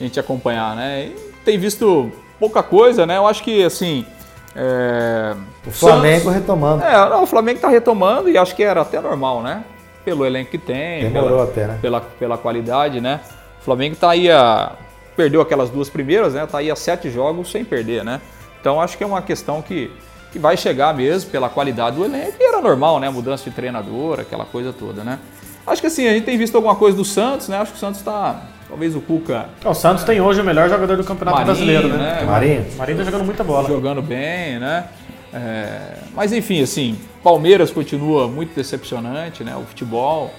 a 0.00 0.02
gente 0.02 0.18
acompanhar, 0.18 0.76
né? 0.76 1.06
E 1.06 1.16
tem 1.44 1.58
visto 1.58 2.10
pouca 2.38 2.62
coisa, 2.62 3.04
né? 3.04 3.16
Eu 3.16 3.26
acho 3.26 3.42
que, 3.42 3.64
assim... 3.64 4.06
é, 4.54 5.34
O 5.66 5.70
Flamengo 5.70 6.24
Santos- 6.24 6.34
retomando. 6.34 6.84
É, 6.84 7.10
não, 7.10 7.24
o 7.24 7.26
Flamengo 7.26 7.60
tá 7.60 7.68
retomando 7.68 8.28
e 8.28 8.38
acho 8.38 8.54
que 8.54 8.62
era 8.62 8.80
até 8.80 9.00
normal, 9.00 9.42
né? 9.42 9.64
Pelo 10.04 10.24
elenco 10.24 10.50
que 10.50 10.58
tem, 10.58 11.02
Demorou 11.10 11.30
pela, 11.30 11.44
até, 11.44 11.66
né? 11.66 11.78
pela, 11.82 12.00
pela 12.00 12.38
qualidade, 12.38 13.00
né? 13.00 13.20
O 13.60 13.64
Flamengo 13.64 13.96
tá 13.96 14.10
aí 14.10 14.30
a. 14.30 14.72
Perdeu 15.16 15.40
aquelas 15.40 15.70
duas 15.70 15.88
primeiras, 15.88 16.34
né? 16.34 16.44
Tá 16.46 16.58
aí 16.58 16.70
a 16.70 16.76
sete 16.76 17.08
jogos 17.10 17.50
sem 17.50 17.64
perder, 17.64 18.04
né? 18.04 18.20
Então 18.60 18.80
acho 18.80 18.98
que 18.98 19.04
é 19.04 19.06
uma 19.06 19.22
questão 19.22 19.62
que, 19.62 19.90
que 20.34 20.38
vai 20.40 20.56
chegar 20.56 20.92
mesmo 20.92 21.30
pela 21.30 21.48
qualidade 21.48 21.94
do 21.94 22.04
elenco. 22.04 22.34
E 22.40 22.42
era 22.42 22.60
normal, 22.60 22.98
né? 22.98 23.08
Mudança 23.08 23.48
de 23.48 23.54
treinador, 23.54 24.18
aquela 24.18 24.44
coisa 24.44 24.72
toda, 24.72 25.04
né? 25.04 25.20
Acho 25.64 25.80
que 25.80 25.86
assim, 25.86 26.08
a 26.08 26.12
gente 26.12 26.24
tem 26.24 26.36
visto 26.36 26.56
alguma 26.56 26.74
coisa 26.74 26.96
do 26.96 27.04
Santos, 27.04 27.46
né? 27.46 27.56
Acho 27.58 27.70
que 27.70 27.76
o 27.76 27.80
Santos 27.80 28.02
tá. 28.02 28.42
Talvez 28.68 28.96
o 28.96 29.00
Cuca 29.00 29.50
O 29.64 29.74
Santos 29.74 30.02
tem 30.02 30.20
hoje 30.20 30.40
o 30.40 30.44
melhor 30.44 30.68
jogador 30.68 30.96
do 30.96 31.04
Campeonato 31.04 31.36
Marinho, 31.36 31.54
Brasileiro, 31.54 31.88
né? 31.88 32.18
né? 32.20 32.24
Marinho. 32.24 32.66
Marinho 32.76 32.98
tá 32.98 33.04
jogando 33.04 33.24
muita 33.24 33.44
bola. 33.44 33.68
jogando 33.68 34.02
bem, 34.02 34.58
né? 34.58 34.88
É, 35.32 35.98
mas 36.12 36.32
enfim, 36.32 36.60
assim, 36.60 36.98
Palmeiras 37.22 37.70
continua 37.70 38.26
muito 38.26 38.56
decepcionante, 38.56 39.44
né? 39.44 39.54
O 39.54 39.62
futebol, 39.62 40.34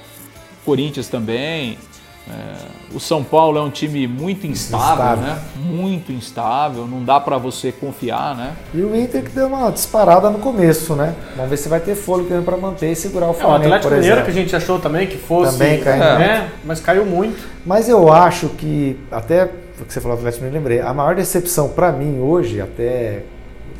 Corinthians 0.65 1.07
também. 1.07 1.77
É, 2.29 2.55
o 2.95 2.99
São 2.99 3.23
Paulo 3.23 3.57
é 3.57 3.61
um 3.61 3.69
time 3.69 4.07
muito 4.07 4.47
instável, 4.47 4.93
Instável. 4.93 5.23
né? 5.23 5.39
Muito 5.57 6.11
instável, 6.11 6.87
não 6.87 7.03
dá 7.03 7.19
pra 7.19 7.37
você 7.37 7.71
confiar, 7.71 8.35
né? 8.35 8.53
E 8.73 8.81
o 8.81 8.95
Inter 8.95 9.23
que 9.23 9.29
deu 9.29 9.47
uma 9.47 9.71
disparada 9.71 10.29
no 10.29 10.39
começo, 10.39 10.95
né? 10.95 11.13
Vamos 11.35 11.51
ver 11.51 11.57
se 11.57 11.69
vai 11.69 11.79
ter 11.79 11.93
fôlego 11.95 12.41
para 12.43 12.57
manter 12.57 12.91
e 12.91 12.95
segurar 12.95 13.27
o 13.27 13.29
É, 13.29 13.31
o 13.31 13.33
Flamengo, 13.35 13.65
Atlético 13.65 13.89
por 13.89 13.97
Mineiro 13.97 14.23
que 14.23 14.31
a 14.31 14.33
gente 14.33 14.55
achou 14.55 14.79
também 14.79 15.05
que 15.07 15.17
fosse. 15.17 15.51
Também 15.57 15.81
caiu. 15.81 15.99
né? 15.99 16.49
Mas 16.63 16.79
caiu 16.79 17.05
muito. 17.05 17.37
Mas 17.65 17.87
eu 17.89 18.11
acho 18.11 18.49
que, 18.49 18.97
até 19.11 19.45
o 19.79 19.85
que 19.85 19.93
você 19.93 20.01
falou 20.01 20.17
do 20.17 20.21
Atlético 20.21 20.45
Mineiro, 20.45 20.63
lembrei, 20.63 20.81
a 20.81 20.93
maior 20.93 21.15
decepção 21.15 21.69
para 21.69 21.91
mim 21.91 22.19
hoje, 22.19 22.59
até 22.61 23.23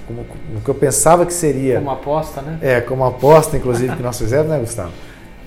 como, 0.05 0.23
no 0.53 0.61
que 0.61 0.69
eu 0.69 0.75
pensava 0.75 1.25
que 1.25 1.33
seria, 1.33 1.77
Como 1.79 1.89
aposta, 1.89 2.41
né? 2.41 2.59
é, 2.61 2.79
como 2.81 3.03
aposta, 3.05 3.57
inclusive, 3.57 3.95
que 3.95 4.03
nós 4.03 4.17
fizemos, 4.19 4.47
né, 4.47 4.59
Gustavo? 4.59 4.91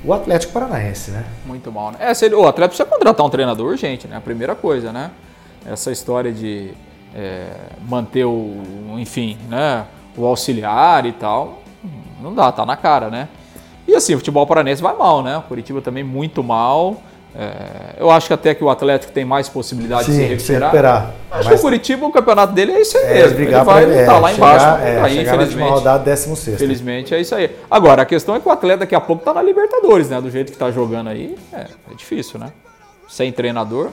O 0.05 0.13
Atlético 0.13 0.53
Paranaense, 0.53 1.11
né? 1.11 1.25
Muito 1.45 1.73
mal, 1.73 1.91
né? 1.93 1.99
É, 2.01 2.15
se 2.15 2.25
ele- 2.27 2.35
o 2.35 2.47
Atlético 2.47 2.77
precisa 2.77 2.89
contratar 2.99 3.27
um 3.27 3.31
treinador 3.31 3.67
urgente, 3.67 4.07
né? 4.07 4.17
A 4.17 4.21
primeira 4.21 4.55
coisa, 4.55 4.93
né? 4.93 5.11
Essa 5.67 5.91
história 5.91 6.33
de 6.33 6.73
é, 7.15 7.49
manter 7.89 8.25
o, 8.25 8.63
enfim, 8.99 9.37
né? 9.49 9.87
O 10.17 10.27
auxiliar 10.27 11.07
e 11.07 11.13
tal, 11.13 11.63
não 12.21 12.35
dá, 12.35 12.53
tá 12.53 12.67
na 12.67 12.77
cara, 12.77 13.09
né? 13.09 13.29
E 13.87 13.95
assim, 13.95 14.15
o 14.15 14.19
futebol 14.19 14.47
paranense 14.47 14.83
vai 14.83 14.95
mal, 14.95 15.23
né? 15.23 15.37
O 15.39 15.43
Curitiba 15.43 15.81
também 15.81 16.05
muito 16.05 16.45
mal. 16.45 16.97
É, 17.41 18.01
eu 18.01 18.11
acho 18.11 18.27
que 18.27 18.33
até 18.33 18.53
que 18.53 18.65
o 18.65 18.69
Atlético 18.69 19.13
tem 19.13 19.25
mais 19.25 19.49
possibilidade 19.49 20.07
Sim, 20.07 20.11
de 20.11 20.41
se 20.41 20.47
se 20.47 20.53
recuperar. 20.53 20.61
recuperar. 20.73 21.15
Acho 21.31 21.45
Mas- 21.45 21.47
que 21.49 21.55
o 21.55 21.59
Curitiba, 21.61 22.07
o 22.07 22.11
campeonato 22.11 22.53
dele 22.53 22.73
é 22.73 22.81
isso 22.81 22.99
aí 22.99 23.05
É, 23.05 23.15
mesmo. 23.15 23.39
ele 23.41 23.51
vai 23.53 23.65
pra- 23.65 23.75
lutar 23.81 23.95
é, 23.95 24.07
lá 24.19 24.29
chegar- 24.33 24.33
embaixo. 24.35 24.83
é, 24.85 25.01
aí, 25.03 25.23
infelizmente. 25.23 25.69
rodada, 25.71 26.03
16 26.05 26.55
Infelizmente 26.57 27.15
é 27.15 27.21
isso 27.21 27.35
aí. 27.37 27.51
Agora, 27.71 28.03
a 28.03 28.05
questão 28.05 28.35
é 28.35 28.41
que 28.41 28.49
o 28.49 28.51
atleta 28.51 28.79
daqui 28.79 28.95
a 28.97 29.01
pouco 29.01 29.25
tá 29.25 29.33
na 29.33 29.41
Libertadores, 29.41 30.09
né? 30.09 30.21
Do 30.21 30.31
jeito 30.33 30.51
que 30.51 30.59
tá 30.59 30.73
jogando 30.73 31.11
aí, 31.11 31.37
é, 31.53 31.61
é 31.93 31.95
difícil, 31.97 32.41
né? 32.41 32.49
Sem 33.09 33.31
treinador. 33.31 33.91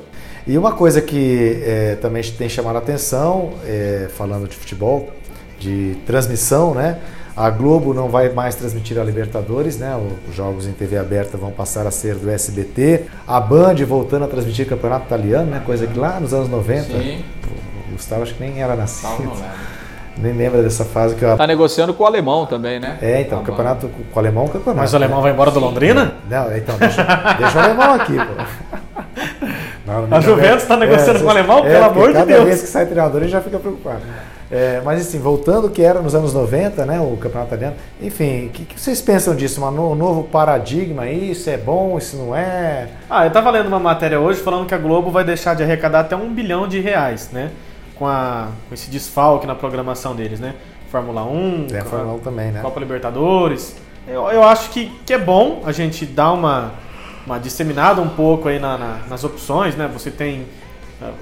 E 0.48 0.58
uma 0.58 0.72
coisa 0.72 1.00
que 1.00 1.62
é, 1.64 1.96
também 2.02 2.24
tem 2.24 2.50
chamado 2.50 2.78
a 2.78 2.80
atenção, 2.80 3.54
é, 3.64 4.08
falando 4.18 4.48
de 4.48 4.56
futebol, 4.56 5.10
de 5.60 5.96
transmissão, 6.08 6.74
né? 6.74 6.98
A 7.36 7.50
Globo 7.50 7.94
não 7.94 8.08
vai 8.08 8.30
mais 8.30 8.56
transmitir 8.56 8.98
a 8.98 9.04
Libertadores, 9.04 9.78
né? 9.78 9.94
Os 10.30 10.34
jogos 10.34 10.68
em 10.68 10.72
TV 10.72 10.98
aberta 10.98 11.38
vão 11.38 11.52
passar 11.52 11.86
a 11.86 11.92
ser 11.92 12.16
do 12.16 12.30
SBT. 12.30 13.06
A 13.28 13.42
Band 13.42 13.76
voltando 13.86 14.24
a 14.24 14.28
transmitir 14.28 14.66
o 14.66 14.70
Campeonato 14.70 15.06
Italiano, 15.08 15.52
né? 15.52 15.62
Coisa 15.66 15.86
que 15.86 16.00
lá 16.00 16.18
nos 16.20 16.34
anos 16.34 16.48
90, 16.48 16.94
o 16.94 17.92
Gustavo 17.92 18.24
acho 18.24 18.36
que 18.36 18.42
nem 18.42 18.62
era 18.62 18.76
nascido. 18.76 19.32
Nem 20.18 20.32
lembra 20.32 20.64
dessa 20.64 20.86
fase 20.86 21.14
que 21.14 21.24
eu... 21.24 21.36
Tá 21.36 21.46
negociando 21.46 21.94
com 21.94 22.04
o 22.04 22.08
alemão 22.08 22.46
também, 22.46 22.80
né? 22.80 22.98
É, 23.02 23.20
então, 23.20 23.40
o 23.40 23.42
Tá 23.42 23.48
campeonato 23.48 23.90
com 23.90 24.18
o 24.18 24.20
alemão, 24.20 24.46
é 24.46 24.48
campeonato. 24.48 24.78
Mas 24.78 24.94
o 24.94 24.96
alemão 24.96 25.22
vai 25.22 25.34
embora 25.34 25.52
do 25.52 25.60
Londrina? 25.60 26.14
Não, 26.30 26.56
então, 26.56 26.78
deixa, 26.78 27.04
deixa 27.38 27.58
o 27.58 27.62
alemão 27.62 27.96
aqui, 27.96 28.14
pô. 28.16 29.12
Não, 29.86 30.08
não 30.08 30.18
A 30.18 30.22
Juventus 30.22 30.64
tá 30.64 30.78
negociando 30.78 31.20
com 31.20 31.26
o 31.26 31.30
alemão? 31.30 31.62
Pelo 31.64 31.84
porque 31.84 32.00
amor 32.00 32.08
de 32.08 32.14
cada 32.14 32.26
Deus. 32.28 32.46
vez 32.46 32.62
que 32.62 32.68
sai 32.68 32.86
treinador, 32.86 33.20
gente 33.24 33.32
já 33.32 33.42
fica 33.42 33.60
preocupado. 33.60 34.04
É, 34.52 34.80
mas 34.86 35.02
assim, 35.02 35.20
voltando 35.20 35.70
que 35.72 35.82
era 35.82 36.00
nos 36.02 36.14
anos 36.14 36.32
90, 36.34 36.86
né, 36.86 37.00
o 37.00 37.18
campeonato 37.18 37.48
italiano, 37.56 37.76
enfim, 38.00 38.46
o 38.46 38.50
que, 38.50 38.64
que 38.66 38.80
vocês 38.80 39.02
pensam 39.02 39.36
disso? 39.36 39.64
Um 39.66 39.96
novo 39.96 40.24
paradigma 40.26 41.04
aí? 41.04 41.32
Isso 41.32 41.50
é 41.50 41.58
bom, 41.58 41.98
isso 41.98 42.16
não 42.16 42.36
é? 42.36 42.88
Ah, 43.10 43.26
eu 43.26 43.32
tava 43.32 43.50
lendo 43.50 43.68
uma 43.68 43.80
matéria 43.80 44.20
hoje 44.20 44.40
falando 44.42 44.68
que 44.68 44.76
a 44.76 44.78
Globo 44.78 45.10
vai 45.10 45.24
deixar 45.24 45.56
de 45.56 45.64
arrecadar 45.64 46.02
até 46.02 46.16
um 46.16 46.32
bilhão 46.32 46.68
de 46.68 46.80
reais, 46.80 47.30
né? 47.32 47.50
Com, 47.96 48.06
a, 48.06 48.50
com 48.70 48.76
esse 48.76 48.90
desfalque 48.92 49.48
na 49.48 49.56
programação 49.56 50.16
deles, 50.16 50.40
né? 50.40 50.54
Fórmula 50.92 51.24
1, 51.26 51.68
Tem 51.68 51.80
a 51.80 51.86
Fórmula 51.86 52.14
1 52.14 52.20
também, 52.20 52.52
né? 52.52 52.62
Copa 52.62 52.80
Libertadores. 52.80 53.76
Eu, 54.08 54.28
eu 54.30 54.44
acho 54.44 54.70
que, 54.70 54.92
que 55.06 55.14
é 55.14 55.18
bom 55.18 55.64
a 55.66 55.72
gente 55.72 56.06
dar 56.06 56.32
uma, 56.34 56.74
uma 57.26 57.40
disseminada 57.40 58.00
um 58.02 58.10
pouco 58.10 58.48
aí 58.48 58.60
na- 58.60 58.78
na- 58.78 59.00
nas 59.10 59.24
opções, 59.24 59.76
né? 59.76 59.90
Você 59.92 60.12
tem. 60.12 60.46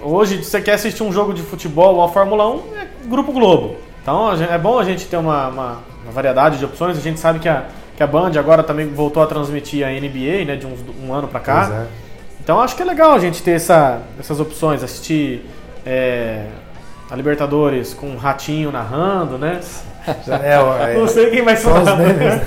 Hoje, 0.01 0.43
se 0.43 0.49
você 0.49 0.61
quer 0.61 0.73
assistir 0.73 1.03
um 1.03 1.11
jogo 1.11 1.33
de 1.33 1.41
futebol 1.41 1.95
ou 1.95 2.03
a 2.03 2.09
Fórmula 2.09 2.47
1, 2.49 2.59
é 2.77 2.87
Grupo 3.07 3.31
Globo. 3.31 3.77
Então 4.01 4.31
é 4.33 4.57
bom 4.57 4.77
a 4.79 4.83
gente 4.83 5.05
ter 5.07 5.17
uma, 5.17 5.47
uma- 5.47 5.77
uma 6.03 6.11
variedade 6.11 6.57
de 6.57 6.65
opções. 6.65 6.97
A 6.97 7.01
gente 7.01 7.19
sabe 7.19 7.39
que 7.39 7.47
a, 7.49 7.65
que 7.95 8.03
a 8.03 8.07
Band 8.07 8.31
agora 8.37 8.61
também 8.63 8.87
voltou 8.87 9.23
a 9.23 9.25
transmitir 9.27 9.85
a 9.85 9.89
NBA, 9.91 10.45
né? 10.45 10.55
De 10.55 10.67
uns, 10.67 10.79
um 11.03 11.13
ano 11.13 11.27
pra 11.27 11.39
cá. 11.39 11.69
É. 11.83 11.87
Então 12.43 12.59
acho 12.61 12.75
que 12.75 12.81
é 12.81 12.85
legal 12.85 13.13
a 13.13 13.19
gente 13.19 13.41
ter 13.41 13.51
essa- 13.51 14.01
essas 14.19 14.39
opções, 14.39 14.83
assistir 14.83 15.45
é, 15.85 16.47
a 17.09 17.15
Libertadores 17.15 17.93
com 17.93 18.07
um 18.07 18.17
ratinho 18.17 18.71
narrando, 18.71 19.37
né? 19.37 19.59
É, 20.07 20.91
é, 20.93 20.97
Não 20.99 21.07
sei 21.07 21.29
quem 21.29 21.41
vai 21.43 21.55
ser 21.55 21.67
o 21.67 21.73
narrador. 21.73 22.07
memes. 22.07 22.41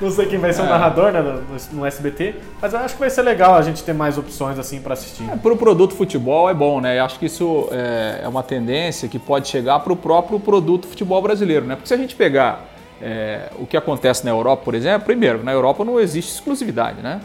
Não 0.00 0.10
sei 0.10 0.26
quem 0.26 0.38
vai 0.38 0.52
ser 0.52 0.62
o 0.62 0.64
É. 0.66 0.68
narrador 0.68 1.12
né, 1.12 1.20
no, 1.20 1.78
no 1.78 1.86
SBT, 1.86 2.34
mas 2.60 2.72
eu 2.72 2.78
acho 2.80 2.94
que 2.94 3.00
vai 3.00 3.10
ser 3.10 3.22
legal 3.22 3.54
a 3.54 3.62
gente 3.62 3.82
ter 3.82 3.92
mais 3.92 4.16
opções 4.18 4.58
assim 4.58 4.80
para 4.80 4.92
assistir. 4.94 5.24
É, 5.32 5.36
para 5.36 5.52
o 5.52 5.56
produto 5.56 5.94
futebol 5.94 6.48
é 6.50 6.54
bom, 6.54 6.80
né? 6.80 6.98
Eu 6.98 7.04
acho 7.04 7.18
que 7.18 7.26
isso 7.26 7.68
é, 7.72 8.20
é 8.24 8.28
uma 8.28 8.42
tendência 8.42 9.08
que 9.08 9.18
pode 9.18 9.48
chegar 9.48 9.80
para 9.80 9.92
o 9.92 9.96
próprio 9.96 10.38
produto 10.40 10.86
futebol 10.86 11.20
brasileiro, 11.22 11.66
né? 11.66 11.74
Porque 11.76 11.88
se 11.88 11.94
a 11.94 11.96
gente 11.96 12.14
pegar 12.14 12.64
é, 13.00 13.48
o 13.58 13.66
que 13.66 13.76
acontece 13.76 14.24
na 14.24 14.30
Europa, 14.30 14.62
por 14.64 14.74
exemplo, 14.74 15.04
primeiro, 15.06 15.42
na 15.42 15.52
Europa 15.52 15.84
não 15.84 15.98
existe 15.98 16.32
exclusividade, 16.34 17.02
né? 17.02 17.20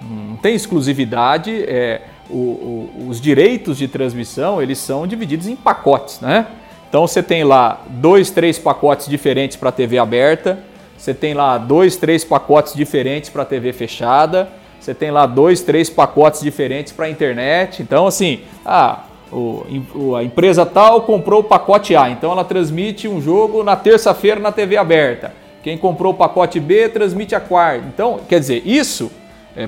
Não 0.00 0.36
tem 0.36 0.54
exclusividade, 0.54 1.64
é, 1.66 2.02
o- 2.30 2.34
o- 2.36 3.06
os 3.08 3.20
direitos 3.20 3.76
de 3.78 3.88
transmissão 3.88 4.62
eles 4.62 4.78
são 4.78 5.06
divididos 5.06 5.46
em 5.48 5.56
pacotes, 5.56 6.20
né? 6.20 6.46
Então 6.88 7.06
você 7.06 7.22
tem 7.22 7.44
lá 7.44 7.82
dois, 7.88 8.30
três 8.30 8.58
pacotes 8.58 9.08
diferentes 9.08 9.56
para 9.56 9.70
TV 9.70 9.98
aberta, 9.98 10.58
você 10.96 11.12
tem 11.14 11.34
lá 11.34 11.58
dois, 11.58 11.96
três 11.96 12.24
pacotes 12.24 12.74
diferentes 12.74 13.30
para 13.30 13.44
TV 13.44 13.72
fechada, 13.72 14.48
você 14.80 14.94
tem 14.94 15.10
lá 15.10 15.26
dois, 15.26 15.60
três 15.60 15.90
pacotes 15.90 16.40
diferentes 16.40 16.92
para 16.92 17.08
internet. 17.10 17.82
Então 17.82 18.06
assim, 18.06 18.40
ah, 18.64 19.04
o- 19.30 20.16
a 20.16 20.24
empresa 20.24 20.64
tal 20.64 21.02
comprou 21.02 21.40
o 21.40 21.44
pacote 21.44 21.94
A, 21.94 22.08
então 22.10 22.32
ela 22.32 22.44
transmite 22.44 23.06
um 23.06 23.20
jogo 23.20 23.62
na 23.62 23.76
terça-feira 23.76 24.40
na 24.40 24.50
TV 24.50 24.76
aberta. 24.76 25.32
Quem 25.62 25.76
comprou 25.76 26.12
o 26.12 26.16
pacote 26.16 26.58
B 26.58 26.88
transmite 26.88 27.34
a 27.34 27.40
quarta. 27.40 27.84
Então, 27.92 28.20
quer 28.28 28.40
dizer, 28.40 28.62
isso 28.64 29.10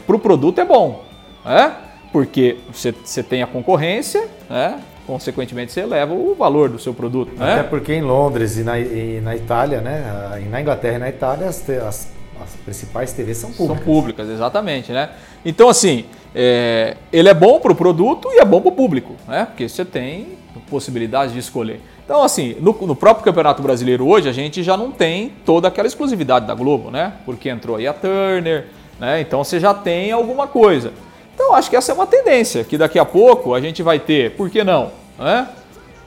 para 0.07 0.17
o 0.17 0.19
produto 0.19 0.59
é 0.61 0.65
bom, 0.65 1.03
né? 1.45 1.73
porque 2.13 2.57
você, 2.73 2.93
você 2.93 3.23
tem 3.23 3.43
a 3.43 3.47
concorrência, 3.47 4.27
né? 4.49 4.79
Consequentemente 5.11 5.73
você 5.73 5.81
eleva 5.81 6.15
o 6.15 6.37
valor 6.37 6.69
do 6.69 6.79
seu 6.79 6.95
produto. 6.95 7.33
Até 7.37 7.57
Né? 7.57 7.63
porque 7.65 7.93
em 7.93 8.01
Londres 8.03 8.57
e 8.57 8.63
na, 8.63 8.79
e 8.79 9.21
na 9.21 9.35
Itália, 9.35 9.81
né? 9.81 10.41
e 10.45 10.49
Na 10.49 10.61
Inglaterra 10.61 10.97
e 10.97 10.99
na 11.01 11.09
Itália, 11.09 11.49
as, 11.49 11.69
as- 11.69 12.09
as 12.43 12.55
principais 12.65 13.13
TVs 13.13 13.37
são 13.39 13.51
São 13.53 13.67
públicas. 13.67 13.85
públicas, 13.85 14.29
exatamente. 14.31 14.93
Né? 14.93 15.11
Então, 15.45 15.69
assim, 15.69 16.05
é, 16.35 16.97
ele 17.13 17.29
é 17.29 17.35
bom 17.35 17.59
para 17.59 17.73
o 17.73 17.75
produto 17.75 18.29
e 18.33 18.39
é 18.39 18.45
bom 18.45 18.61
para 18.61 18.69
o 18.71 18.73
público, 18.73 19.15
né? 19.27 19.47
porque 19.47 19.69
você 19.69 19.85
tem 19.85 20.39
possibilidade 20.71 21.33
de 21.33 21.39
escolher. 21.41 21.81
Então, 22.05 22.23
assim, 22.23 22.57
no, 22.61 22.73
no 22.87 22.95
próprio 22.97 23.25
Campeonato 23.25 23.63
Brasileiro 23.63 24.07
hoje, 24.07 24.29
a 24.29 24.33
gente 24.33 24.63
já 24.63 24.77
não 24.77 24.91
tem 24.93 25.33
toda 25.45 25.67
aquela 25.69 25.87
exclusividade 25.89 26.47
da 26.47 26.55
Globo, 26.55 26.91
né? 26.91 27.13
Porque 27.25 27.49
entrou 27.49 27.77
aí 27.77 27.87
a 27.87 27.93
Turner, 27.93 28.67
né? 28.99 29.21
Então 29.21 29.43
você 29.45 29.61
já 29.61 29.73
tem 29.75 30.11
alguma 30.13 30.47
coisa. 30.49 30.93
Então, 31.35 31.55
acho 31.55 31.71
que 31.71 31.77
essa 31.77 31.93
é 31.93 31.95
uma 31.95 32.07
tendência, 32.07 32.65
que 32.65 32.77
daqui 32.77 32.99
a 32.99 33.05
pouco 33.05 33.55
a 33.55 33.61
gente 33.61 33.83
vai 33.83 33.99
ter, 33.99 34.33
por 34.33 34.51
que 34.51 34.63
não? 34.65 34.91
Né? 35.21 35.47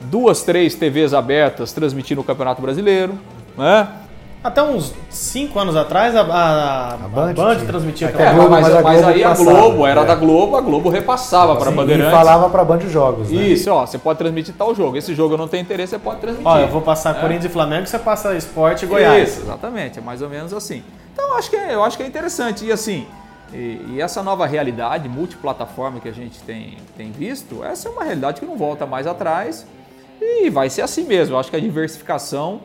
Duas, 0.02 0.42
três 0.44 0.76
TVs 0.76 1.14
abertas 1.14 1.72
transmitindo 1.72 2.20
o 2.20 2.24
Campeonato 2.24 2.62
Brasileiro, 2.62 3.14
né? 3.58 3.88
Até 4.44 4.62
uns 4.62 4.94
5 5.10 5.58
anos 5.58 5.74
atrás, 5.78 6.14
a, 6.18 6.20
a, 6.20 6.94
a 6.96 6.98
Band 7.08 7.34
Band, 7.34 7.56
tinha. 7.56 7.66
transmitia 7.66 8.08
É 8.10 8.12
que 8.12 8.22
É, 8.22 8.26
a 8.26 8.30
aquela- 8.32 8.44
Globo- 8.48 8.52
mas, 8.62 8.62
mas 8.68 8.76
a 8.76 8.82
mas 8.82 8.98
Globo 8.98 9.14
aí 9.14 9.24
a 9.24 9.30
passava, 9.30 9.52
Globo 9.54 9.88
era 9.88 10.02
é. 10.02 10.06
da 10.06 10.16
Globo, 10.16 10.58
a 10.58 10.62
Globo 10.62 10.90
repassava 10.90 11.56
para 11.56 11.70
a 11.70 11.72
Bandeirantes. 11.72 12.12
e 12.12 12.16
falava 12.18 12.50
para 12.50 12.66
Band 12.66 12.80
de 12.80 12.90
Jogos, 12.90 13.30
né? 13.32 13.42
Isso, 13.42 13.72
ó, 13.72 13.86
você 13.86 13.98
pode 13.98 14.20
transmitir 14.20 14.54
tal 14.58 14.76
jogo. 14.76 14.98
Esse 14.98 15.16
jogo 15.16 15.36
eu 15.36 15.38
não 15.38 15.48
tenho 15.48 15.62
interesse, 15.62 15.92
você 15.92 16.00
pode 16.00 16.20
transmitir. 16.20 16.46
Ó, 16.52 16.60
eu 16.60 16.68
vou 16.68 16.82
passar 16.82 17.14
Corinthians 17.22 17.46
e 17.46 17.50
Flamengo, 17.50 17.88
você 17.88 17.98
passa 17.98 18.36
Esporte 18.36 18.84
e 18.84 18.88
Goiás. 18.90 19.30
Isso, 19.30 19.42
exatamente, 19.44 20.00
é 20.00 20.02
mais 20.02 20.22
ou 20.22 20.28
menos 20.28 20.52
assim. 20.54 20.84
Então 21.14 21.26
eu 21.30 21.36
acho 21.38 21.50
que 21.50 21.56
é, 21.56 21.74
eu 21.76 21.82
acho 21.82 21.96
que 21.96 22.04
é 22.04 22.08
interessante. 22.08 22.66
E 22.66 22.72
assim, 22.74 23.08
e, 23.54 23.94
e 23.94 24.02
essa 24.02 24.24
nova 24.24 24.46
realidade 24.46 25.08
multiplataforma 25.08 26.00
que 26.00 26.10
a 26.10 26.12
gente 26.12 26.42
tem, 26.42 26.78
tem 26.98 27.12
visto, 27.12 27.64
essa 27.64 27.88
é 27.88 27.92
uma 27.92 28.04
realidade 28.04 28.40
que 28.40 28.46
não 28.46 28.58
volta 28.58 28.86
mais 28.86 29.06
atrás 29.06 29.66
e 30.20 30.50
vai 30.50 30.70
ser 30.70 30.82
assim 30.82 31.04
mesmo. 31.04 31.38
Acho 31.38 31.50
que 31.50 31.56
a 31.56 31.60
diversificação 31.60 32.62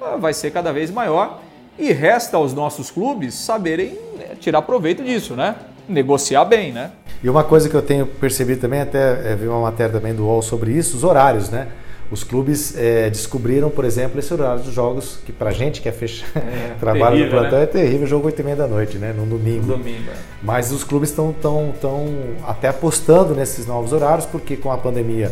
ah, 0.00 0.16
vai 0.16 0.32
ser 0.32 0.50
cada 0.50 0.72
vez 0.72 0.90
maior 0.90 1.40
e 1.78 1.92
resta 1.92 2.36
aos 2.36 2.54
nossos 2.54 2.90
clubes 2.90 3.34
saberem 3.34 3.98
né, 4.16 4.34
tirar 4.40 4.62
proveito 4.62 5.02
disso, 5.02 5.34
né? 5.34 5.56
Negociar 5.88 6.44
bem, 6.44 6.72
né? 6.72 6.92
E 7.22 7.28
uma 7.28 7.44
coisa 7.44 7.68
que 7.68 7.74
eu 7.74 7.82
tenho 7.82 8.06
percebido 8.06 8.60
também, 8.60 8.80
até 8.80 9.32
é, 9.32 9.36
vi 9.36 9.46
uma 9.46 9.60
matéria 9.60 9.92
também 9.92 10.14
do 10.14 10.24
UOL 10.24 10.40
sobre 10.40 10.72
isso, 10.72 10.96
os 10.96 11.04
horários, 11.04 11.50
né? 11.50 11.68
Os 12.10 12.24
clubes 12.24 12.76
é, 12.76 13.08
descobriram, 13.08 13.70
por 13.70 13.84
exemplo, 13.84 14.18
esse 14.18 14.34
horário 14.34 14.62
dos 14.64 14.74
jogos, 14.74 15.20
que 15.24 15.32
pra 15.32 15.52
gente 15.52 15.80
que 15.80 15.88
é 15.88 15.92
fechar 15.92 16.26
trabalho 16.80 17.16
no 17.16 17.22
terrível, 17.22 17.38
plantão 17.38 17.58
né? 17.58 17.64
é 17.64 17.66
terrível, 17.66 18.06
jogo 18.06 18.26
8 18.26 18.40
e 18.40 18.44
meia 18.44 18.56
da 18.56 18.66
noite, 18.66 18.98
né? 18.98 19.12
No 19.16 19.24
domingo. 19.24 19.66
Domingo. 19.66 20.10
Mas 20.42 20.72
os 20.72 20.82
clubes 20.82 21.10
estão 21.10 21.32
tão, 21.32 21.72
tão 21.80 22.08
até 22.44 22.68
apostando 22.68 23.32
nesses 23.32 23.64
novos 23.64 23.92
horários, 23.92 24.26
porque 24.26 24.56
com 24.56 24.72
a 24.72 24.78
pandemia 24.78 25.30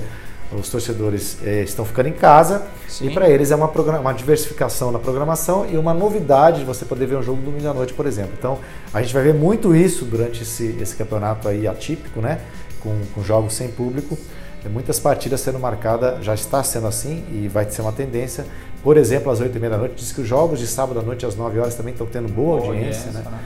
os 0.53 0.69
torcedores 0.71 1.39
eh, 1.45 1.63
estão 1.63 1.85
ficando 1.85 2.09
em 2.09 2.13
casa 2.13 2.63
Sim. 2.87 3.09
e 3.09 3.11
para 3.13 3.29
eles 3.29 3.51
é 3.51 3.57
uma, 3.57 3.69
uma 4.01 4.13
diversificação 4.13 4.91
na 4.91 4.99
programação 4.99 5.67
e 5.71 5.77
uma 5.77 5.93
novidade 5.93 6.61
de 6.61 6.65
você 6.65 6.85
poder 6.85 7.07
ver 7.07 7.17
um 7.17 7.23
jogo 7.23 7.43
domingo 7.43 7.69
à 7.69 7.75
noite, 7.75 7.93
por 7.93 8.07
exemplo. 8.07 8.33
Então 8.39 8.59
a 8.95 9.03
gente 9.03 9.13
vai 9.13 9.23
ver 9.23 9.35
muito 9.35 9.75
isso 9.75 10.05
durante 10.05 10.43
esse, 10.43 10.77
esse 10.81 10.97
campeonato 10.97 11.49
aí 11.49 11.67
atípico, 11.67 12.21
né? 12.21 12.41
Com, 12.81 12.99
com 13.15 13.23
jogos 13.23 13.55
sem 13.55 13.69
público. 13.69 14.17
Muitas 14.67 14.99
partidas 14.99 15.41
sendo 15.41 15.59
marcadas, 15.59 16.25
já 16.25 16.35
está 16.35 16.63
sendo 16.63 16.87
assim 16.87 17.25
e 17.31 17.49
vai 17.49 17.69
ser 17.71 17.83
uma 17.83 17.93
tendência. 17.93 18.45
Por 18.83 18.97
exemplo, 18.97 19.31
às 19.31 19.41
8h30 19.41 19.69
da 19.69 19.77
noite, 19.77 19.95
diz 19.97 20.13
que 20.13 20.21
os 20.21 20.29
jogos 20.29 20.59
de 20.59 20.67
sábado 20.67 21.01
à 21.01 21.03
noite 21.03 21.27
às 21.27 21.37
9 21.37 21.59
horas 21.59 21.75
também 21.75 21.93
estão 21.93 22.07
tendo 22.07 22.29
boa, 22.29 22.59
Boa 22.59 22.73
audiência, 22.73 23.07
audiência, 23.07 23.31
né? 23.31 23.31
né? 23.31 23.39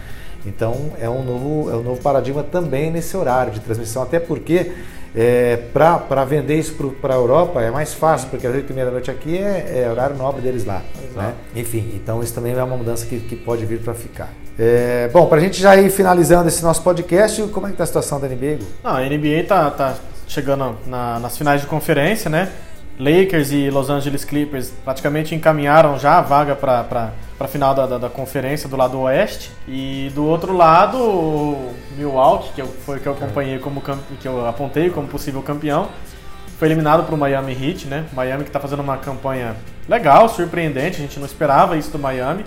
Então 0.46 0.92
é 1.00 1.08
um 1.08 1.22
novo, 1.22 1.70
é 1.70 1.76
um 1.76 1.82
novo 1.82 2.00
paradigma 2.00 2.42
também 2.42 2.90
nesse 2.90 3.16
horário 3.16 3.52
de 3.52 3.60
transmissão, 3.60 4.02
até 4.02 4.18
porque 4.18 4.72
é, 5.14 5.56
para 5.72 6.24
vender 6.24 6.58
isso 6.58 6.74
para 7.00 7.14
a 7.14 7.16
Europa 7.16 7.60
é 7.60 7.70
mais 7.70 7.92
fácil, 7.94 8.28
porque 8.28 8.46
às 8.46 8.54
8h30 8.54 8.84
da 8.84 8.90
noite 8.90 9.10
aqui 9.10 9.38
é, 9.38 9.84
é 9.84 9.90
horário 9.90 10.16
nobre 10.16 10.40
deles 10.40 10.64
lá. 10.64 10.82
Né? 11.14 11.34
Enfim, 11.54 11.92
então 11.94 12.22
isso 12.22 12.34
também 12.34 12.52
é 12.52 12.62
uma 12.62 12.76
mudança 12.76 13.06
que, 13.06 13.20
que 13.20 13.36
pode 13.36 13.64
vir 13.64 13.80
para 13.80 13.94
ficar. 13.94 14.30
É, 14.58 15.08
bom, 15.12 15.26
para 15.26 15.38
a 15.38 15.40
gente 15.40 15.60
já 15.60 15.76
ir 15.76 15.90
finalizando 15.90 16.48
esse 16.48 16.62
nosso 16.62 16.82
podcast, 16.82 17.42
como 17.48 17.66
é 17.66 17.70
que 17.70 17.74
está 17.74 17.84
a 17.84 17.86
situação 17.86 18.20
da 18.20 18.28
NBA? 18.28 18.58
Não, 18.82 18.96
a 18.96 19.00
NBA 19.00 19.44
tá, 19.46 19.70
tá 19.70 19.94
chegando 20.32 20.76
na- 20.86 21.18
nas 21.18 21.36
finais 21.36 21.60
de 21.60 21.66
conferência, 21.66 22.30
né? 22.30 22.50
Lakers 22.98 23.50
e 23.52 23.70
Los 23.70 23.90
Angeles 23.90 24.24
Clippers 24.24 24.72
praticamente 24.84 25.34
encaminharam 25.34 25.98
já 25.98 26.18
a 26.18 26.20
vaga 26.20 26.54
para 26.54 27.10
a 27.40 27.48
final 27.48 27.74
da, 27.74 27.86
da, 27.86 27.98
da, 27.98 28.08
conferência 28.08 28.68
do 28.68 28.76
lado 28.76 29.00
oeste. 29.00 29.50
E 29.66 30.10
do 30.14 30.24
outro 30.24 30.56
lado, 30.56 30.98
o 30.98 31.74
Milwaukee, 31.96 32.52
que 32.54 32.62
eu, 32.62 32.66
foi 32.66 33.00
que 33.00 33.06
eu 33.06 33.12
acompanhei 33.12 33.58
como 33.58 33.82
que 34.20 34.28
eu 34.28 34.46
apontei 34.46 34.90
como 34.90 35.08
possível 35.08 35.42
campeão, 35.42 35.88
foi 36.58 36.68
eliminado 36.68 37.04
para 37.04 37.14
o 37.14 37.18
Miami 37.18 37.52
Heat, 37.52 37.86
né? 37.88 38.04
Miami 38.12 38.44
que 38.44 38.50
está 38.50 38.60
fazendo 38.60 38.82
uma 38.82 38.96
campanha 38.96 39.56
legal, 39.88 40.28
surpreendente, 40.28 40.98
a 40.98 41.00
gente 41.00 41.18
não 41.18 41.26
esperava 41.26 41.76
isso 41.76 41.90
do 41.90 41.98
Miami. 41.98 42.44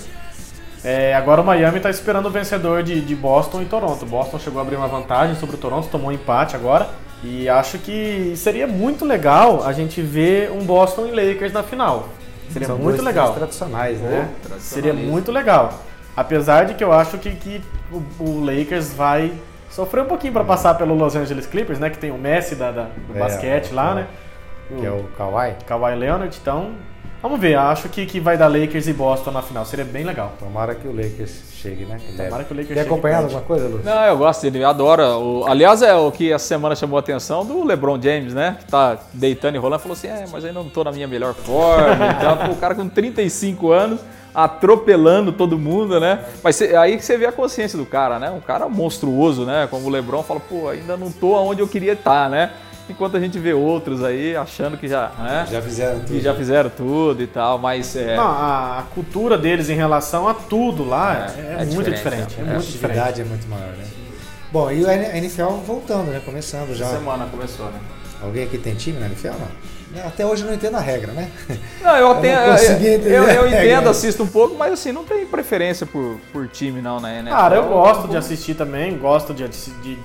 É, 0.83 1.15
agora 1.15 1.41
o 1.41 1.43
Miami 1.43 1.77
está 1.77 1.89
esperando 1.89 2.27
o 2.27 2.29
vencedor 2.29 2.83
de, 2.83 3.01
de 3.01 3.15
Boston 3.15 3.63
e 3.63 3.65
Toronto. 3.65 4.05
Boston 4.05 4.39
chegou 4.39 4.59
a 4.59 4.61
abrir 4.61 4.75
uma 4.75 4.88
vantagem 4.88 5.36
sobre 5.36 5.55
o 5.55 5.57
Toronto, 5.57 5.89
tomou 5.89 6.09
um 6.09 6.11
empate 6.11 6.55
agora. 6.55 6.88
E 7.26 7.49
acho 7.49 7.80
que 7.80 8.34
seria 8.36 8.67
muito 8.67 9.03
legal 9.03 9.63
a 9.65 9.73
gente 9.73 10.01
ver 10.01 10.51
um 10.51 10.63
Boston 10.63 11.07
e 11.07 11.11
Lakers 11.11 11.51
na 11.51 11.63
final. 11.63 12.09
Seria 12.51 12.67
São 12.67 12.78
muito 12.78 13.01
legal. 13.01 13.34
tradicionais, 13.34 13.99
né? 13.99 14.30
É, 14.55 14.59
seria 14.59 14.93
muito 14.93 15.32
legal. 15.32 15.82
Apesar 16.15 16.65
de 16.65 16.76
que 16.76 16.84
eu 16.84 16.93
acho 16.93 17.17
que, 17.17 17.32
que 17.32 17.61
o, 17.91 18.23
o 18.23 18.45
Lakers 18.45 18.93
vai 18.93 19.34
sofrer 19.71 20.03
um 20.03 20.07
pouquinho 20.07 20.34
para 20.34 20.43
passar 20.43 20.76
pelo 20.76 20.93
Los 20.93 21.15
Angeles 21.15 21.47
Clippers, 21.47 21.80
né? 21.80 21.89
Que 21.89 21.97
tem 21.97 22.11
o 22.11 22.17
Messi 22.17 22.55
da, 22.55 22.71
da 22.71 22.84
do 22.84 23.15
é, 23.15 23.19
basquete 23.19 23.73
lá, 23.73 23.91
é. 23.91 23.95
né? 23.95 24.07
Que 24.80 24.86
é 24.86 24.91
o 24.91 25.03
Kawhi. 25.17 25.55
Kawhi 25.65 25.95
Leonard, 25.95 26.38
então 26.39 26.73
Vamos 27.21 27.39
ver, 27.39 27.57
acho 27.57 27.89
que, 27.89 28.05
que 28.05 28.19
vai 28.19 28.38
dar 28.38 28.47
Lakers 28.47 28.88
e 28.88 28.93
Boston 28.93 29.32
na 29.32 29.41
final, 29.41 29.65
seria 29.65 29.84
bem 29.84 30.03
legal. 30.03 30.34
Tomara 30.38 30.76
que 30.76 30.88
o 30.88 30.95
Lakers 30.95 31.55
chegue, 31.66 31.86
né? 31.86 31.97
Tomara 32.16 32.43
que 32.43 32.53
o 32.53 32.55
Lakers 32.55 32.74
Tem 32.76 32.84
acompanhado 32.84 33.24
alguma 33.24 33.41
coisa, 33.41 33.68
Lu? 33.68 33.82
Não, 33.84 34.05
eu 34.05 34.18
gosto 34.18 34.43
dele, 34.43 34.63
eu 34.63 34.70
adoro. 34.70 35.03
O, 35.03 35.45
aliás, 35.47 35.82
é 35.82 35.93
o 35.95 36.11
que 36.11 36.32
essa 36.32 36.45
semana 36.45 36.76
chamou 36.76 36.97
a 36.97 36.99
atenção 36.99 37.43
do 37.43 37.63
LeBron 37.63 37.99
James, 38.01 38.34
né? 38.34 38.57
Que 38.59 38.66
tá 38.66 38.99
deitando 39.13 39.55
e 39.55 39.57
rolando, 39.57 39.82
falou 39.82 39.93
assim: 39.93 40.07
é, 40.07 40.26
mas 40.32 40.45
ainda 40.45 40.59
não 40.59 40.70
tô 40.70 40.84
na 40.84 40.91
minha 40.91 41.07
melhor 41.07 41.34
forma. 41.34 42.07
então, 42.18 42.51
o 42.51 42.55
cara 42.57 42.76
com 42.76 42.88
35 42.88 43.72
anos 43.72 43.99
atropelando 44.34 45.32
todo 45.32 45.57
mundo, 45.57 45.97
né? 45.99 46.26
Mas 46.43 46.57
cê, 46.57 46.76
aí 46.76 46.97
que 46.97 47.05
você 47.05 47.18
vê 47.18 47.26
a 47.26 47.32
consciência 47.32 47.78
do 47.78 47.86
cara, 47.86 48.20
né? 48.20 48.30
Um 48.30 48.41
cara 48.41 48.68
monstruoso, 48.68 49.45
né? 49.45 49.66
Como 49.70 49.88
o 49.88 49.89
LeBron 49.89 50.22
fala, 50.24 50.41
pô, 50.41 50.68
ainda 50.68 50.97
não 50.97 51.09
tô 51.09 51.34
onde 51.36 51.61
eu 51.61 51.68
queria 51.68 51.93
estar, 51.93 52.30
né? 52.30 52.51
Enquanto 52.88 53.17
a 53.17 53.19
gente 53.19 53.39
vê 53.39 53.51
outros 53.51 54.03
aí 54.03 54.36
achando 54.36 54.77
que 54.77 54.88
já, 54.88 55.11
né? 55.17 55.47
já 55.49 55.61
fizeram 55.61 55.99
tudo. 55.99 56.07
Que 56.07 56.21
já 56.21 56.36
fizeram 56.36 56.69
tudo 56.69 57.23
e 57.23 57.27
tal, 57.27 57.57
mas 57.57 57.95
é... 57.95 58.15
Não, 58.15 58.23
a, 58.23 58.83
cultura 58.93 59.38
deles 59.38 59.69
em 59.69 59.75
relação 59.75 60.27
a 60.27 60.36
tudo 60.36 60.88
lá 60.88 61.31
é, 61.36 61.39
é, 61.39 61.63
é 61.63 61.65
muito 61.65 61.89
diferente. 61.89 62.36
É, 62.38 62.41
a 62.41 62.45
muito 62.45 62.67
diferente. 62.67 63.21
é 63.21 63.23
muito 63.23 63.47
maior, 63.47 63.71
né? 63.71 63.86
Bom, 64.51 64.71
e 64.71 64.86
a 64.86 65.17
NFL 65.17 65.47
voltando, 65.65 66.11
né? 66.11 66.21
Começando 66.23 66.75
já. 66.75 66.88
Semana 66.88 67.25
começou, 67.25 67.65
né? 67.65 67.79
Alguém 68.21 68.43
aqui 68.43 68.57
tem 68.57 68.75
time 68.75 68.99
na 68.99 69.07
NFL, 69.07 69.29
não? 69.29 70.05
Até 70.05 70.25
hoje 70.25 70.43
eu 70.43 70.47
não 70.47 70.55
entendo 70.55 70.75
a 70.75 70.79
regra, 70.79 71.11
né? 71.13 71.29
Não, 71.81 71.95
eu, 71.95 72.15
tenho, 72.21 72.36
eu, 72.36 73.07
eu, 73.07 73.23
eu 73.23 73.47
entendo, 73.47 73.89
assisto 73.89 74.23
um 74.23 74.27
pouco, 74.27 74.55
mas 74.55 74.73
assim, 74.73 74.91
não 74.91 75.05
tem 75.05 75.25
preferência 75.25 75.86
por, 75.86 76.19
por 76.31 76.47
time 76.47 76.81
não 76.81 76.99
na 76.99 77.13
NFL. 77.13 77.36
Cara, 77.36 77.55
eu 77.55 77.67
gosto 77.67 78.07
de 78.07 78.17
assistir 78.17 78.55
também, 78.55 78.97
gosto 78.97 79.33
de, 79.33 79.47
de 79.47 79.97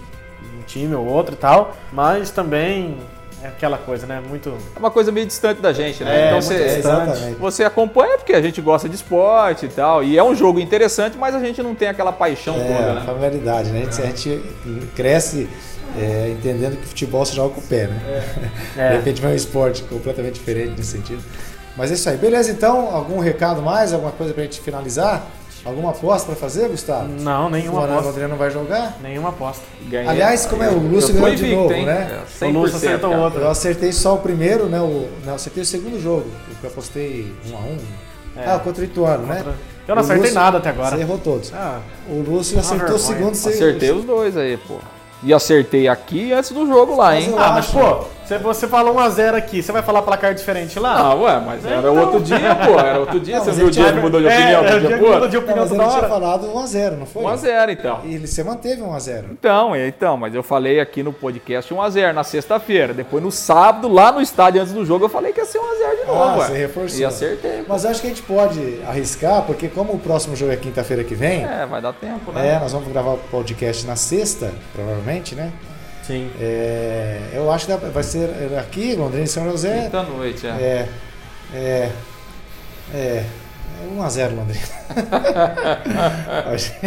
time 0.71 0.95
ou 0.95 1.07
outro 1.07 1.35
e 1.35 1.39
tal, 1.39 1.77
mas 1.93 2.31
também 2.31 2.97
é 3.43 3.49
aquela 3.49 3.79
coisa, 3.79 4.07
né? 4.07 4.23
Muito. 4.27 4.53
É 4.77 4.79
uma 4.79 4.91
coisa 4.91 5.11
meio 5.11 5.27
distante 5.27 5.61
da 5.61 5.73
gente, 5.73 6.05
né? 6.05 6.25
É, 6.25 6.27
então 6.27 6.43
você, 6.43 6.83
você 7.39 7.65
acompanha 7.65 8.19
porque 8.19 8.35
a 8.35 8.43
gente 8.43 8.61
gosta 8.61 8.89
de 8.89 8.95
esporte 8.95 9.67
e 9.67 9.69
tal. 9.69 10.05
E 10.05 10.19
é 10.19 10.23
um 10.23 10.35
jogo 10.35 10.61
interessante, 10.61 11.17
mas 11.17 11.35
a 11.35 11.41
gente 11.41 11.63
não 11.63 11.75
tem 11.75 11.89
aquela 11.89 12.13
paixão 12.13 12.55
é, 12.57 12.59
toda, 12.59 12.95
né? 12.95 13.03
familiaridade, 13.07 13.71
né? 13.71 13.81
A 13.81 13.85
gente, 13.85 14.03
a 14.03 14.07
gente 14.07 14.43
cresce 14.95 15.49
é, 15.99 16.35
entendendo 16.37 16.77
que 16.77 16.87
futebol 16.87 17.25
se 17.25 17.35
joga 17.35 17.55
com 17.55 17.61
o 17.61 17.65
pé, 17.65 17.87
né? 17.87 18.25
É. 18.77 18.91
De 18.91 18.97
repente 18.97 19.23
vai 19.23 19.33
um 19.33 19.37
esporte 19.37 19.83
completamente 19.85 20.35
diferente 20.35 20.75
nesse 20.77 20.93
sentido. 20.93 21.23
Mas 21.77 21.91
é 21.91 21.95
isso 21.95 22.11
aí. 22.11 22.17
Beleza, 22.19 22.51
então, 22.51 22.95
algum 22.95 23.21
recado 23.21 23.63
mais, 23.63 23.93
alguma 23.93 24.13
coisa 24.13 24.35
pra 24.35 24.43
gente 24.43 24.61
finalizar? 24.61 25.27
Alguma 25.65 25.91
aposta 25.91 26.27
para 26.27 26.37
fazer, 26.37 26.69
Gustavo? 26.69 27.09
Não, 27.09 27.51
nenhuma 27.51 27.85
aposta. 27.85 28.07
O 28.07 28.09
André 28.11 28.27
não 28.29 28.37
vai 28.37 28.51
jogar? 28.51 28.97
Nenhuma 29.03 29.29
aposta. 29.29 29.63
Ganhei. 29.89 30.09
Aliás, 30.09 30.47
como 30.47 30.63
é 30.63 30.69
o 30.71 30.79
Lúcio 30.79 31.13
ganhou 31.13 31.35
de 31.35 31.55
novo, 31.55 31.73
hein? 31.73 31.85
né? 31.85 32.23
É, 32.41 32.45
o 32.47 32.51
Lúcio 32.51 32.77
acertou 32.77 33.11
o 33.11 33.19
outro. 33.21 33.41
Eu 33.41 33.51
acertei 33.51 33.93
só 33.93 34.15
o 34.15 34.19
primeiro, 34.19 34.67
né? 34.67 34.81
O, 34.81 35.09
não, 35.25 35.35
acertei 35.35 35.63
o 35.63 35.67
segundo 35.67 36.01
jogo. 36.01 36.27
Eu 36.63 36.69
apostei 36.71 37.31
um 37.51 37.57
a 37.57 37.61
um. 37.61 37.79
É. 38.37 38.51
Ah, 38.51 38.59
contra 38.59 38.81
o 38.81 38.85
Ituano, 38.85 39.27
né? 39.27 39.37
contra... 39.37 39.51
né? 39.53 39.59
Eu 39.87 39.95
não 39.95 40.03
acertei 40.03 40.23
Lúcio, 40.23 40.35
nada 40.35 40.59
até 40.59 40.71
agora. 40.71 40.97
Você 40.97 41.03
errou 41.03 41.19
todos. 41.19 41.53
Ah, 41.53 41.81
o 42.09 42.23
Lúcio 42.23 42.59
acertou 42.59 42.97
o 42.97 42.99
segundo. 42.99 43.33
Acertei 43.33 43.91
os 43.91 44.05
dois 44.05 44.37
aí, 44.37 44.57
pô. 44.57 44.77
E 45.23 45.35
acertei 45.35 45.87
aqui 45.89 46.33
antes 46.33 46.51
do 46.53 46.67
jogo 46.67 46.97
lá, 46.97 47.21
hein? 47.21 47.35
Ah, 47.37 47.53
mas 47.53 47.67
pô, 47.67 48.05
você, 48.31 48.39
você 48.39 48.69
falou 48.69 48.95
1x0 48.95 49.35
aqui, 49.35 49.61
você 49.61 49.73
vai 49.73 49.83
falar 49.83 50.03
placar 50.03 50.35
diferente 50.35 50.79
lá? 50.79 50.97
Ah, 50.97 51.15
ué, 51.15 51.41
mas 51.45 51.65
era 51.65 51.79
então... 51.79 51.99
outro 51.99 52.21
dia, 52.21 52.39
pô. 52.65 52.79
Era 52.79 53.01
outro 53.01 53.19
dia. 53.19 53.39
Não, 53.39 53.45
você 53.45 53.53
viu 53.53 53.67
o 53.67 53.71
dia 53.71 53.93
que 53.93 53.99
mudou 53.99 54.21
de 54.21 54.27
opinião? 54.29 54.65
É, 54.65 54.77
o 54.77 54.81
dia 54.81 54.99
que 54.99 55.05
mudou 55.05 55.29
de 55.29 55.37
opinião 55.37 55.69
toda 55.69 55.83
hora. 55.83 55.99
tinha 55.99 56.09
falado 56.09 56.47
1x0, 56.47 56.91
não 56.97 57.07
foi? 57.07 57.25
1x0, 57.25 57.73
então. 57.73 58.01
E 58.05 58.19
você 58.19 58.45
manteve 58.45 58.83
1x0. 58.83 59.25
Então, 59.33 59.75
então, 59.75 60.17
mas 60.17 60.35
eu 60.35 60.43
falei 60.43 60.79
aqui 60.79 61.03
no 61.03 61.13
podcast 61.13 61.75
1x0 61.75 62.13
na 62.13 62.23
sexta-feira. 62.23 62.95
Depois 62.95 63.23
no 63.23 63.33
sábado, 63.33 63.89
lá 63.89 64.13
no 64.13 64.21
estádio 64.21 64.61
antes 64.61 64.73
do 64.73 64.85
jogo, 64.85 65.07
eu 65.07 65.09
falei 65.09 65.33
que 65.33 65.41
ia 65.41 65.47
ser 65.47 65.59
1x0 65.59 66.01
de 66.01 66.07
novo. 66.07 66.23
Ah, 66.23 66.37
ué. 66.37 66.47
você 66.47 66.57
reforçou. 66.57 67.01
E 67.01 67.05
acertei. 67.05 67.65
Mas 67.67 67.85
acho 67.85 68.01
que 68.01 68.07
a 68.07 68.11
gente 68.11 68.23
pode 68.23 68.81
arriscar, 68.87 69.43
porque 69.43 69.67
como 69.69 69.95
o 69.95 69.99
próximo 69.99 70.37
jogo 70.37 70.53
é 70.53 70.57
quinta-feira 70.57 71.03
que 71.03 71.15
vem. 71.15 71.45
É, 71.45 71.67
vai 71.67 71.81
dar 71.81 71.93
tempo, 71.95 72.31
né? 72.31 72.55
É, 72.55 72.59
nós 72.61 72.73
vamos 72.73 72.87
gravar 72.89 73.15
o 73.15 73.19
podcast 73.31 73.85
na 73.87 73.97
sexta, 73.97 74.53
provavelmente, 74.73 75.35
né? 75.35 75.53
Sim. 76.11 76.29
É, 76.41 77.21
eu 77.33 77.49
acho 77.53 77.67
que 77.67 77.73
vai 77.77 78.03
ser 78.03 78.29
aqui, 78.59 78.97
Londrina 78.97 79.23
e 79.23 79.29
São 79.29 79.49
José. 79.49 79.85
Quinta 79.85 80.03
noite, 80.03 80.45
é. 80.45 80.89
É. 81.55 81.91
É. 82.93 83.25
1x0 83.97 84.19
é 84.19 84.29
Londrina. 84.29 84.67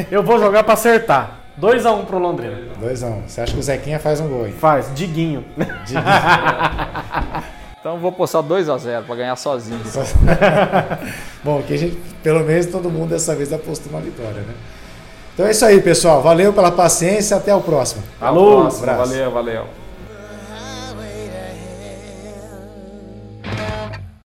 eu 0.12 0.22
vou 0.24 0.38
jogar 0.38 0.64
para 0.64 0.74
acertar. 0.74 1.40
2x1 1.60 2.06
pro 2.06 2.20
Londrina. 2.20 2.58
2x1. 2.82 3.22
Você 3.26 3.42
acha 3.42 3.54
que 3.54 3.60
o 3.60 3.64
Zequinha 3.64 3.98
faz 3.98 4.20
um 4.20 4.28
gol, 4.28 4.46
hein? 4.46 4.54
Faz, 4.60 4.94
Diguinho. 4.94 5.46
Diguinho. 5.86 6.04
então 7.80 8.00
vou 8.00 8.12
postar 8.12 8.44
2x0 8.44 9.04
para 9.04 9.16
ganhar 9.16 9.38
sozinho. 9.38 9.80
Bom, 11.42 11.62
que 11.62 11.74
a 11.74 11.78
gente, 11.78 11.96
pelo 12.22 12.42
menos 12.42 12.66
todo 12.66 12.90
mundo 12.90 13.12
dessa 13.12 13.34
vez 13.34 13.54
apostou 13.54 13.90
uma 13.90 14.02
vitória, 14.02 14.42
né? 14.42 14.54
Então 15.34 15.48
é 15.48 15.52
isso 15.52 15.66
aí, 15.66 15.82
pessoal. 15.82 16.22
Valeu 16.22 16.54
pela 16.54 16.72
paciência. 16.72 17.38
Até 17.38 17.54
o 17.54 17.62
próximo. 17.62 18.04
Alô, 18.22 18.70
valeu, 18.70 19.32
valeu. 19.32 19.83